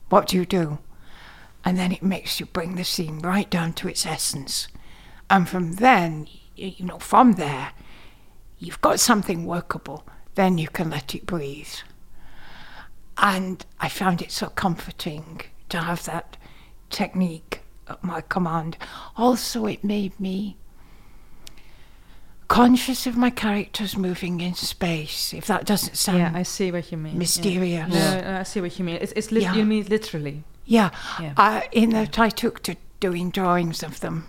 [0.07, 0.77] What do you do?
[1.65, 4.67] And then it makes you bring the scene right down to its essence.
[5.29, 7.71] And from then, you know, from there,
[8.59, 10.05] you've got something workable,
[10.35, 11.73] then you can let it breathe.
[13.17, 16.37] And I found it so comforting to have that
[16.91, 18.77] technique at my command.
[19.17, 20.57] Also, it made me
[22.47, 25.33] conscious of my characters moving in space.
[25.33, 27.13] If that doesn't sound yeah, I see what you mean.
[27.13, 27.19] Yeah.
[27.19, 27.89] mysterious.
[27.93, 28.97] No, no, I see what you mean.
[29.01, 29.55] It's, it's lit- Yeah.
[29.55, 30.43] you mean literally.
[30.65, 31.33] Yeah, Yeah.
[31.37, 34.25] I, in that I took to doing drawings of them.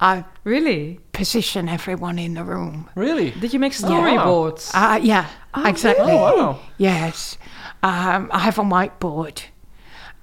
[0.00, 2.88] I really position everyone in the room.
[2.96, 3.30] Really?
[3.30, 3.88] Did you make Yeah.
[3.88, 4.70] storyboards?
[4.74, 6.06] Uh, yeah, Oh, exactly.
[6.06, 6.18] really?
[6.18, 6.58] Oh, wow.
[6.78, 7.38] Yes.
[7.82, 9.42] Um, I have a whiteboard.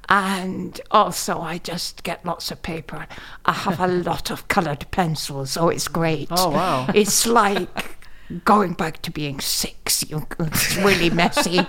[0.09, 3.05] And also, I just get lots of paper.
[3.45, 6.27] I have a lot of coloured pencils, so it's great.
[6.31, 6.87] Oh, wow.
[6.95, 8.07] It's like
[8.43, 10.03] going back to being six.
[10.03, 11.59] It's really messy.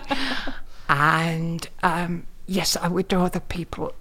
[0.89, 3.93] and um, yes, I would draw the people.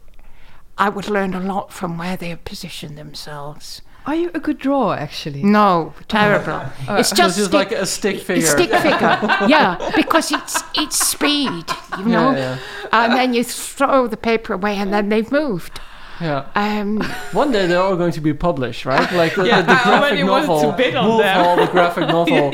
[0.78, 3.82] I would learn a lot from where they have positioned themselves.
[4.10, 5.44] Are you a good drawer, actually?
[5.44, 6.64] No, terrible.
[6.90, 8.42] Uh, it's just, just like a stick figure.
[8.42, 11.66] It's stick figure, yeah, because it's it's speed,
[12.00, 12.32] you know.
[12.32, 12.58] Yeah,
[12.92, 15.80] And then you throw the paper away, and then they've moved.
[16.22, 16.46] Yeah.
[16.56, 17.02] Um,
[17.32, 19.10] One day they're all going to be published, right?
[19.14, 20.62] Like the, Yeah, the, the I graphic novel.
[20.72, 21.44] to bid on Wolf them.
[21.46, 22.54] Hall, the graphic novel.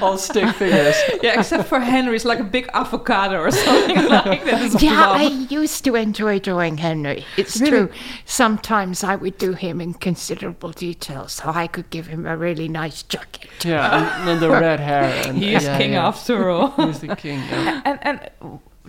[0.02, 0.94] all stick figures.
[1.22, 4.82] Yeah, except for Henry's like a big avocado or something like that.
[4.82, 5.10] Yeah.
[5.10, 7.24] I used to enjoy drawing Henry.
[7.36, 7.70] It's Really?
[7.70, 7.90] true.
[8.24, 12.68] Sometimes I would do him in considerable detail, so I could give him a really
[12.68, 13.50] nice jacket.
[13.64, 15.04] Yeah, and, and the red hair.
[15.26, 16.06] And, He is yeah, king yeah.
[16.06, 16.70] after all.
[16.86, 17.38] He's the king.
[17.50, 17.82] Yeah.
[17.84, 18.30] And and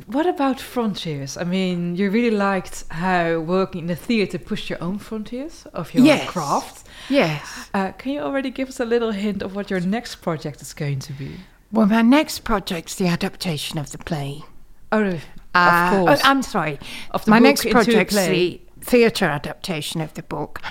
[0.06, 1.38] what about frontiers?
[1.38, 5.94] I mean, you really liked how working in the theater pushed your own frontiers of
[5.94, 6.30] your Yes.
[6.30, 6.88] craft.
[7.10, 7.70] Yes.
[7.74, 10.74] Uh, can you already give us a little hint of what your next project is
[10.74, 11.38] going to be?
[11.72, 14.44] Well, my next project's the adaptation of the play.
[14.92, 15.20] Oh,
[15.54, 16.22] Uh, of course.
[16.24, 16.80] oh, I'm sorry.
[17.12, 20.62] Of the my next project's the theatre adaptation of the book.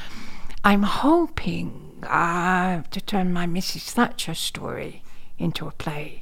[0.65, 3.91] I'm hoping uh, to turn my Mrs.
[3.91, 5.03] Thatcher story
[5.39, 6.21] into a play.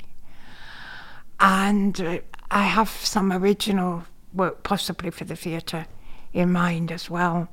[1.41, 2.19] And uh,
[2.51, 5.87] I have some original work, possibly for the theatre,
[6.33, 7.49] in mind as well.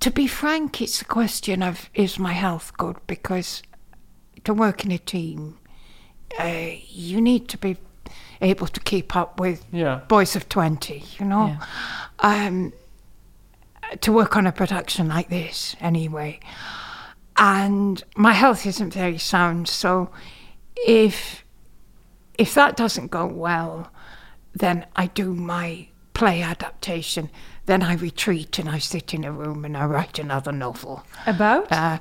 [0.00, 2.96] To be frank, it's a question of is my health good?
[3.06, 3.62] Because
[4.44, 5.58] to work in a team,
[6.38, 7.76] uh, you need to be
[8.40, 10.00] able to keep up with Yeah.
[10.08, 11.56] boys of 20, you know?
[12.20, 12.72] Um,
[14.00, 16.40] to work on a production like this, anyway.
[17.36, 20.10] And my health isn't very sound, so
[20.86, 21.44] if
[22.38, 23.90] if that doesn't go well,
[24.58, 27.30] then I do my play adaptation.
[27.66, 31.04] Then I retreat and I sit in a room and I write another novel.
[31.26, 31.70] About?
[31.70, 31.98] Uh,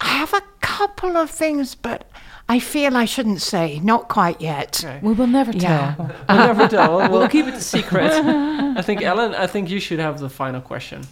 [0.00, 2.08] I have a couple of things, but
[2.48, 3.80] I feel I shouldn't say.
[3.80, 4.84] Not quite yet.
[5.02, 5.60] We will never tell.
[5.70, 5.94] Yeah.
[6.28, 6.96] We'll never tell.
[6.98, 8.12] We'll, We'll keep it a secret.
[8.12, 9.34] I think Ellen.
[9.34, 11.02] I think you should have the final question.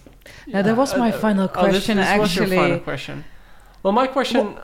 [0.46, 3.24] Now, that was my Uh, final oh, this- question, this was your final question.
[3.82, 4.54] Well, my question.
[4.54, 4.60] Wha-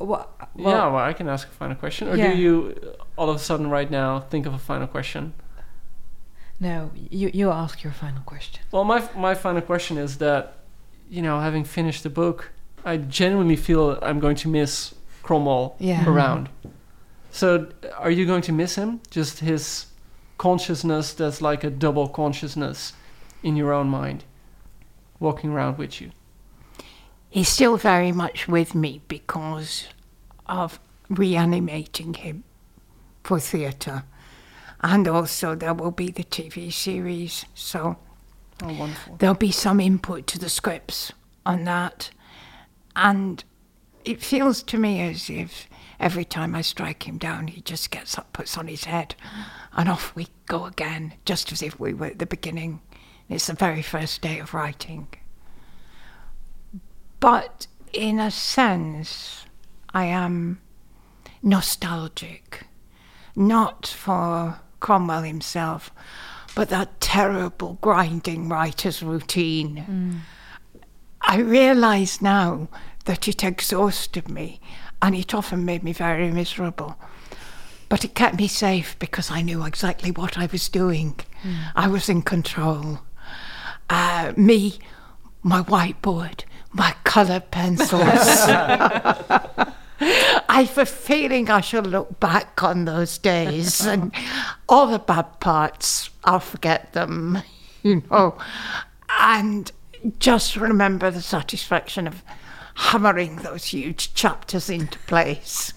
[0.00, 2.32] yeah, well- well, I can ask a final question, or Yeah.
[2.32, 2.74] do you
[3.16, 5.32] all of a sudden right now think of a final question?
[6.60, 8.62] No, you you ask your final question.
[8.72, 10.54] Well, my my final question is that,
[11.10, 12.50] you know, having finished the book,
[12.84, 16.04] I genuinely feel I'm going to miss Cromwell Yeah.
[16.08, 16.48] around.
[17.30, 17.66] So,
[17.98, 19.00] are you going to miss him?
[19.10, 19.86] Just his
[20.38, 22.92] consciousness that's like a double consciousness
[23.42, 24.24] in your own mind,
[25.18, 26.10] walking around with you.
[27.34, 29.88] He's still very much with me because
[30.46, 30.78] of
[31.10, 32.44] reanimating him
[33.24, 34.04] for theatre.
[34.82, 37.44] And also, there will be the TV series.
[37.52, 37.96] So,
[38.62, 39.16] Oh, wonderful.
[39.16, 41.10] there'll be some input to the scripts
[41.44, 42.10] on that.
[42.94, 43.42] And
[44.04, 48.16] it feels to me as if every time I strike him down, he just gets
[48.16, 49.16] up, puts on his head,
[49.72, 52.80] and off we go again, just as if we were at the beginning.
[53.28, 55.08] It's the very first day of writing.
[57.24, 59.46] But in a sense,
[59.94, 60.60] I am
[61.42, 62.66] nostalgic,
[63.34, 65.90] not for Cromwell himself,
[66.54, 70.20] but that terrible grinding writer's routine.
[71.22, 72.68] I realise now
[73.06, 74.60] that it exhausted me
[75.00, 76.94] and it often made me very miserable.
[77.88, 81.18] But it kept me safe because I knew exactly what I was doing.
[81.74, 83.00] I was in control.
[83.88, 84.78] Uh, me,
[85.42, 86.44] my whiteboard,
[86.74, 88.02] my colour pencils.
[90.48, 94.12] I've a feeling I shall look back on those days and
[94.68, 97.38] all the bad parts, I'll forget them,
[97.82, 98.12] you hmm.
[98.12, 98.36] know,
[99.20, 99.70] and
[100.18, 102.22] just remember the satisfaction of
[102.74, 105.72] hammering those huge chapters into place.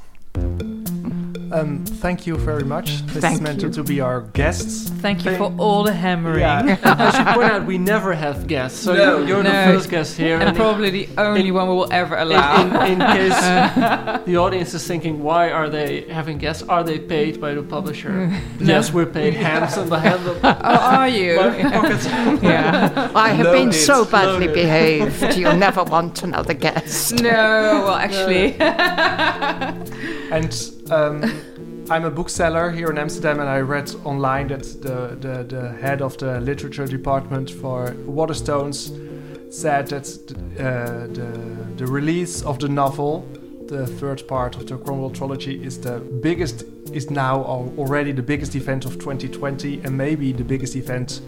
[1.52, 3.02] Um, thank you very much.
[3.08, 3.70] This Thank is meant you.
[3.70, 4.90] to be our guests.
[5.02, 6.40] Thank you for all the hammering.
[6.40, 6.78] Yeah.
[6.84, 9.18] I should point out we never have guests, so No.
[9.20, 9.50] you're, you're No.
[9.68, 10.40] the first guest here.
[10.40, 12.62] And probably the only one we will ever allow.
[12.86, 13.40] in, in case
[14.26, 16.64] the audience is thinking, why are they having guests?
[16.64, 18.32] Are they paid by the publisher?
[18.60, 20.22] Yes, we're paid handsome by hand.
[20.28, 21.36] oh, are you?
[22.42, 23.12] Yeah.
[23.16, 24.54] I have been Loaded, so badly loaded.
[24.54, 27.14] behaved, you'll never want another guest.
[27.22, 27.32] No,
[27.86, 28.56] well, actually.
[30.32, 30.52] And
[30.92, 31.24] um,
[31.90, 36.02] I'm a bookseller here in Amsterdam, and I read online that the, the, the head
[36.02, 38.92] of the literature department for Waterstones
[39.54, 40.08] said that
[40.60, 43.28] uh, the, the release of the novel,
[43.68, 48.56] the third part of the Cromwell trilogy, is the biggest, is now already the biggest
[48.56, 51.22] event of 2020, and maybe the biggest event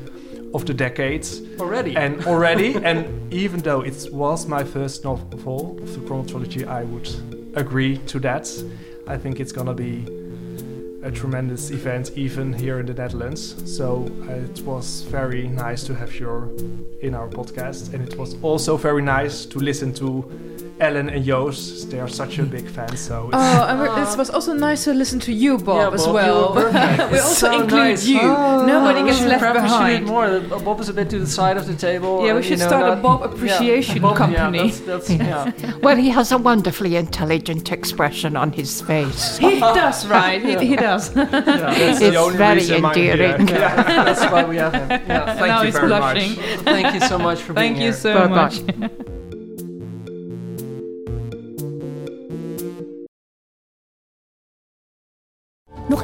[0.54, 1.42] of the decades.
[1.60, 1.96] Already.
[1.96, 6.84] And already, and even though it was my first novel of the Cromwell trilogy, I
[6.84, 7.10] would
[7.56, 8.48] agree to that.
[9.10, 10.06] I think it's gonna be
[11.02, 13.56] a tremendous event even here in the Netherlands.
[13.66, 18.36] So uh, it was very nice to have you in our podcast, and it was
[18.44, 21.92] also very nice to listen to Ellen and Joost.
[21.92, 22.96] They are such a big fan.
[22.96, 25.96] So it's Oh, and we're- it was also nice to listen to you, Bob, Yeah,
[25.96, 26.56] as well.
[26.56, 26.72] you were
[27.12, 28.08] we also so include nice.
[28.08, 28.20] you.
[28.22, 30.06] Oh, Nobody we gets left perhaps we should behind.
[30.06, 30.60] more.
[30.60, 32.26] Bob is a bit to the side of the table.
[32.26, 34.58] Yeah, we should you know, start a not- Bob yeah, appreciation Bob- company.
[34.58, 35.10] Yeah, that's, that's,
[35.64, 35.74] yeah.
[35.84, 39.38] Well, he has a wonderfully intelligent expression on his face.
[39.38, 40.42] He does, right?
[40.42, 41.12] He, he does.
[41.14, 43.12] that's It's very reason I'm here.
[43.14, 43.48] endearing.
[43.50, 44.90] Yeah, that's why we have him.
[44.90, 46.36] Yeah, Thank now you he's very blushing.
[46.36, 46.60] much.
[46.64, 47.94] thank you so much for Thank being you here.
[47.94, 48.90] so Bye-bye.
[48.90, 49.19] much.